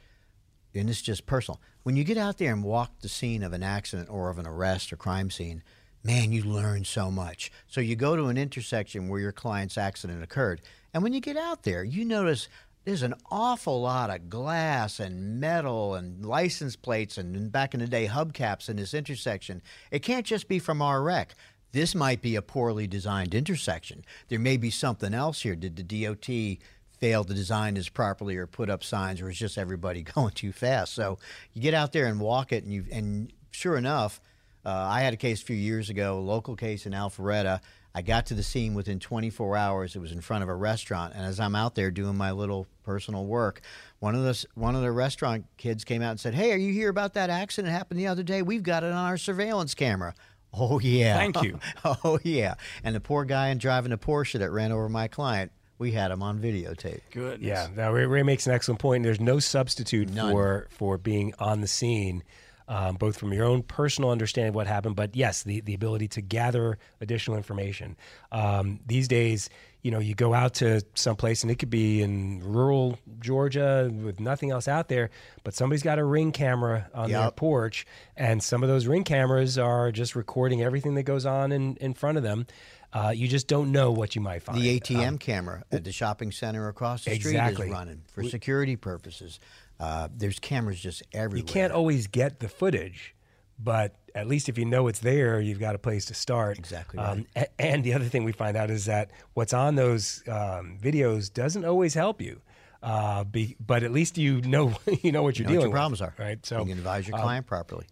and 0.74 0.88
it's 0.90 1.02
just 1.02 1.26
personal. 1.26 1.60
When 1.82 1.96
you 1.96 2.04
get 2.04 2.16
out 2.18 2.38
there 2.38 2.52
and 2.52 2.64
walk 2.64 3.00
the 3.00 3.08
scene 3.08 3.42
of 3.42 3.52
an 3.52 3.62
accident 3.62 4.08
or 4.10 4.28
of 4.30 4.38
an 4.38 4.46
arrest 4.46 4.92
or 4.92 4.96
crime 4.96 5.30
scene, 5.30 5.62
man, 6.02 6.32
you 6.32 6.42
learn 6.42 6.84
so 6.84 7.10
much. 7.10 7.50
So 7.66 7.80
you 7.80 7.94
go 7.96 8.16
to 8.16 8.26
an 8.26 8.36
intersection 8.36 9.08
where 9.08 9.20
your 9.20 9.32
client's 9.32 9.78
accident 9.78 10.22
occurred, 10.22 10.60
and 10.92 11.02
when 11.02 11.12
you 11.12 11.20
get 11.20 11.36
out 11.36 11.62
there, 11.62 11.84
you 11.84 12.04
notice 12.04 12.48
there's 12.84 13.02
an 13.02 13.14
awful 13.32 13.80
lot 13.82 14.10
of 14.10 14.30
glass 14.30 15.00
and 15.00 15.40
metal 15.40 15.96
and 15.96 16.24
license 16.24 16.76
plates 16.76 17.18
and, 17.18 17.34
and 17.34 17.50
back 17.50 17.74
in 17.74 17.80
the 17.80 17.86
day 17.88 18.06
hubcaps 18.06 18.68
in 18.68 18.76
this 18.76 18.94
intersection. 18.94 19.60
It 19.90 20.04
can't 20.04 20.24
just 20.24 20.46
be 20.46 20.60
from 20.60 20.80
our 20.80 21.02
wreck. 21.02 21.34
This 21.76 21.94
might 21.94 22.22
be 22.22 22.36
a 22.36 22.40
poorly 22.40 22.86
designed 22.86 23.34
intersection. 23.34 24.02
There 24.28 24.38
may 24.38 24.56
be 24.56 24.70
something 24.70 25.12
else 25.12 25.42
here. 25.42 25.54
Did 25.54 25.76
the 25.76 25.82
DOT 25.82 26.56
fail 26.98 27.22
to 27.22 27.34
design 27.34 27.74
this 27.74 27.90
properly 27.90 28.38
or 28.38 28.46
put 28.46 28.70
up 28.70 28.82
signs, 28.82 29.20
or 29.20 29.28
is 29.28 29.38
just 29.38 29.58
everybody 29.58 30.00
going 30.14 30.30
too 30.30 30.52
fast? 30.52 30.94
So 30.94 31.18
you 31.52 31.60
get 31.60 31.74
out 31.74 31.92
there 31.92 32.06
and 32.06 32.18
walk 32.18 32.50
it, 32.50 32.64
and 32.64 32.72
you 32.72 32.86
and 32.90 33.30
sure 33.50 33.76
enough, 33.76 34.22
uh, 34.64 34.70
I 34.70 35.02
had 35.02 35.12
a 35.12 35.18
case 35.18 35.42
a 35.42 35.44
few 35.44 35.56
years 35.56 35.90
ago, 35.90 36.18
a 36.18 36.20
local 36.20 36.56
case 36.56 36.86
in 36.86 36.94
Alpharetta. 36.94 37.60
I 37.94 38.00
got 38.00 38.24
to 38.26 38.34
the 38.34 38.42
scene 38.42 38.72
within 38.72 38.98
24 38.98 39.54
hours. 39.54 39.96
It 39.96 39.98
was 39.98 40.12
in 40.12 40.22
front 40.22 40.42
of 40.42 40.48
a 40.48 40.54
restaurant, 40.54 41.12
and 41.14 41.26
as 41.26 41.38
I'm 41.38 41.54
out 41.54 41.74
there 41.74 41.90
doing 41.90 42.16
my 42.16 42.30
little 42.30 42.66
personal 42.84 43.26
work, 43.26 43.60
one 43.98 44.14
of 44.14 44.22
the 44.22 44.46
one 44.54 44.76
of 44.76 44.80
the 44.80 44.92
restaurant 44.92 45.44
kids 45.58 45.84
came 45.84 46.00
out 46.00 46.12
and 46.12 46.20
said, 46.20 46.32
"Hey, 46.32 46.52
are 46.52 46.58
you 46.58 46.72
here 46.72 46.88
about 46.88 47.12
that 47.14 47.28
accident 47.28 47.74
happened 47.74 48.00
the 48.00 48.06
other 48.06 48.22
day? 48.22 48.40
We've 48.40 48.62
got 48.62 48.82
it 48.82 48.92
on 48.92 49.06
our 49.06 49.18
surveillance 49.18 49.74
camera." 49.74 50.14
Oh 50.58 50.78
yeah, 50.80 51.16
Thank 51.16 51.42
you. 51.42 51.58
oh 51.84 52.18
yeah, 52.22 52.54
and 52.82 52.94
the 52.94 53.00
poor 53.00 53.24
guy 53.24 53.48
in 53.48 53.58
driving 53.58 53.92
a 53.92 53.98
Porsche 53.98 54.38
that 54.38 54.50
ran 54.50 54.72
over 54.72 54.88
my 54.88 55.08
client, 55.08 55.52
we 55.78 55.92
had 55.92 56.10
him 56.10 56.22
on 56.22 56.38
videotape. 56.38 57.00
Goodness. 57.10 57.46
Yeah, 57.46 57.68
now 57.74 57.92
Ray, 57.92 58.06
Ray 58.06 58.22
makes 58.22 58.46
an 58.46 58.54
excellent 58.54 58.80
point. 58.80 59.04
There's 59.04 59.20
no 59.20 59.38
substitute 59.38 60.10
None. 60.10 60.32
for 60.32 60.66
for 60.70 60.98
being 60.98 61.34
on 61.38 61.60
the 61.60 61.66
scene, 61.66 62.22
um, 62.68 62.96
both 62.96 63.16
from 63.16 63.32
your 63.32 63.44
own 63.44 63.62
personal 63.62 64.10
understanding 64.10 64.50
of 64.50 64.54
what 64.54 64.66
happened, 64.66 64.96
but 64.96 65.14
yes, 65.14 65.42
the 65.42 65.60
the 65.60 65.74
ability 65.74 66.08
to 66.08 66.20
gather 66.20 66.78
additional 67.00 67.36
information. 67.36 67.96
Um, 68.32 68.80
these 68.86 69.08
days, 69.08 69.48
you 69.82 69.90
know, 69.90 70.00
you 70.00 70.14
go 70.14 70.34
out 70.34 70.54
to 70.54 70.82
someplace 70.94 71.42
and 71.42 71.50
it 71.50 71.56
could 71.56 71.70
be 71.70 72.02
in 72.02 72.40
rural 72.42 72.98
Georgia 73.20 73.90
with 73.92 74.18
nothing 74.18 74.50
else 74.50 74.66
out 74.66 74.88
there, 74.88 75.10
but 75.44 75.54
somebody's 75.54 75.82
got 75.82 75.98
a 75.98 76.04
ring 76.04 76.32
camera 76.32 76.90
on 76.92 77.10
their 77.22 77.30
porch, 77.30 77.86
and 78.16 78.42
some 78.42 78.62
of 78.62 78.68
those 78.68 78.86
ring 78.86 79.04
cameras 79.04 79.58
are 79.58 79.92
just 79.92 80.16
recording 80.16 80.62
everything 80.62 80.94
that 80.94 81.04
goes 81.04 81.24
on 81.26 81.52
in 81.52 81.76
in 81.76 81.94
front 81.94 82.16
of 82.18 82.24
them. 82.24 82.46
Uh, 82.92 83.10
you 83.10 83.28
just 83.28 83.46
don't 83.46 83.72
know 83.72 83.90
what 83.90 84.14
you 84.14 84.22
might 84.22 84.42
find. 84.42 84.58
The 84.58 84.80
ATM 84.80 85.20
camera 85.20 85.64
at 85.70 85.84
the 85.84 85.92
shopping 85.92 86.32
center 86.32 86.68
across 86.68 87.04
the 87.04 87.18
street 87.18 87.36
is 87.36 87.58
running 87.58 88.02
for 88.12 88.22
security 88.24 88.76
purposes. 88.76 89.38
Uh, 89.78 90.08
there's 90.14 90.38
cameras 90.38 90.80
just 90.80 91.02
everywhere. 91.12 91.38
You 91.38 91.44
can't 91.52 91.72
always 91.72 92.06
get 92.06 92.40
the 92.40 92.48
footage, 92.48 93.14
but 93.58 93.94
at 94.14 94.26
least 94.26 94.48
if 94.48 94.56
you 94.56 94.64
know 94.64 94.86
it's 94.88 95.00
there, 95.00 95.40
you've 95.40 95.60
got 95.60 95.74
a 95.74 95.78
place 95.78 96.06
to 96.06 96.14
start. 96.14 96.58
Exactly 96.58 96.98
Um, 96.98 97.26
a- 97.36 97.60
and 97.60 97.84
the 97.84 97.92
other 97.92 98.06
thing 98.06 98.24
we 98.24 98.32
find 98.32 98.56
out 98.56 98.70
is 98.70 98.86
that 98.86 99.10
what's 99.34 99.52
on 99.52 99.74
those 99.74 100.22
um, 100.28 100.78
videos 100.82 101.32
doesn't 101.32 101.64
always 101.64 101.94
help 101.94 102.20
you. 102.22 102.40
Uh, 102.82 103.24
be, 103.24 103.56
but 103.58 103.82
at 103.82 103.90
least 103.90 104.16
you 104.16 104.40
know 104.42 104.72
you 105.02 105.10
know 105.10 105.22
what 105.22 105.38
you're 105.38 105.48
You 105.48 105.54
know 105.56 105.60
what 105.60 105.60
dealing 105.60 105.60
your 105.62 105.70
problems 105.72 106.00
with, 106.00 106.10
are. 106.10 106.14
right? 106.22 106.46
So 106.46 106.60
you 106.60 106.66
can 106.66 106.78
advise 106.78 107.08
your 107.08 107.18
client 107.18 107.46
properly. 107.46 107.86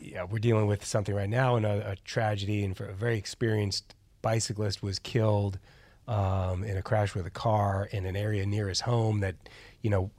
yeah, 0.00 0.24
we're 0.24 0.38
dealing 0.38 0.66
with 0.68 0.84
something 0.86 1.14
right 1.14 1.28
now, 1.28 1.56
and 1.56 1.66
a, 1.66 1.90
a 1.92 1.96
tragedy, 1.96 2.64
and 2.64 2.76
for 2.76 2.86
a 2.86 2.94
very 2.94 3.18
experienced 3.18 3.94
bicyclist 4.22 4.82
was 4.82 4.98
killed 4.98 5.58
um, 6.06 6.64
in 6.64 6.76
a 6.76 6.82
crash 6.82 7.14
with 7.14 7.26
a 7.26 7.30
car 7.30 7.88
in 7.92 8.06
an 8.06 8.16
area 8.16 8.46
near 8.46 8.68
his 8.68 8.80
home. 8.82 9.20
That 9.20 9.34
you 9.82 9.90
know, 9.90 10.10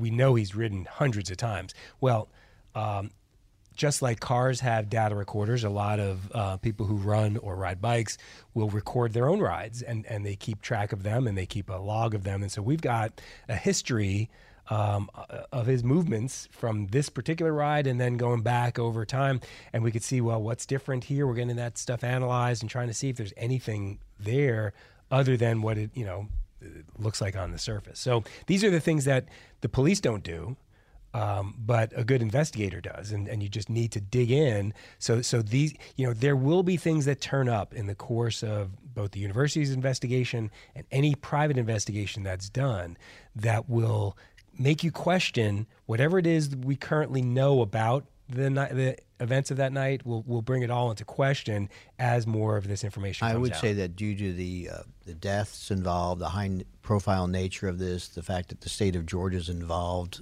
we 0.00 0.10
know 0.10 0.34
he's 0.34 0.54
ridden 0.54 0.86
hundreds 0.86 1.30
of 1.30 1.36
times. 1.36 1.74
Well, 2.00 2.28
um, 2.74 3.10
just 3.80 4.02
like 4.02 4.20
cars 4.20 4.60
have 4.60 4.90
data 4.90 5.14
recorders, 5.14 5.64
a 5.64 5.70
lot 5.70 6.00
of 6.00 6.30
uh, 6.34 6.56
people 6.58 6.84
who 6.84 6.96
run 6.96 7.38
or 7.38 7.56
ride 7.56 7.80
bikes 7.80 8.18
will 8.52 8.68
record 8.68 9.12
their 9.12 9.28
own 9.28 9.40
rides 9.40 9.80
and, 9.80 10.04
and 10.06 10.26
they 10.26 10.36
keep 10.36 10.60
track 10.60 10.92
of 10.92 11.02
them 11.02 11.26
and 11.26 11.38
they 11.38 11.46
keep 11.46 11.70
a 11.70 11.74
log 11.74 12.14
of 12.14 12.22
them. 12.22 12.42
And 12.42 12.52
so 12.52 12.60
we've 12.60 12.82
got 12.82 13.20
a 13.48 13.56
history 13.56 14.28
um, 14.68 15.10
uh, 15.14 15.44
of 15.50 15.66
his 15.66 15.82
movements 15.82 16.46
from 16.52 16.88
this 16.88 17.08
particular 17.08 17.52
ride 17.52 17.86
and 17.86 18.00
then 18.00 18.16
going 18.16 18.42
back 18.42 18.78
over 18.78 19.06
time. 19.06 19.40
And 19.72 19.82
we 19.82 19.90
could 19.90 20.04
see, 20.04 20.20
well, 20.20 20.42
what's 20.42 20.66
different 20.66 21.04
here? 21.04 21.26
We're 21.26 21.34
getting 21.34 21.56
that 21.56 21.78
stuff 21.78 22.04
analyzed 22.04 22.62
and 22.62 22.70
trying 22.70 22.88
to 22.88 22.94
see 22.94 23.08
if 23.08 23.16
there's 23.16 23.34
anything 23.36 23.98
there 24.18 24.74
other 25.10 25.36
than 25.36 25.62
what 25.62 25.78
it, 25.78 25.90
you 25.94 26.04
know, 26.04 26.28
looks 26.98 27.20
like 27.20 27.36
on 27.36 27.52
the 27.52 27.58
surface. 27.58 27.98
So 27.98 28.24
these 28.46 28.64
are 28.64 28.70
the 28.70 28.80
things 28.80 29.04
that 29.04 29.26
the 29.60 29.68
police 29.68 30.00
don't 30.00 30.22
do 30.22 30.56
um, 31.12 31.54
but 31.58 31.92
a 31.96 32.04
good 32.04 32.22
investigator 32.22 32.80
does, 32.80 33.10
and, 33.10 33.26
and 33.28 33.42
you 33.42 33.48
just 33.48 33.68
need 33.68 33.90
to 33.92 34.00
dig 34.00 34.30
in. 34.30 34.72
So, 34.98 35.22
so 35.22 35.42
these, 35.42 35.74
you 35.96 36.06
know, 36.06 36.12
there 36.12 36.36
will 36.36 36.62
be 36.62 36.76
things 36.76 37.04
that 37.06 37.20
turn 37.20 37.48
up 37.48 37.74
in 37.74 37.86
the 37.86 37.94
course 37.94 38.42
of 38.42 38.94
both 38.94 39.12
the 39.12 39.20
university's 39.20 39.72
investigation 39.72 40.50
and 40.74 40.86
any 40.92 41.14
private 41.16 41.58
investigation 41.58 42.22
that's 42.22 42.48
done 42.48 42.96
that 43.34 43.68
will 43.68 44.16
make 44.56 44.84
you 44.84 44.92
question 44.92 45.66
whatever 45.86 46.18
it 46.18 46.26
is 46.26 46.54
we 46.54 46.76
currently 46.76 47.22
know 47.22 47.60
about 47.60 48.04
the 48.30 48.50
night, 48.50 48.74
the 48.74 48.96
events 49.18 49.50
of 49.50 49.56
that 49.58 49.72
night 49.72 50.04
will 50.06 50.22
will 50.26 50.42
bring 50.42 50.62
it 50.62 50.70
all 50.70 50.90
into 50.90 51.04
question 51.04 51.68
as 51.98 52.26
more 52.26 52.56
of 52.56 52.66
this 52.68 52.84
information. 52.84 53.26
I 53.26 53.36
would 53.36 53.52
out. 53.52 53.60
say 53.60 53.72
that 53.74 53.96
due 53.96 54.14
to 54.16 54.32
the 54.32 54.70
uh, 54.72 54.82
the 55.06 55.14
deaths 55.14 55.70
involved, 55.70 56.20
the 56.20 56.28
high 56.30 56.50
profile 56.82 57.26
nature 57.26 57.68
of 57.68 57.78
this, 57.78 58.08
the 58.08 58.22
fact 58.22 58.48
that 58.50 58.60
the 58.62 58.68
state 58.68 58.96
of 58.96 59.06
Georgia 59.06 59.36
is 59.38 59.48
involved, 59.48 60.20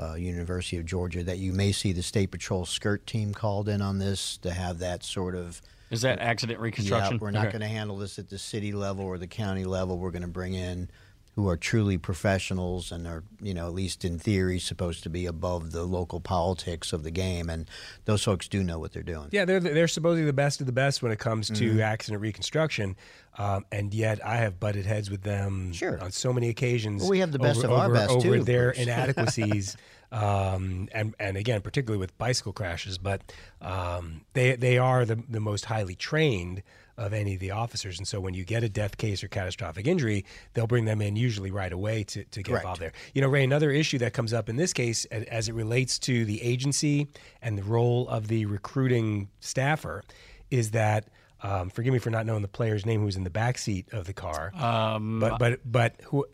uh, 0.00 0.14
University 0.14 0.76
of 0.78 0.86
Georgia, 0.86 1.22
that 1.24 1.38
you 1.38 1.52
may 1.52 1.72
see 1.72 1.92
the 1.92 2.02
state 2.02 2.30
patrol 2.30 2.64
SCRT 2.64 3.06
team 3.06 3.32
called 3.32 3.68
in 3.68 3.80
on 3.80 3.98
this 3.98 4.36
to 4.38 4.52
have 4.52 4.78
that 4.78 5.02
sort 5.04 5.34
of. 5.34 5.62
Is 5.90 6.00
that 6.02 6.18
accident 6.18 6.58
reconstruction? 6.58 7.14
Yeah, 7.14 7.18
we're 7.20 7.30
not 7.30 7.42
Okay. 7.46 7.52
going 7.58 7.62
to 7.62 7.68
handle 7.68 7.96
this 7.98 8.18
at 8.18 8.28
the 8.28 8.38
city 8.38 8.72
level 8.72 9.04
or 9.04 9.16
the 9.18 9.26
county 9.28 9.64
level. 9.64 9.98
We're 9.98 10.10
going 10.10 10.22
to 10.22 10.28
bring 10.28 10.54
in 10.54 10.88
who 11.36 11.48
are 11.48 11.56
truly 11.56 11.98
professionals 11.98 12.92
and 12.92 13.06
are, 13.08 13.24
you 13.42 13.52
know, 13.52 13.66
at 13.66 13.72
least 13.74 14.04
in 14.04 14.18
theory, 14.20 14.58
supposed 14.60 15.02
to 15.02 15.10
be 15.10 15.26
above 15.26 15.72
the 15.72 15.82
local 15.82 16.20
politics 16.20 16.92
of 16.92 17.02
the 17.02 17.10
game. 17.10 17.50
And 17.50 17.68
those 18.04 18.22
folks 18.22 18.46
do 18.46 18.62
know 18.62 18.78
what 18.78 18.92
they're 18.92 19.02
doing. 19.02 19.28
Yeah, 19.32 19.44
they're 19.44 19.58
they're 19.60 19.88
supposedly 19.88 20.24
the 20.24 20.32
best 20.32 20.60
of 20.60 20.66
the 20.66 20.72
best 20.72 21.02
when 21.02 21.10
it 21.10 21.18
comes 21.18 21.48
to 21.50 21.72
Mhm. 21.74 21.80
accident 21.80 22.22
reconstruction, 22.22 22.94
um, 23.36 23.64
and 23.72 23.92
yet 23.92 24.24
I 24.24 24.36
have 24.36 24.60
butted 24.60 24.86
heads 24.86 25.10
with 25.10 25.22
them 25.22 25.72
Sure. 25.72 26.00
on 26.00 26.12
so 26.12 26.32
many 26.32 26.48
occasions. 26.48 27.02
Well, 27.02 27.10
we 27.10 27.18
have 27.18 27.32
the 27.32 27.38
best 27.40 27.58
over, 27.64 27.66
of 27.66 27.72
our 27.80 27.84
over- 27.86 27.94
best, 27.94 28.10
over 28.10 28.36
too, 28.38 28.44
their 28.44 28.70
inadequacies, 28.84 29.76
um, 30.12 30.88
and 30.92 31.14
and 31.18 31.36
again, 31.36 31.60
particularly 31.62 31.98
with 31.98 32.16
bicycle 32.16 32.52
crashes. 32.52 32.98
But 32.98 33.32
um, 33.60 34.22
they 34.34 34.54
they 34.56 34.78
are 34.78 35.04
the 35.04 35.16
the 35.28 35.40
most 35.40 35.64
highly 35.64 35.96
trained 35.96 36.62
of 36.96 37.12
any 37.12 37.34
of 37.34 37.40
the 37.40 37.50
officers, 37.50 37.98
and 37.98 38.06
so 38.06 38.20
when 38.20 38.34
you 38.34 38.44
get 38.44 38.62
a 38.62 38.68
death 38.68 38.96
case 38.96 39.24
or 39.24 39.28
catastrophic 39.28 39.86
injury, 39.86 40.24
they'll 40.52 40.66
bring 40.66 40.84
them 40.84 41.00
in 41.00 41.16
usually 41.16 41.50
right 41.50 41.72
away 41.72 42.04
to 42.04 42.24
to 42.24 42.42
get 42.42 42.52
Correct. 42.52 42.64
involved 42.64 42.80
there. 42.80 42.92
You 43.14 43.22
know, 43.22 43.28
Ray, 43.28 43.44
another 43.44 43.70
issue 43.70 43.98
that 43.98 44.12
comes 44.12 44.32
up 44.32 44.48
in 44.48 44.56
this 44.56 44.72
case 44.72 45.04
as 45.06 45.48
it 45.48 45.54
relates 45.54 45.98
to 46.00 46.24
the 46.24 46.42
agency 46.42 47.08
and 47.42 47.58
the 47.58 47.64
role 47.64 48.08
of 48.08 48.28
the 48.28 48.46
recruiting 48.46 49.28
staffer 49.40 50.02
is 50.50 50.72
that. 50.72 51.08
Um, 51.42 51.68
forgive 51.68 51.92
me 51.92 51.98
for 51.98 52.08
not 52.08 52.24
knowing 52.24 52.40
the 52.40 52.48
player's 52.48 52.86
name 52.86 53.00
who 53.00 53.06
was 53.06 53.16
in 53.16 53.24
the 53.24 53.28
back 53.28 53.58
seat 53.58 53.92
of 53.92 54.06
the 54.06 54.14
car. 54.14 54.50
Um, 54.54 55.20
but 55.20 55.38
but 55.38 55.60
but 55.70 55.94
who 56.04 56.26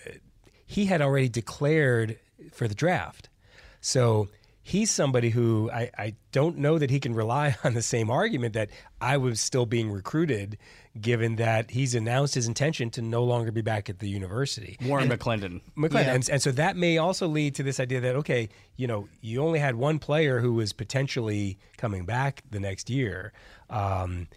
he 0.66 0.86
had 0.86 1.02
already 1.02 1.28
declared 1.28 2.16
for 2.52 2.68
the 2.68 2.76
draft. 2.76 3.28
So 3.80 4.28
he's 4.70 4.88
somebody 4.88 5.30
who 5.30 5.68
I, 5.72 5.90
I 5.98 6.14
don't 6.30 6.58
know 6.58 6.78
that 6.78 6.90
he 6.90 7.00
can 7.00 7.12
rely 7.12 7.56
on 7.64 7.74
the 7.74 7.82
same 7.82 8.08
argument 8.08 8.54
that 8.54 8.70
I 9.00 9.16
was 9.16 9.40
still 9.40 9.66
being 9.66 9.90
recruited, 9.90 10.58
given 11.00 11.36
that 11.36 11.72
he's 11.72 11.96
announced 11.96 12.36
his 12.36 12.46
intention 12.46 12.88
to 12.90 13.02
no 13.02 13.24
longer 13.24 13.50
be 13.50 13.62
back 13.62 13.90
at 13.90 13.98
the 13.98 14.08
university. 14.08 14.76
Warren 14.84 15.10
And- 15.10 15.20
McClendon. 15.20 15.60
McClendon. 15.76 15.92
Yeah. 16.04 16.14
And, 16.14 16.30
and 16.30 16.40
so 16.42 16.52
that 16.52 16.76
may 16.76 16.98
also 16.98 17.26
lead 17.26 17.56
to 17.56 17.64
this 17.64 17.80
idea 17.80 18.00
that, 18.00 18.14
okay, 18.16 18.48
you 18.76 18.86
know, 18.86 19.08
you 19.20 19.42
only 19.42 19.58
had 19.58 19.74
one 19.74 19.98
player 19.98 20.38
who 20.38 20.54
was 20.54 20.72
potentially 20.72 21.58
coming 21.76 22.04
back 22.04 22.44
the 22.48 22.60
next 22.60 22.88
year. 22.88 23.32
Um, 23.70 24.28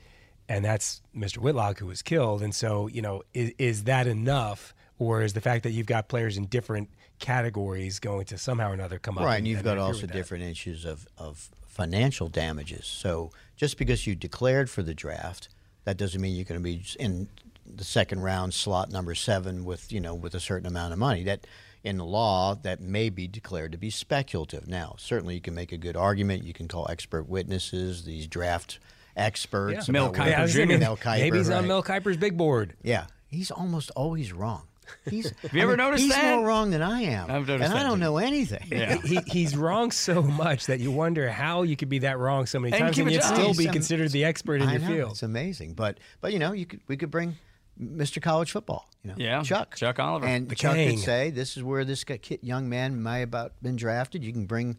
and 0.50 0.66
that's 0.66 1.04
Mr. 1.16 1.38
Willock 1.38 1.78
who 1.78 1.86
was 1.86 2.02
killed. 2.02 2.42
And 2.42 2.56
so, 2.56 2.88
you 2.88 3.04
know, 3.04 3.22
is, 3.36 3.52
is 3.60 3.84
that 3.84 4.08
enough? 4.08 4.74
Or 4.98 5.22
is 5.22 5.34
the 5.34 5.42
fact 5.42 5.64
that 5.64 5.72
you've 5.72 5.88
got 5.88 6.08
players 6.08 6.38
in 6.38 6.46
different 6.46 6.90
categories 7.24 8.00
going 8.00 8.26
to 8.26 8.38
somehow 8.38 8.70
or 8.70 8.74
another 8.74 9.00
come 9.00 9.18
up? 9.18 9.24
Right, 9.24 9.38
and 9.38 9.48
you've 9.48 9.64
got 9.64 9.78
also 9.78 10.06
different 10.06 10.44
issues 10.44 10.84
of, 10.84 11.08
of 11.18 11.50
financial 11.66 12.28
damages. 12.28 12.86
So 12.86 13.32
just 13.56 13.78
because 13.78 14.06
you 14.06 14.14
declared 14.14 14.70
for 14.70 14.84
the 14.84 14.94
draft, 14.94 15.48
that 15.86 15.96
doesn't 15.96 16.20
mean 16.20 16.36
you're 16.36 16.44
going 16.44 16.60
to 16.60 16.64
be 16.64 16.84
in 17.00 17.30
the 17.66 17.86
second 17.86 18.22
round 18.22 18.54
slot 18.54 18.92
number 18.92 19.16
seven 19.16 19.64
with 19.64 19.90
you 19.90 20.02
know 20.02 20.14
with 20.14 20.36
a 20.36 20.40
certain 20.40 20.68
amount 20.68 20.92
of 20.92 21.00
money. 21.00 21.24
That 21.24 21.48
in 21.82 21.98
the 21.98 22.06
law 22.06 22.56
that 22.56 22.82
may 22.82 23.10
be 23.10 23.28
declared 23.28 23.72
to 23.72 23.78
be 23.78 23.90
speculative. 23.90 24.68
Now, 24.68 24.96
certainly 24.98 25.36
you 25.36 25.42
can 25.42 25.56
make 25.56 25.72
a 25.72 25.78
good 25.78 25.96
argument. 25.96 26.44
You 26.44 26.54
can 26.54 26.68
call 26.68 26.88
expert 26.90 27.28
witnesses, 27.30 28.04
these 28.04 28.28
draft 28.28 28.80
experts. 29.16 29.88
Yeah. 29.88 29.92
Mel 29.94 30.14
Kiper 30.14 30.48
Jr. 30.50 30.78
Mel 30.78 30.98
Kiper, 30.98 31.20
maybe 31.20 31.38
he's 31.38 31.50
on. 31.50 31.68
Mel 31.68 31.84
Kiper's 31.84 32.18
big 32.18 32.36
board. 32.36 32.74
Yeah, 32.84 33.06
he's 33.30 33.50
almost 33.50 33.92
always 33.92 34.34
wrong. 34.34 34.64
He's, 35.10 35.32
Have 35.42 35.54
you 35.54 35.62
ever 35.62 35.76
noticed 35.78 36.04
he's 36.04 36.14
that? 36.14 36.36
more 36.36 36.46
wrong 36.48 36.72
than 36.72 36.82
I 36.82 37.02
am, 37.04 37.30
I've 37.32 37.48
noticed 37.48 37.70
and 37.70 37.78
I 37.80 37.84
don't 37.84 37.98
too. 37.98 38.04
know 38.06 38.18
anything. 38.18 38.68
Yeah. 38.72 38.98
he, 39.02 39.20
he's 39.28 39.56
wrong 39.56 39.92
so 39.92 40.22
much 40.22 40.66
that 40.68 40.80
you 40.80 40.92
wonder 40.92 41.30
how 41.30 41.64
you 41.64 41.76
could 41.76 41.90
be 41.90 42.00
that 42.00 42.18
wrong 42.20 42.46
so 42.46 42.60
many 42.60 42.74
And 42.74 42.82
times 42.84 42.96
keep 42.96 43.04
and 43.04 43.10
a 43.12 43.14
yet 43.14 43.24
job. 43.24 43.34
still 43.36 43.54
be 43.54 43.64
He's, 43.64 43.72
considered 43.72 44.12
the 44.12 44.26
expert 44.26 44.62
in 44.62 44.70
I 44.70 44.74
your 44.74 44.82
know, 44.82 44.88
field. 44.88 45.12
It's 45.12 45.24
amazing, 45.24 45.74
but 45.74 46.00
but 46.22 46.34
you 46.34 46.40
know, 46.40 46.52
you 46.54 46.66
could 46.66 46.82
we 46.88 46.98
could 46.98 47.12
bring 47.12 47.36
Mr. 47.82 48.22
College 48.22 48.52
Football. 48.52 48.88
You 49.04 49.10
know, 49.10 49.16
Yeah, 49.18 49.42
Chuck, 49.44 49.76
Chuck 49.76 50.00
Oliver. 50.00 50.26
and 50.28 50.48
The 50.48 50.56
Chuck 50.56 50.76
King. 50.76 50.92
could 50.92 51.00
say, 51.00 51.30
"This 51.32 51.58
is 51.58 51.64
where 51.64 51.84
this 51.86 52.04
guy- 52.04 52.18
kid, 52.18 52.40
young 52.44 52.70
man 52.70 53.02
may 53.04 53.20
have 53.22 53.30
about 53.30 53.54
been 53.62 53.76
drafted." 53.76 54.24
You 54.24 54.32
can 54.32 54.46
bring, 54.46 54.78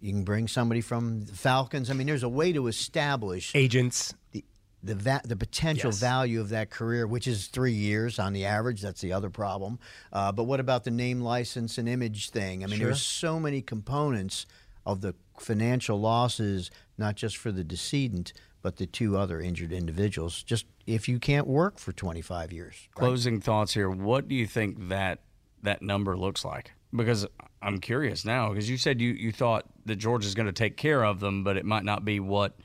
you 0.00 0.12
can 0.12 0.24
bring 0.24 0.46
somebody 0.46 0.80
from 0.80 1.22
the 1.22 1.32
Falcons. 1.32 1.90
I 1.90 1.94
mean, 1.94 2.06
there's 2.06 2.22
a 2.22 2.28
way 2.28 2.52
to 2.52 2.66
establish 2.68 3.50
Agents. 3.54 4.14
the 4.32 4.44
the 4.84 4.94
va- 4.94 5.22
the 5.24 5.36
potential 5.36 5.88
Yes. 5.88 5.98
value 6.00 6.40
of 6.40 6.50
that 6.50 6.70
career, 6.70 7.06
which 7.06 7.26
is 7.26 7.46
three 7.46 7.72
years 7.72 8.18
on 8.18 8.32
the 8.34 8.44
average. 8.44 8.80
That's 8.82 9.00
the 9.00 9.12
other 9.12 9.30
problem. 9.30 9.78
Uh, 10.12 10.30
but 10.32 10.44
what 10.44 10.60
about 10.60 10.84
the 10.84 10.90
name, 10.90 11.20
license, 11.20 11.78
and 11.78 11.88
image 11.88 12.30
thing? 12.30 12.62
I 12.62 12.66
mean, 12.66 12.78
Sure. 12.78 12.86
there's 12.88 13.02
so 13.02 13.40
many 13.40 13.62
components 13.62 14.46
of 14.84 15.00
the 15.00 15.14
financial 15.38 15.98
losses, 15.98 16.70
not 16.98 17.16
just 17.16 17.36
for 17.38 17.50
the 17.50 17.64
decedent, 17.64 18.32
but 18.60 18.76
the 18.76 18.86
two 18.86 19.16
other 19.16 19.40
injured 19.40 19.72
individuals. 19.72 20.42
Just 20.42 20.66
if 20.86 21.08
you 21.08 21.18
can't 21.18 21.46
work 21.46 21.78
for 21.78 21.92
25 21.92 22.52
years, 22.52 22.74
right? 22.96 23.00
Closing 23.00 23.40
thoughts 23.40 23.72
here. 23.74 23.88
What 23.90 24.28
do 24.28 24.34
you 24.34 24.46
think 24.46 24.88
that 24.88 25.20
that 25.62 25.80
number 25.82 26.16
looks 26.16 26.44
like? 26.44 26.72
Because 26.94 27.26
I'm 27.62 27.80
curious 27.80 28.24
now. 28.26 28.50
Because 28.50 28.68
you 28.68 28.76
said 28.76 29.00
you 29.00 29.10
you 29.12 29.32
thought 29.32 29.64
that 29.86 29.96
George 29.96 30.26
is 30.26 30.34
going 30.34 30.46
to 30.46 30.52
take 30.52 30.76
care 30.76 31.04
of 31.04 31.20
them, 31.20 31.42
but 31.42 31.56
it 31.56 31.64
might 31.64 31.84
not 31.84 32.04
be 32.04 32.20
what 32.20 32.56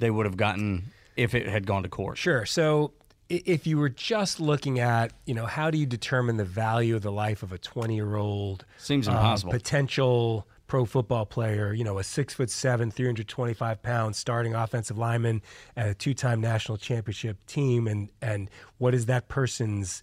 they 0.00 0.10
would 0.10 0.26
have 0.26 0.36
gotten 0.36 0.90
if 1.18 1.34
it 1.34 1.48
had 1.48 1.66
gone 1.66 1.82
to 1.82 1.88
court. 1.88 2.16
Sure. 2.16 2.46
So 2.46 2.92
if 3.28 3.66
you 3.66 3.76
were 3.76 3.88
just 3.88 4.40
looking 4.40 4.78
at, 4.78 5.12
you 5.26 5.34
know, 5.34 5.46
how 5.46 5.70
do 5.70 5.76
you 5.76 5.84
determine 5.84 6.36
the 6.36 6.44
value 6.44 6.96
of 6.96 7.02
the 7.02 7.12
life 7.12 7.42
of 7.42 7.52
a 7.52 7.58
20 7.58 7.94
year 7.94 8.16
old 8.16 8.64
Seems 8.78 9.08
impossible. 9.08 9.52
potential 9.52 10.46
pro 10.68 10.84
football 10.84 11.26
player, 11.26 11.72
you 11.72 11.82
know, 11.82 11.98
a 11.98 12.04
six 12.04 12.34
foot 12.34 12.50
seven, 12.50 12.90
325 12.90 13.82
pound 13.82 14.14
starting 14.14 14.54
offensive 14.54 14.96
lineman 14.96 15.42
at 15.76 15.88
a 15.88 15.94
two 15.94 16.14
time 16.14 16.40
national 16.40 16.78
championship 16.78 17.44
team? 17.46 17.88
And, 17.88 18.10
and 18.22 18.48
what 18.78 18.94
is 18.94 19.06
that 19.06 19.28
person's, 19.28 20.02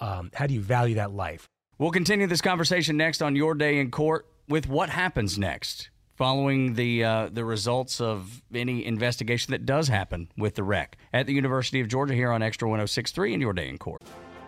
um, 0.00 0.30
how 0.34 0.46
do 0.46 0.54
you 0.54 0.60
value 0.60 0.96
that 0.96 1.12
life? 1.12 1.48
We'll 1.78 1.90
continue 1.90 2.26
this 2.26 2.42
conversation 2.42 2.96
next 2.98 3.22
on 3.22 3.34
Your 3.34 3.54
Day 3.54 3.78
in 3.78 3.90
Court 3.90 4.26
with 4.48 4.68
what 4.68 4.90
happens 4.90 5.38
next 5.38 5.88
following 6.22 6.74
the 6.74 7.02
uh, 7.02 7.28
the 7.32 7.44
results 7.44 8.00
of 8.00 8.42
any 8.54 8.86
investigation 8.86 9.50
that 9.50 9.66
does 9.66 9.88
happen 9.88 10.28
with 10.36 10.54
the 10.54 10.62
wreck 10.62 10.96
at 11.12 11.26
the 11.26 11.32
University 11.32 11.80
of 11.80 11.88
Georgia 11.88 12.14
here 12.14 12.30
on 12.30 12.44
Extra 12.44 12.68
1063 12.68 13.34
in 13.34 13.40
Your 13.40 13.52
Day 13.52 13.68
in 13.68 13.76
Court. 13.76 14.00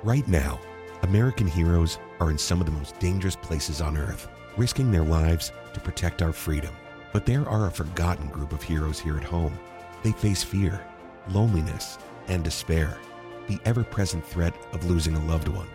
Right 0.04 0.28
now, 0.28 0.60
American 1.02 1.48
heroes 1.48 1.98
are 2.20 2.30
in 2.30 2.38
some 2.38 2.60
of 2.60 2.66
the 2.66 2.70
most 2.70 2.96
dangerous 3.00 3.34
places 3.34 3.80
on 3.80 3.96
earth, 3.96 4.28
risking 4.56 4.92
their 4.92 5.02
lives 5.02 5.50
to 5.72 5.80
protect 5.80 6.22
our 6.22 6.32
freedom. 6.32 6.72
But 7.12 7.26
there 7.26 7.44
are 7.48 7.66
a 7.66 7.72
forgotten 7.72 8.28
group 8.28 8.52
of 8.52 8.62
heroes 8.62 9.00
here 9.00 9.16
at 9.16 9.24
home. 9.24 9.58
They 10.04 10.12
face 10.12 10.44
fear, 10.44 10.80
loneliness, 11.30 11.98
and 12.28 12.44
despair, 12.44 12.96
the 13.48 13.58
ever 13.64 13.82
present 13.82 14.24
threat 14.24 14.54
of 14.72 14.88
losing 14.88 15.16
a 15.16 15.24
loved 15.26 15.48
one. 15.48 15.66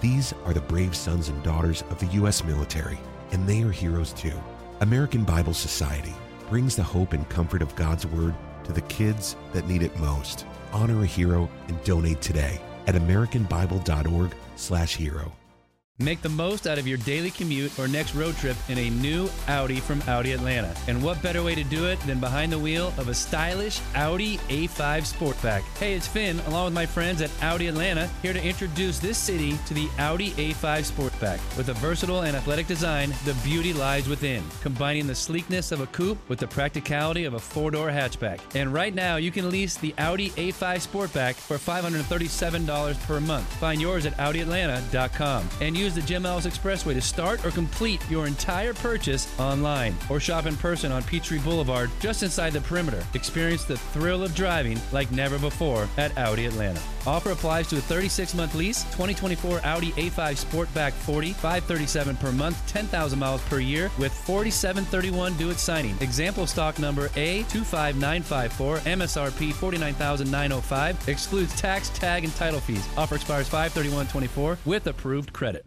These 0.00 0.34
are 0.46 0.52
the 0.52 0.62
brave 0.62 0.96
sons 0.96 1.28
and 1.28 1.40
daughters 1.44 1.84
of 1.90 2.00
the 2.00 2.12
U.S. 2.18 2.42
military, 2.42 2.98
and 3.30 3.46
they 3.46 3.62
are 3.62 3.70
heroes 3.70 4.12
too. 4.12 4.34
American 4.80 5.24
Bible 5.24 5.54
Society 5.54 6.14
brings 6.48 6.76
the 6.76 6.82
hope 6.82 7.12
and 7.12 7.28
comfort 7.28 7.62
of 7.62 7.76
God's 7.76 8.06
Word 8.06 8.34
to 8.64 8.72
the 8.72 8.80
kids 8.82 9.36
that 9.52 9.68
need 9.68 9.82
it 9.82 9.98
most. 9.98 10.46
Honor 10.72 11.02
a 11.02 11.06
hero 11.06 11.48
and 11.68 11.82
donate 11.84 12.20
today 12.20 12.60
at 12.86 12.94
americanbible.org/hero. 12.94 15.32
Make 16.00 16.22
the 16.22 16.28
most 16.28 16.66
out 16.66 16.76
of 16.76 16.88
your 16.88 16.98
daily 16.98 17.30
commute 17.30 17.78
or 17.78 17.86
next 17.86 18.16
road 18.16 18.34
trip 18.38 18.56
in 18.68 18.78
a 18.78 18.90
new 18.90 19.30
Audi 19.46 19.78
from 19.78 20.02
Audi 20.08 20.32
Atlanta. 20.32 20.74
And 20.88 21.00
what 21.00 21.22
better 21.22 21.40
way 21.44 21.54
to 21.54 21.62
do 21.62 21.86
it 21.86 22.00
than 22.00 22.18
behind 22.18 22.50
the 22.50 22.58
wheel 22.58 22.92
of 22.98 23.06
a 23.06 23.14
stylish 23.14 23.80
Audi 23.94 24.38
A5 24.48 24.68
Sportback? 24.72 25.60
Hey, 25.78 25.94
it's 25.94 26.08
Finn, 26.08 26.40
along 26.48 26.64
with 26.64 26.74
my 26.74 26.84
friends 26.84 27.22
at 27.22 27.30
Audi 27.44 27.68
Atlanta, 27.68 28.10
here 28.22 28.32
to 28.32 28.44
introduce 28.44 28.98
this 28.98 29.16
city 29.16 29.56
to 29.66 29.74
the 29.74 29.88
Audi 30.00 30.32
A5 30.32 30.90
Sportback. 30.90 31.38
With 31.56 31.68
a 31.68 31.74
versatile 31.74 32.22
and 32.22 32.36
athletic 32.36 32.66
design, 32.66 33.14
the 33.24 33.34
beauty 33.44 33.72
lies 33.72 34.08
within, 34.08 34.42
combining 34.62 35.06
the 35.06 35.14
sleekness 35.14 35.70
of 35.70 35.80
a 35.80 35.86
coupe 35.86 36.18
with 36.28 36.40
the 36.40 36.48
practicality 36.48 37.24
of 37.24 37.34
a 37.34 37.38
four-door 37.38 37.90
hatchback. 37.90 38.40
And 38.56 38.74
right 38.74 38.96
now, 38.96 39.14
you 39.14 39.30
can 39.30 39.48
lease 39.48 39.76
the 39.76 39.94
Audi 39.98 40.30
A5 40.30 40.88
Sportback 40.88 41.36
for 41.36 41.56
$537 41.56 43.00
per 43.06 43.20
month. 43.20 43.46
Find 43.58 43.80
yours 43.80 44.06
at 44.06 44.16
AudiAtlanta.com 44.16 45.48
and 45.60 45.76
use 45.76 45.83
the 45.92 46.02
Jim 46.02 46.24
Ellis 46.24 46.46
Expressway 46.46 46.94
to 46.94 47.00
start 47.02 47.44
or 47.44 47.50
complete 47.50 48.00
your 48.08 48.26
entire 48.26 48.72
purchase 48.72 49.28
online 49.38 49.94
or 50.08 50.18
shop 50.20 50.46
in 50.46 50.56
person 50.56 50.90
on 50.90 51.02
Peachtree 51.02 51.40
Boulevard 51.40 51.90
just 52.00 52.22
inside 52.22 52.54
the 52.54 52.60
perimeter. 52.60 53.04
Experience 53.12 53.64
the 53.64 53.76
thrill 53.76 54.22
of 54.22 54.34
driving 54.34 54.80
like 54.92 55.10
never 55.10 55.38
before 55.38 55.88
at 55.98 56.16
Audi 56.16 56.46
Atlanta. 56.46 56.80
Offer 57.06 57.32
applies 57.32 57.68
to 57.68 57.76
a 57.76 57.80
36 57.80 58.34
month 58.34 58.54
lease, 58.54 58.84
2024 58.84 59.60
Audi 59.64 59.92
A5 59.92 60.44
Sportback 60.44 60.92
40, 60.92 61.32
537 61.34 62.16
per 62.16 62.32
month, 62.32 62.66
10,000 62.66 63.18
miles 63.18 63.42
per 63.42 63.58
year, 63.58 63.90
with 63.98 64.14
4731 64.24 65.36
due 65.36 65.50
at 65.50 65.58
signing. 65.58 65.96
Example 66.00 66.46
stock 66.46 66.78
number 66.78 67.08
A25954, 67.10 68.78
MSRP 68.80 69.52
49905, 69.52 71.08
excludes 71.08 71.54
tax, 71.60 71.90
tag, 71.90 72.24
and 72.24 72.34
title 72.36 72.60
fees. 72.60 72.88
Offer 72.96 73.16
expires 73.16 73.48
53124 73.48 74.58
with 74.64 74.86
approved 74.86 75.32
credit. 75.32 75.66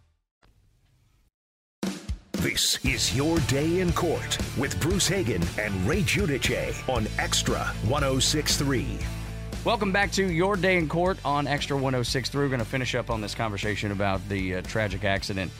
This 2.48 2.80
is 2.86 3.14
your 3.14 3.40
day 3.40 3.82
in 3.82 3.92
court 3.92 4.38
with 4.58 4.80
Bruce 4.80 5.06
Hagen 5.06 5.44
and 5.60 5.86
Ray 5.86 6.02
Giudice 6.02 6.88
on 6.88 7.06
Extra 7.20 7.60
1063. 7.90 9.00
Welcome 9.66 9.92
back 9.92 10.14
to 10.14 10.32
Your 10.32 10.56
Day 10.56 10.78
in 10.78 10.88
Court 10.88 11.18
on 11.26 11.46
Extra 11.46 11.76
1063. 11.76 12.42
We're 12.42 12.48
going 12.48 12.60
to 12.60 12.66
finish 12.66 12.96
up 12.96 13.10
on 13.10 13.20
this 13.20 13.36
conversation 13.36 13.92
about 13.92 14.26
the 14.30 14.56
uh, 14.56 14.62
tragic 14.62 15.04
accident 15.04 15.52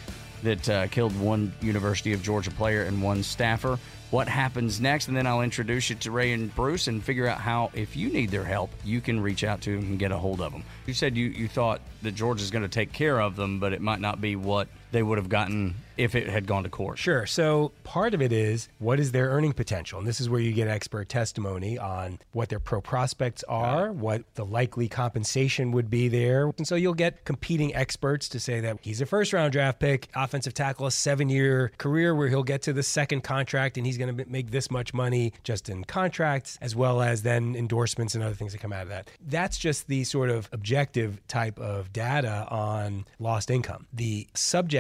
that 0.44 0.70
uh, 0.70 0.88
killed 0.88 1.20
one 1.20 1.52
University 1.60 2.14
of 2.14 2.24
Georgia 2.24 2.52
player 2.52 2.84
and 2.84 3.04
one 3.04 3.22
staffer. 3.22 3.78
What 4.10 4.30
happens 4.30 4.80
next? 4.80 5.10
And 5.10 5.18
then 5.18 5.28
I'll 5.28 5.42
introduce 5.42 5.90
you 5.90 5.98
to 5.98 6.12
Ray 6.12 6.32
and 6.32 6.56
Bruce 6.56 6.88
and 6.88 7.04
figure 7.04 7.28
out 7.28 7.40
how, 7.40 7.70
if 7.74 7.98
you 7.98 8.10
need 8.10 8.32
their 8.32 8.46
help, 8.46 8.72
you 8.86 9.02
can 9.02 9.20
reach 9.20 9.44
out 9.44 9.60
to 9.64 9.76
them 9.76 9.90
and 9.90 10.00
get 10.00 10.14
a 10.14 10.18
hold 10.18 10.40
of 10.40 10.54
them. 10.54 10.64
You 10.86 10.94
said 10.94 11.18
you, 11.18 11.26
you 11.26 11.50
thought 11.50 11.82
that 12.04 12.16
Georgia's 12.16 12.50
going 12.50 12.64
to 12.64 12.70
take 12.70 12.94
care 12.94 13.20
of 13.20 13.36
them, 13.36 13.60
but 13.60 13.74
it 13.74 13.82
might 13.82 14.00
not 14.00 14.22
be 14.22 14.38
what 14.38 14.70
they 14.92 15.04
would 15.04 15.18
have 15.18 15.30
gotten 15.30 15.76
if 15.98 16.16
it 16.16 16.30
had 16.30 16.46
gone 16.46 16.64
to 16.64 16.70
court. 16.70 16.98
Sure. 16.98 17.26
So 17.26 17.72
part 17.84 18.14
of 18.14 18.22
it 18.22 18.32
is 18.32 18.70
what 18.80 19.00
is 19.00 19.12
their 19.12 19.30
earning 19.30 19.54
potential? 19.54 20.00
And 20.00 20.08
this 20.08 20.22
is 20.22 20.30
where 20.30 20.40
you 20.40 20.54
get 20.54 20.68
expert 20.68 21.10
testimony 21.10 21.78
on 21.78 22.20
what 22.34 22.50
their 22.50 22.60
pro 22.60 22.82
prospects 22.82 23.44
are, 23.46 23.92
what 23.92 24.24
the 24.36 24.46
likely 24.46 24.88
compensation 24.88 25.72
would 25.72 25.90
be 25.90 26.08
there. 26.08 26.52
And 26.58 26.68
so 26.68 26.76
you'll 26.76 26.94
get 26.94 27.26
competing 27.26 27.74
experts 27.76 28.30
to 28.30 28.40
say 28.40 28.60
that 28.62 28.78
he's 28.82 29.02
a 29.02 29.06
first 29.06 29.34
round 29.34 29.52
draft 29.52 29.80
pick, 29.80 30.08
offensive 30.16 30.54
tackle, 30.54 30.86
a 30.86 30.92
seven 30.92 31.30
year 31.30 31.72
career 31.78 32.14
where 32.16 32.28
he'll 32.28 32.44
get 32.44 32.62
to 32.64 32.74
the 32.74 32.84
second 32.84 33.22
contract 33.24 33.78
and 33.78 33.86
he's 33.86 33.98
going 33.98 34.16
to 34.16 34.26
make 34.30 34.52
this 34.52 34.70
much 34.70 34.94
money 34.94 35.34
just 35.44 35.70
in 35.70 35.84
contracts, 35.84 36.58
as 36.62 36.76
well 36.76 37.02
as 37.02 37.24
then 37.24 37.56
endorsements 37.56 38.14
and 38.16 38.24
other 38.24 38.36
things 38.36 38.52
that 38.52 38.60
come 38.60 38.74
out 38.74 38.84
of 38.84 38.90
that. 38.90 39.10
That's 39.26 39.58
just 39.58 39.88
the 39.88 40.04
sort 40.04 40.30
of 40.30 40.48
objective 40.52 41.26
type 41.28 41.60
of 41.60 41.92
data 41.92 42.48
on 42.50 43.06
lost 43.20 43.50
income. 43.50 43.88
The 43.94 44.28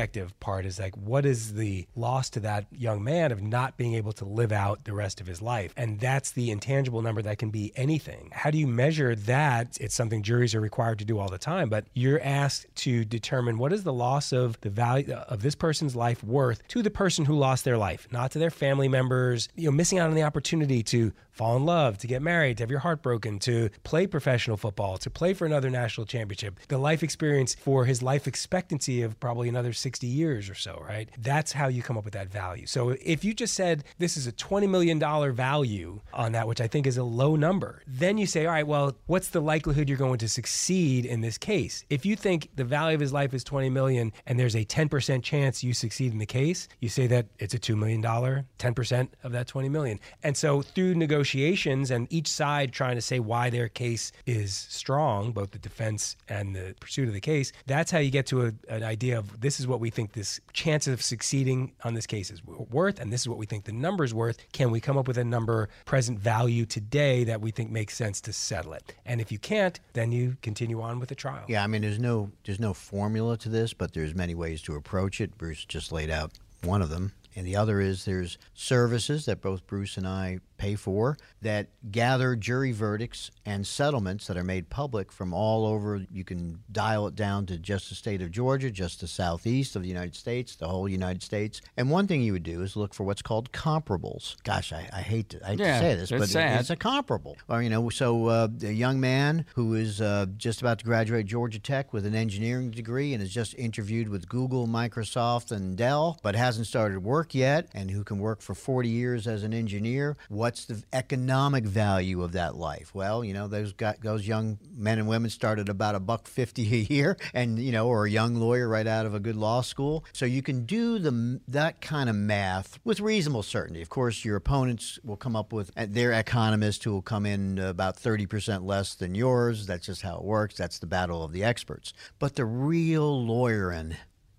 subjective 0.08 0.40
part 0.40 0.66
is 0.66 0.80
like, 0.80 0.96
what 0.96 1.26
is 1.26 1.56
the 1.56 1.86
loss 1.96 2.30
to 2.30 2.40
that 2.40 2.66
young 2.72 3.04
man 3.04 3.32
of 3.32 3.42
not 3.42 3.76
being 3.76 3.94
able 3.96 4.14
to 4.14 4.24
live 4.24 4.54
out 4.54 4.86
the 4.86 4.94
rest 4.94 5.20
of 5.20 5.28
his 5.28 5.42
life? 5.42 5.74
And 5.76 6.00
that's 6.00 6.32
the 6.32 6.50
intangible 6.50 7.02
number 7.02 7.22
that 7.24 7.38
can 7.38 7.50
be 7.50 7.74
anything. 7.76 8.30
How 8.32 8.50
do 8.50 8.58
you 8.58 8.68
measure 8.68 9.16
that? 9.16 9.78
It's 9.82 9.96
something 9.96 10.24
juries 10.24 10.56
are 10.56 10.62
required 10.62 11.00
to 11.00 11.06
do 11.06 11.20
all 11.20 11.28
the 11.28 11.38
time, 11.38 11.68
but 11.68 11.88
you're 11.94 12.22
asked 12.22 12.68
to 12.88 13.04
determine 13.04 13.58
what 13.58 13.74
is 13.74 13.84
the 13.84 13.92
loss 13.92 14.32
of 14.32 14.60
the 14.62 14.70
value 14.70 15.14
uh, 15.14 15.26
of 15.28 15.42
this 15.42 15.56
person's 15.56 15.96
life 15.96 16.24
worth 16.24 16.66
to 16.70 16.82
the 16.82 16.90
person 16.90 17.26
who 17.26 17.36
lost 17.38 17.66
their 17.66 17.78
life, 17.78 18.08
not 18.10 18.32
to 18.32 18.40
their 18.40 18.50
family 18.50 18.88
members, 18.88 19.50
you 19.56 19.66
know, 19.66 19.76
missing 19.76 20.00
out 20.00 20.10
on 20.10 20.16
the 20.16 20.24
opportunity 20.24 20.84
to 20.84 21.12
fall 21.38 21.56
in 21.56 21.66
love, 21.66 22.00
to 22.00 22.08
get 22.08 22.22
married, 22.22 22.58
to 22.58 22.64
have 22.64 22.72
your 22.72 22.80
heart 22.80 23.04
broken, 23.04 23.38
to 23.38 23.70
play 23.84 24.08
professional 24.08 24.58
football, 24.58 24.98
to 24.98 25.10
play 25.10 25.34
for 25.34 25.46
another 25.46 25.70
national 25.70 26.08
championship, 26.08 26.60
the 26.68 26.80
life 26.80 27.04
experience 27.04 27.54
for 27.54 27.86
his 27.86 28.02
life 28.02 28.28
expectancy 28.28 29.04
of 29.04 29.20
probably 29.20 29.48
another 29.48 29.72
60 29.88 30.06
years 30.06 30.50
or 30.50 30.54
so, 30.54 30.84
right? 30.86 31.10
That's 31.18 31.54
how 31.54 31.70
you 31.70 31.82
come 31.82 31.98
up 31.98 32.04
with 32.04 32.14
that 32.14 32.30
value. 32.30 32.66
So 32.66 32.90
if 32.90 33.24
you 33.24 33.34
just 33.34 33.54
said 33.54 33.86
this 34.00 34.18
is 34.18 34.28
a 34.28 34.34
$20 34.34 34.68
million 34.70 35.00
value 35.34 36.02
on 36.14 36.34
that, 36.34 36.46
which 36.46 36.60
I 36.60 36.68
think 36.68 36.86
is 36.86 36.98
a 36.98 37.06
low 37.06 37.38
number, 37.38 37.84
then 37.88 38.18
you 38.18 38.26
say, 38.26 38.46
all 38.46 38.52
right, 38.52 38.68
well, 38.68 38.98
what's 39.06 39.30
the 39.30 39.40
likelihood 39.40 39.88
you're 39.88 39.98
going 39.98 40.18
to 40.18 40.28
succeed 40.28 41.06
in 41.06 41.22
this 41.22 41.38
case? 41.38 41.86
If 41.90 42.06
you 42.06 42.18
think 42.18 42.50
the 42.58 42.66
value 42.66 42.96
of 42.96 43.00
his 43.00 43.14
life 43.14 43.34
is 43.34 43.46
20 43.46 43.70
million 43.70 44.12
and 44.26 44.38
there's 44.38 44.58
a 44.58 44.66
10% 44.66 45.24
chance 45.24 45.64
you 45.64 45.74
succeed 45.74 46.12
in 46.12 46.18
the 46.18 46.26
case, 46.26 46.68
you 46.82 46.90
say 46.90 47.08
that 47.08 47.28
it's 47.40 47.54
a 47.54 47.60
$2 47.60 47.78
million, 47.78 48.02
10% 48.02 49.08
of 49.24 49.32
that 49.32 49.48
20 49.48 49.70
million. 49.70 50.02
And 50.22 50.36
so 50.36 50.62
through 50.64 50.96
negotiations 50.96 51.92
and 51.92 52.12
each 52.12 52.28
side 52.28 52.74
trying 52.74 52.96
to 52.96 53.02
say 53.02 53.22
why 53.22 53.50
their 53.50 53.70
case 53.70 54.12
is 54.26 54.54
strong, 54.54 55.32
both 55.32 55.52
the 55.52 55.60
defense 55.60 56.18
and 56.28 56.54
the 56.54 56.76
pursuit 56.82 57.08
of 57.08 57.14
the 57.14 57.22
case, 57.22 57.54
that's 57.68 57.90
how 57.90 58.00
you 58.00 58.12
get 58.12 58.26
to 58.26 58.48
a, 58.48 58.52
an 58.68 58.84
idea 58.84 59.18
of 59.18 59.40
this 59.40 59.62
is 59.62 59.66
what 59.66 59.77
we 59.80 59.90
think 59.90 60.14
this 60.14 60.40
chance 60.54 60.88
of 60.88 61.02
succeeding 61.02 61.74
on 61.84 61.94
this 61.94 62.06
case 62.06 62.32
is 62.32 62.42
worth, 62.46 63.00
and 63.00 63.12
this 63.12 63.22
is 63.22 63.30
what 63.30 63.38
we 63.38 63.46
think 63.46 63.66
the 63.66 63.72
number 63.72 64.04
is 64.04 64.14
worth. 64.14 64.38
Can 64.52 64.72
we 64.72 64.80
come 64.80 64.98
up 64.98 65.08
with 65.08 65.18
a 65.18 65.24
number 65.24 65.70
present 65.86 66.20
value 66.20 66.66
today 66.66 67.24
that 67.24 67.42
we 67.42 67.52
think 67.52 67.72
makes 67.72 67.96
sense 67.96 68.22
to 68.22 68.34
settle 68.34 68.74
it? 68.74 68.96
And 69.06 69.22
if 69.22 69.32
you 69.32 69.40
can't, 69.40 69.80
then 69.94 70.12
you 70.12 70.38
continue 70.42 70.82
on 70.82 71.00
with 71.00 71.10
the 71.10 71.16
trial. 71.16 71.44
Yeah, 71.48 71.64
I 71.64 71.68
mean, 71.68 71.82
there's 71.82 72.00
no 72.00 72.32
there's 72.46 72.60
no 72.60 72.74
formula 72.74 73.38
to 73.38 73.50
this, 73.50 73.74
but 73.74 73.94
there's 73.94 74.16
many 74.16 74.36
ways 74.36 74.62
to 74.64 74.76
approach 74.76 75.22
it. 75.22 75.38
Bruce 75.38 75.66
just 75.66 75.92
laid 75.92 76.10
out 76.10 76.32
one 76.64 76.82
of 76.82 76.90
them. 76.90 77.14
And 77.36 77.46
the 77.46 77.56
other 77.56 77.80
is 77.80 78.06
there's 78.06 78.40
services 78.56 79.26
that 79.26 79.42
both 79.42 79.68
Bruce 79.68 79.96
and 79.96 80.08
I 80.08 80.40
pay 80.58 80.76
for 80.76 81.18
that 81.42 81.68
gather 81.92 82.36
jury 82.36 82.72
verdicts 82.72 83.32
and 83.46 83.66
settlements 83.66 84.28
that 84.28 84.38
are 84.38 84.44
made 84.44 84.70
public 84.70 85.12
from 85.12 85.34
all 85.34 85.66
over. 85.66 86.02
You 86.12 86.24
can 86.24 86.60
dial 86.72 87.08
it 87.08 87.16
down 87.16 87.46
to 87.48 87.58
just 87.58 87.90
the 87.90 87.96
state 87.96 88.22
of 88.22 88.32
Georgia, 88.32 88.72
just 88.72 89.02
the 89.02 89.08
southeast 89.08 89.76
of 89.76 89.82
the 89.84 89.88
United 89.88 90.16
States, 90.16 90.56
the 90.56 90.68
whole 90.68 90.90
United 90.90 91.22
States. 91.24 91.62
And 91.78 91.90
one 91.92 92.08
thing 92.08 92.22
you 92.22 92.34
would 92.34 92.44
do 92.44 92.62
is 92.64 92.76
look 92.76 92.94
for 92.94 93.04
what's 93.04 93.22
called 93.22 93.52
comparables. 93.52 94.36
Gosh, 94.44 94.74
I, 94.74 94.90
I 94.92 95.02
hate 95.02 95.30
to 95.30 95.44
I 95.46 95.50
hate 95.52 95.60
Yeah, 95.60 95.80
to 95.80 95.86
say 95.86 95.96
this, 95.96 96.10
but 96.12 96.30
sad. 96.30 96.60
it's 96.60 96.70
a 96.70 96.76
comparable. 96.76 97.38
Or 97.48 97.62
you 97.62 97.70
know, 97.70 97.90
so 97.90 98.28
uh, 98.28 98.48
a 98.64 98.72
young 98.72 99.00
man 99.00 99.46
who 99.56 99.76
is 99.76 100.02
uh, 100.02 100.26
just 100.38 100.62
about 100.62 100.80
to 100.80 100.86
graduate 100.86 101.26
Georgia 101.26 101.60
Tech 101.60 101.94
with 101.94 102.06
an 102.06 102.16
engineering 102.16 102.72
degree 102.72 103.14
and 103.14 103.22
is 103.22 103.34
just 103.34 103.54
interviewed 103.56 104.10
with 104.10 104.28
Google, 104.28 104.68
Microsoft, 104.68 105.52
and 105.52 105.78
Dell, 105.78 106.20
but 106.24 106.36
hasn't 106.36 106.68
started 106.68 107.04
work 107.04 107.34
yet, 107.36 107.68
and 107.74 107.92
who 107.92 108.04
can 108.04 108.20
work 108.20 108.42
for 108.42 108.54
40 108.56 108.90
years 108.90 109.28
as 109.28 109.44
an 109.44 109.54
engineer. 109.54 110.18
What's 110.48 110.64
the 110.64 110.82
economic 110.94 111.66
value 111.66 112.24
of 112.24 112.32
that 112.32 112.56
life? 112.56 112.96
Well, 112.96 113.22
you 113.22 113.34
know, 113.34 113.50
those 113.50 113.74
got 113.74 114.00
those 114.00 114.26
young 114.26 114.58
men 114.74 114.98
and 114.98 115.06
women 115.06 115.30
started 115.30 115.68
about 115.68 115.94
a 115.94 116.00
buck 116.00 116.26
fifty 116.26 116.64
a 116.74 116.94
year, 116.94 117.18
and 117.34 117.60
you 117.60 117.74
know, 117.74 117.90
or 117.90 118.06
a 118.06 118.10
young 118.10 118.36
lawyer 118.36 118.66
right 118.66 118.88
out 118.88 119.06
of 119.06 119.14
a 119.14 119.20
good 119.20 119.36
law 119.36 119.60
school. 119.60 120.06
So 120.14 120.26
you 120.26 120.42
can 120.42 120.66
do 120.66 121.00
the 121.00 121.42
that 121.50 121.82
kind 121.82 122.10
of 122.10 122.16
math 122.16 122.80
with 122.86 123.02
reasonable 123.02 123.44
certainty. 123.44 123.82
Of 123.82 123.90
course, 123.90 124.24
your 124.24 124.38
opponents 124.38 125.00
will 125.04 125.18
come 125.18 125.36
up 125.36 125.52
with 125.52 125.70
their 125.76 126.14
economist 126.14 126.86
who 126.86 126.94
will 126.94 127.02
come 127.02 127.26
in 127.26 127.60
about 127.60 127.98
thirty 127.98 128.26
percent 128.26 128.64
less 128.64 128.96
than 128.96 129.16
yours. 129.16 129.66
That's 129.66 129.88
just 129.88 130.02
how 130.02 130.16
it 130.16 130.24
works. 130.24 130.56
That's 130.56 130.80
the 130.80 130.88
battle 130.88 131.26
of 131.26 131.34
the 131.34 131.44
experts. 131.44 131.92
But 132.20 132.36
the 132.38 132.46
real 132.46 133.22
lawyering 133.26 133.98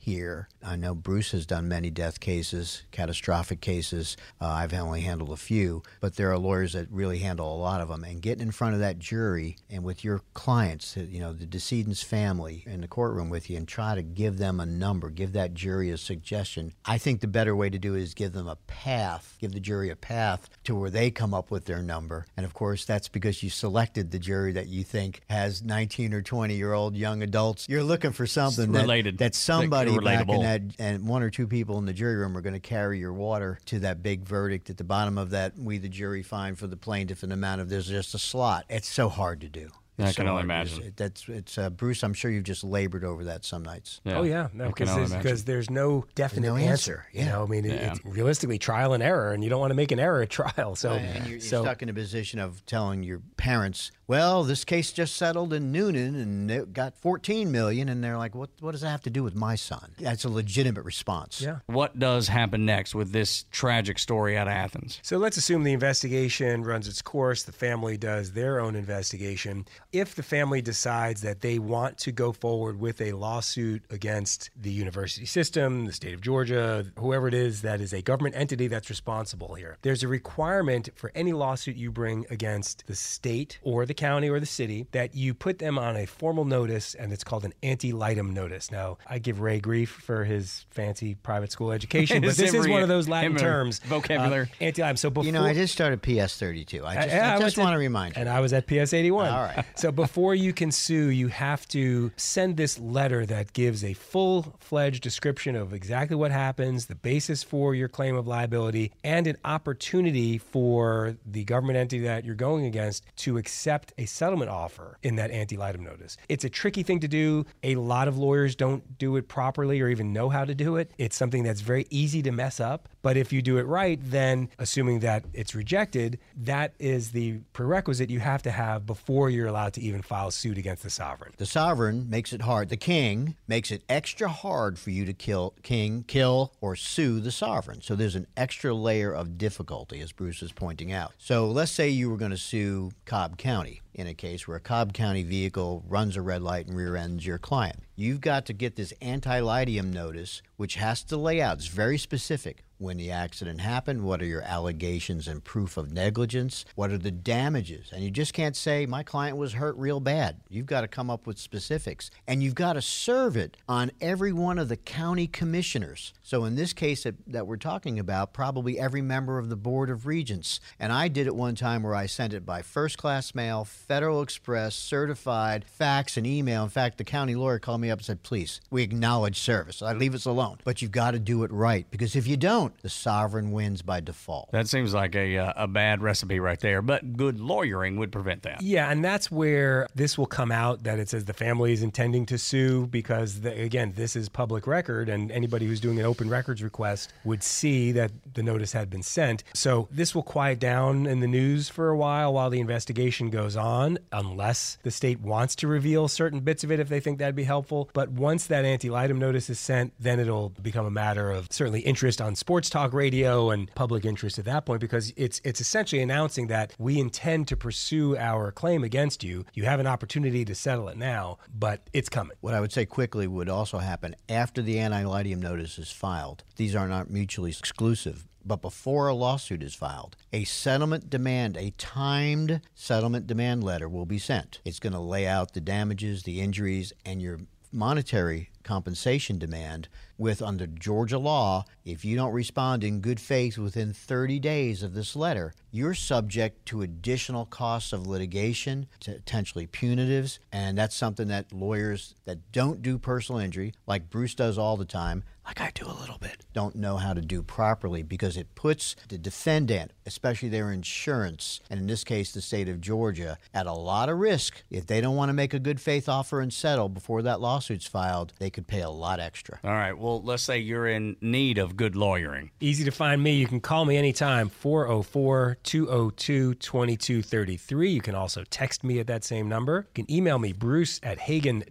here. 0.09 0.49
I 0.65 0.77
know 0.77 0.95
Bruce 0.95 1.33
has 1.33 1.47
done 1.47 1.69
many 1.69 1.91
death 1.91 2.19
cases, 2.19 2.83
catastrophic 2.91 3.61
cases. 3.61 4.17
Uh, 4.41 4.47
I've 4.47 4.73
only 4.73 5.03
handled 5.03 5.31
a 5.31 5.37
few, 5.37 5.83
but 6.01 6.17
there 6.17 6.33
are 6.33 6.39
lawyers 6.39 6.73
that 6.73 6.91
really 6.91 7.19
handle 7.19 7.55
a 7.55 7.57
lot 7.57 7.81
of 7.81 7.89
them. 7.89 8.05
And 8.05 8.23
getting 8.23 8.47
in 8.47 8.51
front 8.51 8.75
of 8.75 8.81
that 8.81 8.99
jury 8.99 9.57
and 9.71 9.85
with 9.85 10.03
your 10.03 10.23
clients, 10.35 10.97
you 10.97 11.21
know, 11.21 11.33
the 11.33 11.47
decedent's 11.47 12.03
family 12.03 12.65
in 12.67 12.81
the 12.81 12.89
courtroom 12.89 13.29
with 13.29 13.51
you 13.51 13.57
and 13.57 13.69
try 13.69 13.95
to 13.95 14.03
give 14.03 14.39
them 14.39 14.61
a 14.61 14.67
number, 14.67 15.11
give 15.11 15.33
that 15.35 15.55
jury 15.55 15.91
a 15.91 15.99
suggestion. 15.99 16.73
I 16.85 16.99
think 16.99 17.21
the 17.21 17.29
better 17.29 17.55
way 17.55 17.69
to 17.71 17.79
do 17.79 17.95
it 17.95 18.03
is 18.03 18.15
give 18.15 18.33
them 18.33 18.49
a 18.49 18.57
path, 18.57 19.37
give 19.41 19.53
the 19.53 19.61
jury 19.61 19.91
a 19.91 19.97
path 19.97 20.49
to 20.65 20.75
where 20.75 20.91
they 20.91 21.11
come 21.11 21.35
up 21.35 21.51
with 21.51 21.67
their 21.67 21.83
number. 21.83 22.27
And 22.37 22.47
of 22.47 22.55
course, 22.55 22.85
that's 22.85 23.09
because 23.09 23.43
you 23.43 23.51
selected 23.51 24.11
the 24.11 24.19
jury 24.19 24.53
that 24.53 24.69
you 24.69 24.85
think 24.85 25.21
has 25.29 25.63
19 25.63 26.15
or 26.15 26.23
20 26.23 26.55
year 26.55 26.73
old 26.73 26.97
young 26.97 27.23
adults. 27.23 27.69
You're 27.69 27.83
looking 27.83 28.13
for 28.13 28.27
something 28.27 28.73
that, 28.73 28.83
Related. 28.83 29.19
that 29.19 29.35
somebody 29.35 29.91
Like, 29.91 29.98
back 30.05 30.29
in 30.29 30.43
that, 30.43 30.63
and 30.79 31.07
one 31.07 31.23
or 31.23 31.31
two 31.31 31.47
people 31.47 31.79
in 31.79 31.87
the 31.87 31.93
jury 31.93 32.17
room 32.17 32.37
are 32.37 32.41
going 32.41 32.55
to 32.55 32.61
carry 32.61 32.99
your 32.99 33.13
water 33.13 33.59
to 33.67 33.81
that 33.81 34.03
big 34.03 34.23
verdict 34.23 34.71
at 34.71 34.77
the 34.77 34.85
bottom 34.85 35.19
of 35.19 35.31
that. 35.31 35.59
We, 35.59 35.79
the 35.79 35.89
jury, 35.89 36.23
find 36.23 36.59
for 36.59 36.67
the 36.67 36.77
plaintiff 36.77 37.23
an 37.23 37.33
amount 37.33 37.61
of 37.61 37.69
there's 37.69 37.89
just 37.89 38.15
a 38.15 38.19
slot. 38.19 38.65
It's 38.69 38.89
so 38.89 39.09
hard 39.09 39.41
to 39.43 39.49
do. 39.49 39.71
I 39.99 40.09
It's 40.09 40.17
can 40.17 40.27
so 40.27 40.31
only 40.37 40.47
hard 40.49 40.67
to 40.69 40.75
do. 40.75 40.77
imagine. 40.77 40.89
It- 40.89 40.97
That's 40.97 41.29
it's 41.29 41.59
uh, 41.59 41.71
Bruce. 41.71 42.03
I'm 42.03 42.15
sure 42.15 42.31
you've 42.31 42.45
just 42.45 42.63
labored 42.65 43.05
over 43.05 43.25
that 43.25 43.45
some 43.45 43.63
nights. 43.65 44.01
Oh 44.07 44.23
yeah, 44.23 44.49
no, 44.55 44.67
because 44.69 44.95
there's, 44.95 45.11
imagine. 45.11 45.23
because 45.23 45.45
there's 45.45 45.71
no 45.71 46.05
definite 46.15 46.47
no 46.47 46.57
answer. 46.57 46.69
answer, 46.69 47.07
You 47.13 47.25
know, 47.25 47.43
I 47.43 47.47
mean, 47.47 47.65
it, 47.65 47.73
Yeah. 47.75 47.93
it's 47.93 48.05
realistically 48.05 48.59
trial 48.59 48.93
and 48.93 49.03
error, 49.03 49.33
and 49.33 49.43
you 49.43 49.51
don't 49.51 49.61
want 49.61 49.71
to 49.71 49.75
make 49.77 49.91
an 49.93 49.99
error 49.99 50.23
at 50.23 50.31
trial. 50.41 50.77
So, 50.77 50.93
And 50.93 51.25
you're, 51.27 51.33
you're 51.33 51.41
so 51.41 51.63
stuck 51.63 51.83
in 51.83 51.89
a 51.89 51.95
position 51.95 52.39
of 52.39 52.65
telling 52.67 53.03
your 53.03 53.21
parents, 53.37 53.91
"Well, 54.07 54.45
this 54.45 54.65
case 54.65 54.93
just 54.93 55.17
settled 55.17 55.53
in 55.53 55.73
Newnan, 55.73 56.21
and 56.23 56.51
it 56.51 56.73
got 56.73 56.95
14 56.97 57.51
million," 57.51 57.89
and 57.89 58.03
they're 58.03 58.19
like, 58.19 58.35
"What? 58.35 58.51
What 58.61 58.73
does 58.73 58.83
that 58.83 58.91
have 58.91 59.03
to 59.03 59.11
do 59.11 59.23
with 59.23 59.35
my 59.35 59.55
son?" 59.57 59.93
That's 59.99 60.25
a 60.25 60.29
legitimate 60.29 60.83
response. 60.85 61.41
yeah. 61.41 61.59
What 61.67 61.99
does 61.99 62.29
happen 62.29 62.65
next 62.65 62.95
with 62.95 63.13
this 63.13 63.45
tragic 63.51 63.99
story 63.99 64.37
out 64.39 64.47
of 64.47 64.53
Athens? 64.53 65.01
So 65.03 65.19
let's 65.19 65.37
assume 65.37 65.65
the 65.65 65.73
investigation 65.73 66.63
runs 66.63 66.87
its 66.89 67.03
course. 67.03 67.43
The 67.43 67.53
family 67.53 67.97
does 67.97 68.33
their 68.33 68.61
own 68.61 68.77
investigation. 68.77 69.67
If 69.93 70.15
the 70.15 70.23
family 70.23 70.61
decides 70.61 71.23
that 71.23 71.41
they 71.41 71.59
want 71.59 71.97
to 71.99 72.13
go 72.13 72.31
forward 72.33 72.79
with 72.79 73.01
a 73.01 73.13
lawsuit 73.13 73.83
against 73.91 74.51
the 74.55 74.71
university 74.71 75.25
system, 75.25 75.87
the 75.87 75.93
state 75.93 76.13
of 76.13 76.21
Georgia, 76.21 76.85
whoever 76.99 77.27
it 77.27 77.35
is 77.35 77.63
that 77.63 77.81
is 77.81 77.95
a 77.95 78.03
government 78.03 78.35
entity 78.37 78.67
that's 78.67 78.91
responsible 78.91 79.55
here, 79.55 79.79
there's 79.83 80.03
a 80.03 80.09
requirement 80.09 80.91
for 80.95 81.11
any 81.15 81.33
lawsuit 81.33 81.77
you 81.77 81.91
bring 81.91 82.27
against 82.29 82.87
the 82.87 82.95
state 82.95 83.59
or 83.63 83.87
the 83.87 83.95
county 83.95 84.29
or 84.29 84.39
the 84.39 84.47
city 84.47 84.87
that 84.93 85.15
you 85.15 85.33
put 85.33 85.59
them 85.59 85.79
on 85.79 85.97
a 85.97 86.05
formal 86.07 86.45
notice, 86.45 86.95
and 86.95 87.11
it's 87.11 87.25
called 87.25 87.45
an 87.45 87.55
ante 87.63 87.93
litem 87.93 88.35
notice. 88.35 88.71
Now, 88.71 88.99
I 89.07 89.19
give 89.19 89.41
Ray 89.41 89.59
grief 89.59 89.89
for 89.91 90.25
his 90.25 90.67
fancy 90.71 91.15
private 91.15 91.51
school 91.51 91.73
education, 91.73 92.21
but 92.23 92.37
this 92.37 92.53
is 92.53 92.69
one 92.69 92.83
of 92.83 92.89
those 92.89 93.09
Latin 93.09 93.37
terms. 93.37 93.79
vocabulary. 93.81 94.51
Uh, 94.61 94.65
ante 94.65 94.83
litem. 94.83 94.97
So 94.99 95.09
before 95.09 95.25
You 95.25 95.33
know, 95.33 95.45
I 95.45 95.55
just 95.55 95.73
started 95.73 96.03
PS 96.03 96.37
32. 96.39 96.85
I 96.85 96.95
just, 96.95 97.09
yeah, 97.09 97.29
I 97.29 97.31
went 97.33 97.45
just 97.45 97.57
want 97.57 97.73
to 97.73 97.79
remind 97.79 98.17
you. 98.17 98.21
And 98.21 98.29
I 98.29 98.41
was 98.41 98.53
at 98.53 98.67
PS 98.67 98.93
81. 98.93 99.29
All 99.31 99.43
right. 99.43 99.65
So 99.79 99.93
before 99.93 100.35
you 100.35 100.53
can 100.53 100.73
sue, 100.73 101.11
you 101.11 101.29
have 101.29 101.69
to 101.69 102.11
send 102.17 102.57
this 102.57 102.81
letter 102.81 103.25
that 103.27 103.53
gives 103.53 103.85
a 103.85 103.93
full 103.93 104.57
fledged 104.59 105.05
description 105.05 105.55
of 105.55 105.73
exactly 105.73 106.17
what 106.17 106.33
happens, 106.33 106.87
the 106.87 106.97
basis 106.97 107.45
for 107.45 107.77
your 107.77 107.87
claim 107.87 108.17
of 108.17 108.27
liability, 108.27 108.91
and 109.05 109.29
an 109.29 109.37
opportunity 109.45 110.37
for 110.37 111.17
the 111.25 111.45
government 111.45 111.77
entity 111.77 112.01
that 112.01 112.25
you're 112.25 112.35
going 112.35 112.65
against 112.65 113.05
to 113.19 113.39
accept 113.39 113.93
a 113.99 114.07
settlement 114.07 114.51
offer 114.51 114.99
in 115.05 115.15
that 115.15 115.31
ante 115.31 115.57
litem 115.57 115.85
notice. 115.85 116.17
It's 116.29 116.43
a 116.43 116.51
tricky 116.51 116.83
thing 116.83 116.99
to 116.99 117.09
do. 117.09 117.47
A 117.63 117.77
lot 117.77 118.09
of 118.09 118.19
lawyers 118.19 118.57
don't 118.57 118.99
do 118.99 119.15
it 119.15 119.29
properly 119.29 119.81
or 119.81 119.87
even 119.87 120.13
know 120.13 120.29
how 120.29 120.45
to 120.45 120.57
do 120.57 120.75
it. 120.75 120.91
It's 120.99 121.15
something 121.15 121.45
that's 121.45 121.61
very 121.61 121.87
easy 121.89 122.21
to 122.23 122.33
mess 122.33 122.59
up. 122.59 122.89
But 123.03 123.17
if 123.17 123.33
you 123.33 123.43
do 123.43 123.59
it 123.59 123.67
right, 123.67 123.99
then 124.03 124.49
assuming 124.59 125.01
that 125.01 125.25
it's 125.33 125.55
rejected, 125.55 126.19
that 126.37 126.75
is 126.79 127.13
the 127.13 127.39
prerequisite 127.53 128.11
you 128.11 128.21
have 128.21 128.43
to 128.43 128.51
have 128.51 128.87
before 128.87 129.31
you're 129.31 129.47
allowed 129.47 129.75
to 129.75 129.81
even 129.81 130.03
file 130.03 130.31
suit 130.31 130.59
against 130.59 130.83
the 130.83 130.91
sovereign. 130.91 131.33
The 131.37 131.47
sovereign 131.47 132.11
makes 132.11 132.33
it 132.33 132.43
hard. 132.43 132.69
The 132.69 132.77
king 132.77 133.37
makes 133.47 133.71
it 133.71 133.83
extra 133.89 134.29
hard 134.29 134.79
for 134.79 134.91
you 134.91 135.05
to 135.05 135.13
kill 135.13 135.55
king, 135.63 136.05
kill 136.07 136.53
or 136.61 136.77
sue 136.77 137.21
the 137.21 137.31
sovereign. 137.31 137.83
So 137.83 137.95
there's 137.95 138.17
an 138.17 138.27
extra 138.37 138.75
layer 138.75 139.13
of 139.13 139.39
difficulty, 139.39 140.01
as 140.01 140.13
Bruce 140.13 140.43
is 140.43 140.53
pointing 140.53 140.93
out. 140.93 141.13
So 141.19 141.47
let's 141.47 141.73
say 141.73 141.89
you 141.89 142.11
were 142.11 142.17
going 142.17 142.31
to 142.33 142.37
sue 142.37 142.91
Cobb 143.05 143.39
County 143.39 143.81
in 143.95 144.07
a 144.07 144.15
case 144.15 144.47
where 144.47 144.57
a 144.57 144.61
Cobb 144.61 144.93
County 144.93 145.23
vehicle 145.25 145.85
runs 145.89 146.17
a 146.17 146.23
red 146.23 146.43
light 146.43 146.67
and 146.67 146.77
rear 146.77 146.97
ends 146.97 147.27
your 147.27 147.39
client. 147.39 147.81
You've 147.97 148.21
got 148.21 148.47
to 148.47 148.53
get 148.53 148.77
this 148.77 148.93
ante-litem 149.01 149.93
notice, 149.93 150.41
which 150.57 150.77
has 150.77 151.03
to 151.05 151.17
lay 151.17 151.43
out. 151.43 151.59
It's 151.59 151.67
very 151.67 151.99
specific 151.99 152.65
when 152.79 152.97
the 152.97 153.11
accident 153.11 153.61
happened, 153.61 154.03
what 154.03 154.23
are 154.23 154.27
your 154.27 154.43
allegations 154.43 155.29
and 155.29 155.45
proof 155.45 155.77
of 155.77 155.93
negligence, 155.93 156.65
what 156.75 156.91
are 156.91 156.99
the 156.99 157.11
damages. 157.11 157.91
And 157.93 158.03
you 158.03 158.11
just 158.11 158.33
can't 158.33 158.57
say, 158.57 158.87
my 158.87 159.03
client 159.03 159.37
was 159.37 159.55
hurt 159.55 159.77
real 159.77 160.01
bad. 160.01 160.41
You've 160.49 160.67
got 160.67 160.83
to 160.83 160.89
come 160.89 161.11
up 161.11 161.27
with 161.27 161.39
specifics. 161.39 162.11
And 162.27 162.43
you've 162.43 162.55
got 162.55 162.75
to 162.75 162.83
serve 162.83 163.37
it 163.37 163.57
on 163.69 163.91
every 164.01 164.33
one 164.33 164.59
of 164.59 164.69
the 164.69 164.77
county 164.77 165.27
commissioners. 165.27 166.13
So 166.23 166.45
in 166.45 166.55
this 166.55 166.73
case 166.73 167.03
that, 167.03 167.17
that 167.27 167.47
we're 167.47 167.57
talking 167.57 167.99
about, 167.99 168.33
probably 168.33 168.79
every 168.79 169.03
member 169.03 169.39
of 169.39 169.49
the 169.49 169.57
Board 169.57 169.91
of 169.91 170.07
Regents. 170.07 170.61
And 170.79 170.93
I 170.93 171.09
did 171.09 171.27
it 171.27 171.35
one 171.35 171.55
time 171.55 171.83
where 171.83 171.95
I 171.95 172.07
sent 172.07 172.33
it 172.33 172.47
by 172.47 172.63
first 172.63 172.99
class 172.99 173.35
mail, 173.35 173.65
Federal 173.65 174.23
Express, 174.23 174.75
certified, 174.75 175.65
fax, 175.65 176.17
and 176.17 176.27
email. 176.27 176.63
In 176.65 176.71
fact, 176.71 176.99
the 176.99 177.05
county 177.05 177.35
lawyer 177.35 177.59
called 177.59 177.81
me 177.81 177.91
up 177.91 177.99
and 177.99 178.07
said, 178.07 178.23
please, 178.23 178.61
we 178.71 178.83
acknowledge 178.83 179.39
service. 179.39 179.83
I 179.83 179.93
leave 179.93 180.15
us 180.15 180.25
alone. 180.25 180.59
But 180.65 180.83
you've 180.83 180.93
got 180.93 181.13
to 181.13 181.19
do 181.19 181.43
it 181.43 181.53
right 181.53 181.87
because 181.91 182.15
if 182.15 182.27
you 182.27 182.37
don't, 182.37 182.68
the 182.83 182.89
sovereign 182.89 183.53
wins 183.53 183.83
by 183.83 184.01
default. 184.01 184.51
That 184.53 184.69
seems 184.69 184.95
like 184.95 185.15
a 185.15 185.39
uh, 185.39 185.53
a 185.57 185.67
bad 185.67 186.03
recipe 186.03 186.41
right 186.41 186.61
there, 186.61 186.83
but 186.83 187.17
good 187.17 187.41
lawyering 187.41 187.97
would 187.97 188.13
prevent 188.13 188.43
that. 188.43 188.63
Yeah, 188.63 188.91
and 188.91 189.05
that's 189.05 189.31
where 189.31 189.87
this 189.95 190.19
will 190.19 190.27
come 190.27 190.53
out 190.53 190.85
that 190.85 190.99
it 190.99 191.09
says 191.09 191.25
the 191.25 191.33
family 191.33 191.73
is 191.73 191.83
intending 191.83 192.27
to 192.27 192.39
sue 192.39 192.87
because, 192.87 193.41
the, 193.41 193.53
again, 193.61 193.93
this 193.97 194.17
is 194.17 194.29
public 194.29 194.67
record, 194.67 195.09
and 195.09 195.31
anybody 195.31 195.67
who's 195.67 195.81
doing 195.81 195.99
an 195.99 196.05
open 196.05 196.29
records 196.29 196.63
request 196.63 197.13
would 197.25 197.43
see 197.43 197.93
that 197.93 198.11
the 198.35 198.43
notice 198.43 198.73
had 198.73 198.91
been 198.91 199.03
sent. 199.03 199.45
So 199.55 199.89
this 199.91 200.15
will 200.15 200.23
quiet 200.23 200.59
down 200.59 201.07
in 201.07 201.21
the 201.21 201.27
news 201.29 201.69
for 201.69 201.91
a 201.91 201.97
while 201.97 202.33
while 202.33 202.51
the 202.51 202.61
investigation 202.61 203.31
goes 203.31 203.57
on, 203.57 203.99
unless 204.13 204.79
the 204.83 204.91
state 204.91 205.21
wants 205.21 205.55
to 205.57 205.69
reveal 205.69 206.09
certain 206.09 206.41
bits 206.41 206.65
of 206.65 206.73
it 206.73 206.81
if 206.81 206.89
they 206.89 207.01
think 207.01 207.19
that'd 207.19 207.35
be 207.35 207.45
helpful. 207.45 207.89
But 207.93 208.11
once 208.11 208.47
that 208.47 208.65
ante 208.65 208.91
litem 208.91 209.19
notice 209.19 209.49
is 209.51 209.59
sent, 209.61 209.93
then 210.01 210.19
it'll 210.19 210.49
become 210.49 210.87
a 210.87 210.91
matter 210.91 211.31
of 211.31 211.47
certainly 211.51 211.81
interest 211.81 212.21
on 212.21 212.35
sports 212.35 212.58
talk 212.67 212.93
radio 212.93 213.51
and 213.51 213.73
public 213.75 214.05
interest 214.05 214.39
at 214.39 214.45
that 214.47 214.67
point 214.67 214.81
because 214.81 215.13
it's 215.17 215.41
it's 215.45 215.61
essentially 215.61 216.03
announcing 216.03 216.49
that 216.49 216.75
we 216.79 216.99
intend 216.99 217.49
to 217.49 217.57
pursue 217.57 218.17
our 218.17 218.51
claim 218.51 218.83
against 218.85 219.23
you. 219.23 219.45
You 219.55 219.65
have 219.65 219.81
an 219.81 219.87
opportunity 219.87 220.45
to 220.45 220.55
settle 220.55 220.89
it 220.89 220.97
now, 220.97 221.39
but 221.57 221.89
it's 221.93 222.09
coming. 222.09 222.37
What 222.41 222.55
I 222.55 222.61
would 222.61 222.73
say 222.73 222.87
quickly 222.87 223.27
would 223.27 223.49
also 223.49 223.79
happen 223.79 224.17
after 224.29 224.63
the 224.63 224.79
ante-litem 224.79 225.41
notice 225.41 225.79
is 225.79 225.91
filed. 225.91 226.45
These 226.57 226.75
are 226.75 226.89
not 226.89 227.11
mutually 227.11 227.51
exclusive. 227.51 228.27
But 228.45 228.63
before 228.63 229.09
a 229.09 229.15
lawsuit 229.15 229.63
is 229.63 229.75
filed, 229.75 230.17
a 230.33 230.45
settlement 230.45 231.11
demand, 231.11 231.59
a 231.59 231.75
timed 231.77 232.63
settlement 232.75 233.27
demand 233.27 233.63
letter 233.63 233.89
will 233.91 234.07
be 234.07 234.19
sent. 234.19 234.61
It's 234.65 234.79
going 234.79 234.95
to 234.95 235.01
lay 235.01 235.27
out 235.27 235.53
the 235.53 235.61
damages, 235.61 236.23
the 236.23 236.41
injuries, 236.41 236.95
and 237.05 237.21
your 237.21 237.41
monetary 237.73 238.49
compensation 238.63 239.39
demand 239.39 239.89
with 240.19 240.43
under 240.43 240.67
Georgia 240.67 241.19
law, 241.19 241.65
if 241.85 242.05
you 242.05 242.17
don't 242.17 242.33
respond 242.33 242.83
in 242.83 243.01
good 243.01 243.21
faith 243.21 243.57
within 243.57 243.93
30 243.93 244.41
days 244.41 244.83
of 244.83 244.93
this 244.93 245.15
letter, 245.15 245.55
you're 245.71 245.95
subject 245.95 246.67
to 246.67 246.83
additional 246.83 247.47
costs 247.47 247.93
of 247.93 248.07
litigation, 248.07 248.87
potentially 249.03 249.67
punitives, 249.67 250.41
and 250.53 250.77
that's 250.77 250.97
something 250.97 251.29
that 251.29 251.53
lawyers 251.53 252.17
that 252.25 252.53
don't 252.53 252.83
do 252.83 252.99
personal 252.99 253.41
injury, 253.41 253.73
like 253.87 254.11
Bruce 254.11 254.35
does 254.35 254.59
all 254.59 254.77
the 254.77 254.85
time, 254.85 255.23
like 255.49 255.63
I 255.63 255.71
do 255.75 255.87
a 255.87 255.97
little 255.99 256.19
bit, 256.19 256.45
don't 256.53 256.77
know 256.77 256.99
how 256.99 257.15
to 257.15 257.23
do 257.23 257.43
properly 257.43 258.03
because 258.03 258.37
it 258.37 258.55
puts 258.55 258.95
the 259.09 259.17
defendant, 259.17 259.93
especially 260.05 260.51
their 260.51 260.71
insurance, 260.71 261.61
and 261.71 261.81
in 261.81 261.87
this 261.87 262.05
case 262.05 262.33
the 262.33 262.43
state 262.43 262.69
of 262.69 262.83
Georgia, 262.83 263.39
at 263.55 263.67
a 263.67 263.73
lot 263.73 264.11
of 264.11 264.19
risk. 264.19 264.63
If 264.71 264.87
they 264.87 265.01
don't 265.01 265.17
want 265.17 265.31
to 265.31 265.33
make 265.33 265.55
a 265.55 265.59
good 265.59 265.81
faith 265.81 266.07
offer 266.07 266.43
and 266.43 266.53
settle 266.53 266.91
before 266.91 267.23
that 267.23 267.41
lawsuit's 267.41 267.87
filed, 267.87 268.35
they 268.39 268.51
could 268.51 268.67
pay 268.67 268.83
a 268.83 268.91
lot 268.91 269.21
extra. 269.21 269.59
All 269.65 269.71
right. 269.71 269.97
Well, 269.97 270.23
let's 270.23 270.43
say 270.43 270.59
you're 270.59 270.87
in 270.87 271.17
need 271.23 271.57
of 271.57 271.79
good 271.79 271.97
lawyering. 271.97 272.51
Easy 272.61 272.85
to 272.85 272.91
find 272.91 273.23
me. 273.23 273.33
You 273.33 273.47
can 273.47 273.61
call 273.61 273.87
me 273.87 273.97
anytime, 273.97 274.51
404 274.51 275.57
202 275.63 276.55
2233. 276.57 277.91
You 277.91 278.03
can 278.03 278.15
also 278.15 278.45
text 278.51 278.85
me 278.85 279.01
at 279.01 279.07
that 279.07 279.25
same 279.25 279.49
number. 279.49 279.87
You 279.97 280.05
can 280.05 280.15
email 280.15 280.39
me, 280.39 280.53
bruce 280.53 281.01
at 281.03 281.19
hagen 281.21 281.65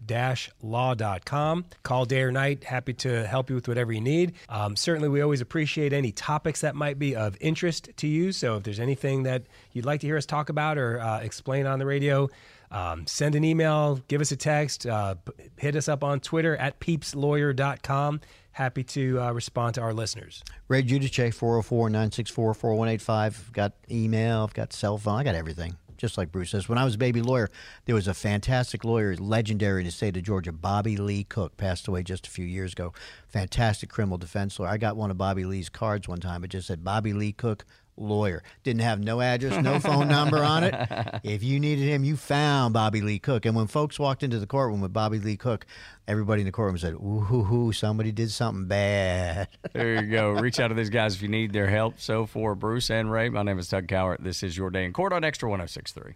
law.com. 0.64 1.66
Call 1.84 2.06
day 2.06 2.22
or 2.24 2.32
night. 2.32 2.64
Happy 2.64 2.94
to 2.94 3.28
help 3.28 3.52
you 3.52 3.56
with 3.56 3.67
whatever 3.68 3.92
you 3.92 4.02
need. 4.02 4.34
Um, 4.50 4.76
certainly, 4.76 5.10
we 5.10 5.22
always 5.22 5.42
appreciate 5.42 5.94
any 5.94 6.12
topics 6.12 6.62
that 6.62 6.76
might 6.76 7.00
be 7.00 7.16
of 7.16 7.38
interest 7.40 7.90
to 7.98 8.08
you. 8.08 8.32
So 8.32 8.58
if 8.58 8.64
there's 8.64 8.80
anything 8.80 9.24
that 9.24 9.44
you'd 9.74 9.86
like 9.86 10.02
to 10.02 10.08
hear 10.08 10.18
us 10.18 10.26
talk 10.26 10.50
about 10.50 10.78
or 10.78 11.00
uh, 11.00 11.20
explain 11.20 11.66
on 11.66 11.80
the 11.80 11.86
radio, 11.86 12.30
um, 12.72 13.08
send 13.08 13.36
an 13.36 13.44
email, 13.44 14.02
give 14.08 14.22
us 14.22 14.32
a 14.32 14.36
text, 14.36 14.86
uh, 14.86 15.16
hit 15.58 15.76
us 15.76 15.88
up 15.88 16.04
on 16.04 16.20
Twitter 16.20 16.56
at 16.58 16.80
peepslawyer.com. 16.80 18.22
Happy 18.52 18.84
to 18.84 19.22
uh, 19.22 19.32
respond 19.32 19.76
to 19.76 19.82
our 19.82 19.94
listeners. 19.94 20.44
Ray 20.68 20.84
Giudice, 20.84 21.34
404 21.34 21.90
964 21.90 22.54
4185. 22.56 23.54
Got 23.54 23.74
email, 23.90 24.44
I've 24.44 24.54
got 24.54 24.74
cell 24.74 24.98
phone, 24.98 25.20
I 25.20 25.24
got 25.24 25.36
everything. 25.36 25.78
Just 25.98 26.18
like 26.18 26.32
Bruce 26.32 26.52
says. 26.52 26.70
When 26.70 26.78
I 26.78 26.86
was 26.86 26.96
a 26.96 27.00
baby 27.00 27.22
lawyer, 27.22 27.50
there 27.86 27.96
was 27.96 28.08
a 28.08 28.14
fantastic 28.14 28.84
lawyer, 28.84 29.16
legendary 29.16 29.82
in 29.82 29.86
the 29.86 29.92
state 29.92 30.16
of 30.16 30.24
Georgia, 30.24 30.52
Bobby 30.52 30.98
Lee 30.98 31.24
Cook, 31.24 31.58
passed 31.58 31.88
away 31.88 32.04
just 32.04 32.28
a 32.28 32.30
few 32.30 32.46
years 32.46 32.74
ago. 32.74 32.94
Fantastic 33.28 33.90
criminal 33.90 34.18
defense 34.18 34.60
lawyer. 34.60 34.70
I 34.70 34.78
got 34.78 34.96
one 34.96 35.12
of 35.12 35.18
Bobby 35.18 35.46
Lee's 35.46 35.70
cards 35.70 36.08
one 36.08 36.20
time. 36.20 36.44
It 36.44 36.50
just 36.50 36.68
said 36.68 36.84
Bobby 36.84 37.14
Lee 37.14 37.32
Cook, 37.32 37.66
lawyer. 37.98 38.44
Didn't 38.64 38.82
have 38.82 39.00
no 39.00 39.22
address, 39.22 39.62
no 39.62 39.80
phone 39.82 40.08
number 40.08 40.44
on 40.44 40.64
it. 40.64 40.76
If 41.24 41.44
you 41.44 41.60
needed 41.60 41.86
him, 41.86 42.04
you 42.04 42.16
found 42.16 42.74
Bobby 42.74 43.02
Lee 43.02 43.20
Cook. 43.20 43.46
And 43.46 43.56
when 43.56 43.68
folks 43.68 44.00
walked 44.00 44.24
into 44.24 44.40
the 44.40 44.48
courtroom 44.48 44.82
with 44.82 44.94
Bobby 44.94 45.20
Lee 45.20 45.38
Cook, 45.38 45.66
everybody 46.08 46.42
in 46.42 46.46
the 46.46 46.52
courtroom 46.52 46.78
said, 46.78 46.94
ooh, 46.94 47.20
hoo, 47.22 47.44
hoo, 47.44 47.72
somebody 47.74 48.12
did 48.12 48.32
something 48.32 48.66
bad. 48.68 49.48
There 49.74 50.02
you 50.02 50.10
go. 50.10 50.32
Reach 50.32 50.60
out 50.60 50.70
to 50.70 50.74
these 50.74 50.90
guys 50.90 51.16
if 51.16 51.22
you 51.22 51.28
need 51.28 51.54
their 51.54 51.68
help. 51.70 52.00
So 52.00 52.26
for 52.26 52.56
Bruce 52.56 52.90
and 52.90 53.12
Ray, 53.12 53.30
my 53.30 53.44
name 53.44 53.60
is 53.60 53.68
Doug 53.68 53.88
Cowart. 53.88 54.24
This 54.24 54.42
is 54.42 54.58
your 54.58 54.70
day 54.70 54.86
in 54.86 54.94
court 54.94 55.14
on 55.14 55.24
Extra 55.24 55.50
1063. 55.50 56.16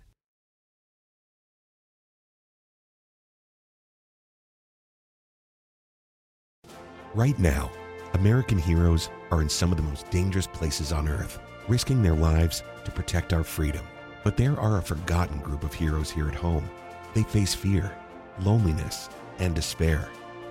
Right 7.13 7.37
now, 7.37 7.69
American 8.13 8.57
heroes 8.57 9.09
are 9.31 9.41
in 9.41 9.49
some 9.49 9.71
of 9.71 9.77
the 9.77 9.83
most 9.83 10.09
dangerous 10.09 10.47
places 10.47 10.93
on 10.93 11.09
earth, 11.09 11.39
risking 11.67 12.01
their 12.01 12.15
lives 12.15 12.63
to 12.85 12.91
protect 12.91 13.33
our 13.33 13.43
freedom. 13.43 13.85
But 14.23 14.37
there 14.37 14.59
are 14.59 14.77
a 14.77 14.83
forgotten 14.83 15.39
group 15.39 15.63
of 15.63 15.73
heroes 15.73 16.11
here 16.11 16.27
at 16.27 16.35
home. 16.35 16.69
They 17.13 17.23
face 17.23 17.53
fear, 17.53 17.95
loneliness, 18.41 19.09
and 19.39 19.55
despair, 19.55 20.09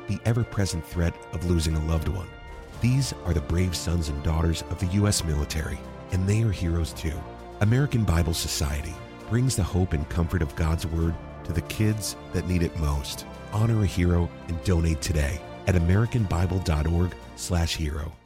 the 0.08 0.18
ever 0.24 0.44
present 0.44 0.84
threat 0.84 1.14
of 1.32 1.44
losing 1.44 1.76
a 1.76 1.86
loved 1.86 2.08
one. 2.08 2.28
These 2.80 3.14
are 3.24 3.34
the 3.34 3.40
brave 3.42 3.76
sons 3.76 4.08
and 4.08 4.22
daughters 4.22 4.62
of 4.70 4.80
the 4.80 4.86
U.S. 4.86 5.24
military, 5.24 5.78
and 6.12 6.26
they 6.26 6.42
are 6.42 6.50
heroes 6.50 6.92
too. 6.92 7.14
American 7.60 8.04
Bible 8.04 8.34
Society 8.34 8.94
brings 9.28 9.54
the 9.54 9.62
hope 9.62 9.92
and 9.92 10.08
comfort 10.08 10.42
of 10.42 10.56
God's 10.56 10.86
Word 10.86 11.14
to 11.44 11.52
the 11.52 11.60
kids 11.62 12.16
that 12.32 12.48
need 12.48 12.62
it 12.62 12.76
most. 12.78 13.26
Honor 13.52 13.82
a 13.82 13.86
hero 13.86 14.28
and 14.48 14.62
donate 14.64 15.00
today 15.00 15.40
at 15.66 15.74
americanbible.org/hero. 15.74 18.19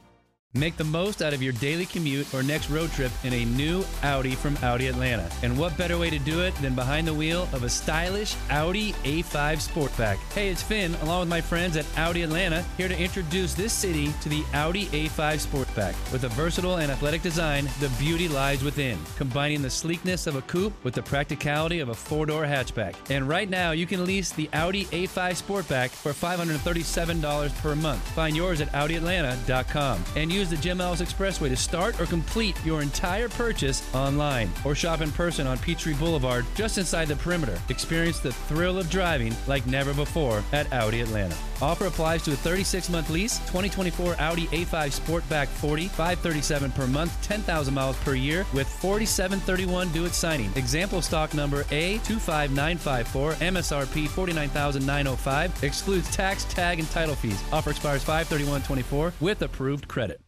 Make 0.57 0.77
the 0.77 0.85
most 0.85 1.21
out 1.21 1.33
of 1.33 1.43
your 1.43 1.51
daily 1.51 1.85
commute 1.85 2.33
or 2.33 2.41
next 2.41 2.69
road 2.69 2.89
trip 2.93 3.11
in 3.25 3.33
a 3.33 3.43
new 3.43 3.83
Audi 4.03 4.35
from 4.35 4.55
Audi 4.63 4.87
Atlanta. 4.87 5.29
And 5.43 5.57
what 5.57 5.77
better 5.77 5.97
way 5.97 6.09
to 6.09 6.17
do 6.17 6.43
it 6.43 6.55
than 6.55 6.75
behind 6.75 7.05
the 7.05 7.13
wheel 7.13 7.49
of 7.51 7.63
a 7.63 7.69
stylish 7.69 8.37
Audi 8.49 8.93
A5 9.03 9.25
Sportback? 9.59 10.15
Hey, 10.33 10.47
it's 10.47 10.63
Finn, 10.63 10.95
along 11.01 11.19
with 11.19 11.29
my 11.29 11.41
friends 11.41 11.75
at 11.75 11.85
Audi 11.97 12.21
Atlanta, 12.21 12.63
here 12.77 12.87
to 12.87 12.97
introduce 12.97 13.53
this 13.53 13.73
city 13.73 14.13
to 14.21 14.29
the 14.29 14.45
Audi 14.53 14.85
A5 14.87 15.45
Sportback. 15.45 15.93
With 16.13 16.23
a 16.23 16.29
versatile 16.29 16.77
and 16.77 16.89
athletic 16.89 17.21
design, 17.21 17.67
the 17.81 17.89
beauty 17.99 18.29
lies 18.29 18.63
within, 18.63 18.97
combining 19.17 19.61
the 19.61 19.69
sleekness 19.69 20.25
of 20.25 20.37
a 20.37 20.41
coupe 20.43 20.73
with 20.85 20.93
the 20.93 21.03
practicality 21.03 21.81
of 21.81 21.89
a 21.89 21.93
four 21.93 22.25
door 22.25 22.45
hatchback. 22.45 22.95
And 23.09 23.27
right 23.27 23.49
now, 23.49 23.71
you 23.71 23.85
can 23.85 24.05
lease 24.05 24.31
the 24.31 24.49
Audi 24.53 24.85
A5 24.85 25.43
Sportback 25.43 25.89
for 25.89 26.13
$537 26.13 27.61
per 27.61 27.75
month. 27.75 28.01
Find 28.11 28.37
yours 28.37 28.61
at 28.61 28.71
AudiAtlanta.com 28.71 30.01
and 30.15 30.31
use 30.31 30.44
the 30.49 30.57
Jim 30.57 30.81
Ellis 30.81 31.01
Expressway 31.01 31.49
to 31.49 31.55
start 31.55 31.99
or 31.99 32.05
complete 32.05 32.55
your 32.65 32.81
entire 32.81 33.29
purchase 33.29 33.83
online 33.93 34.49
or 34.63 34.75
shop 34.75 35.01
in 35.01 35.11
person 35.11 35.47
on 35.47 35.57
Peachtree 35.57 35.93
Boulevard 35.93 36.45
just 36.55 36.77
inside 36.77 37.07
the 37.07 37.15
perimeter. 37.15 37.59
Experience 37.69 38.19
the 38.19 38.31
thrill 38.31 38.77
of 38.77 38.89
driving 38.89 39.35
like 39.47 39.65
never 39.67 39.93
before 39.93 40.43
at 40.51 40.71
Audi 40.73 41.01
Atlanta. 41.01 41.35
Offer 41.61 41.85
applies 41.85 42.23
to 42.23 42.33
a 42.33 42.35
36 42.35 42.89
month 42.89 43.09
lease, 43.09 43.39
2024 43.39 44.15
Audi 44.19 44.47
A5 44.47 44.99
Sportback 44.99 45.47
40, 45.47 45.87
537 45.87 46.71
per 46.71 46.87
month, 46.87 47.17
10,000 47.21 47.73
miles 47.73 47.97
per 47.97 48.15
year 48.15 48.45
with 48.53 48.67
4731 48.67 49.91
due 49.91 50.05
at 50.05 50.13
signing. 50.13 50.51
Example 50.55 51.01
stock 51.01 51.33
number 51.33 51.63
A25954, 51.65 53.35
MSRP 53.35 54.07
49905, 54.09 55.63
excludes 55.63 56.13
tax, 56.15 56.43
tag, 56.45 56.79
and 56.79 56.89
title 56.91 57.15
fees. 57.15 57.41
Offer 57.51 57.71
expires 57.71 58.03
53124 58.03 59.13
with 59.21 59.41
approved 59.41 59.87
credit. 59.87 60.21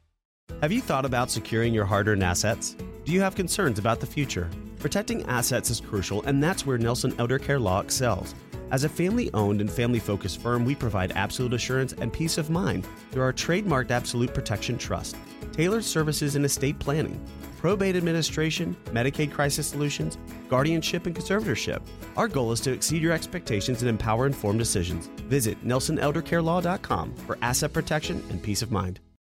Have 0.61 0.71
you 0.71 0.81
thought 0.81 1.05
about 1.05 1.29
securing 1.29 1.71
your 1.71 1.85
hard 1.85 2.07
earned 2.07 2.23
assets? 2.23 2.75
Do 3.05 3.11
you 3.11 3.21
have 3.21 3.35
concerns 3.35 3.77
about 3.77 3.99
the 3.99 4.07
future? 4.07 4.49
Protecting 4.79 5.23
assets 5.27 5.69
is 5.69 5.79
crucial, 5.79 6.23
and 6.23 6.41
that's 6.41 6.65
where 6.65 6.79
Nelson 6.79 7.13
Elder 7.19 7.37
Care 7.37 7.59
Law 7.59 7.79
excels. 7.79 8.33
As 8.71 8.83
a 8.83 8.89
family 8.89 9.31
owned 9.35 9.61
and 9.61 9.69
family 9.69 9.99
focused 9.99 10.41
firm, 10.41 10.65
we 10.65 10.73
provide 10.73 11.11
absolute 11.11 11.53
assurance 11.53 11.93
and 11.93 12.11
peace 12.11 12.39
of 12.39 12.49
mind 12.49 12.87
through 13.11 13.21
our 13.21 13.33
trademarked 13.33 13.91
Absolute 13.91 14.33
Protection 14.33 14.79
Trust, 14.79 15.15
tailored 15.51 15.85
services 15.85 16.35
in 16.35 16.43
estate 16.43 16.79
planning, 16.79 17.23
probate 17.59 17.95
administration, 17.95 18.75
Medicaid 18.85 19.31
crisis 19.31 19.67
solutions, 19.67 20.17
guardianship, 20.49 21.05
and 21.05 21.15
conservatorship. 21.15 21.83
Our 22.15 22.27
goal 22.27 22.51
is 22.51 22.61
to 22.61 22.71
exceed 22.71 23.03
your 23.03 23.13
expectations 23.13 23.83
and 23.83 23.89
empower 23.89 24.25
informed 24.25 24.57
decisions. 24.57 25.05
Visit 25.27 25.63
NelsonElderCareLaw.com 25.63 27.15
for 27.15 27.37
asset 27.43 27.73
protection 27.73 28.23
and 28.31 28.41
peace 28.41 28.63
of 28.63 28.71
mind. 28.71 28.99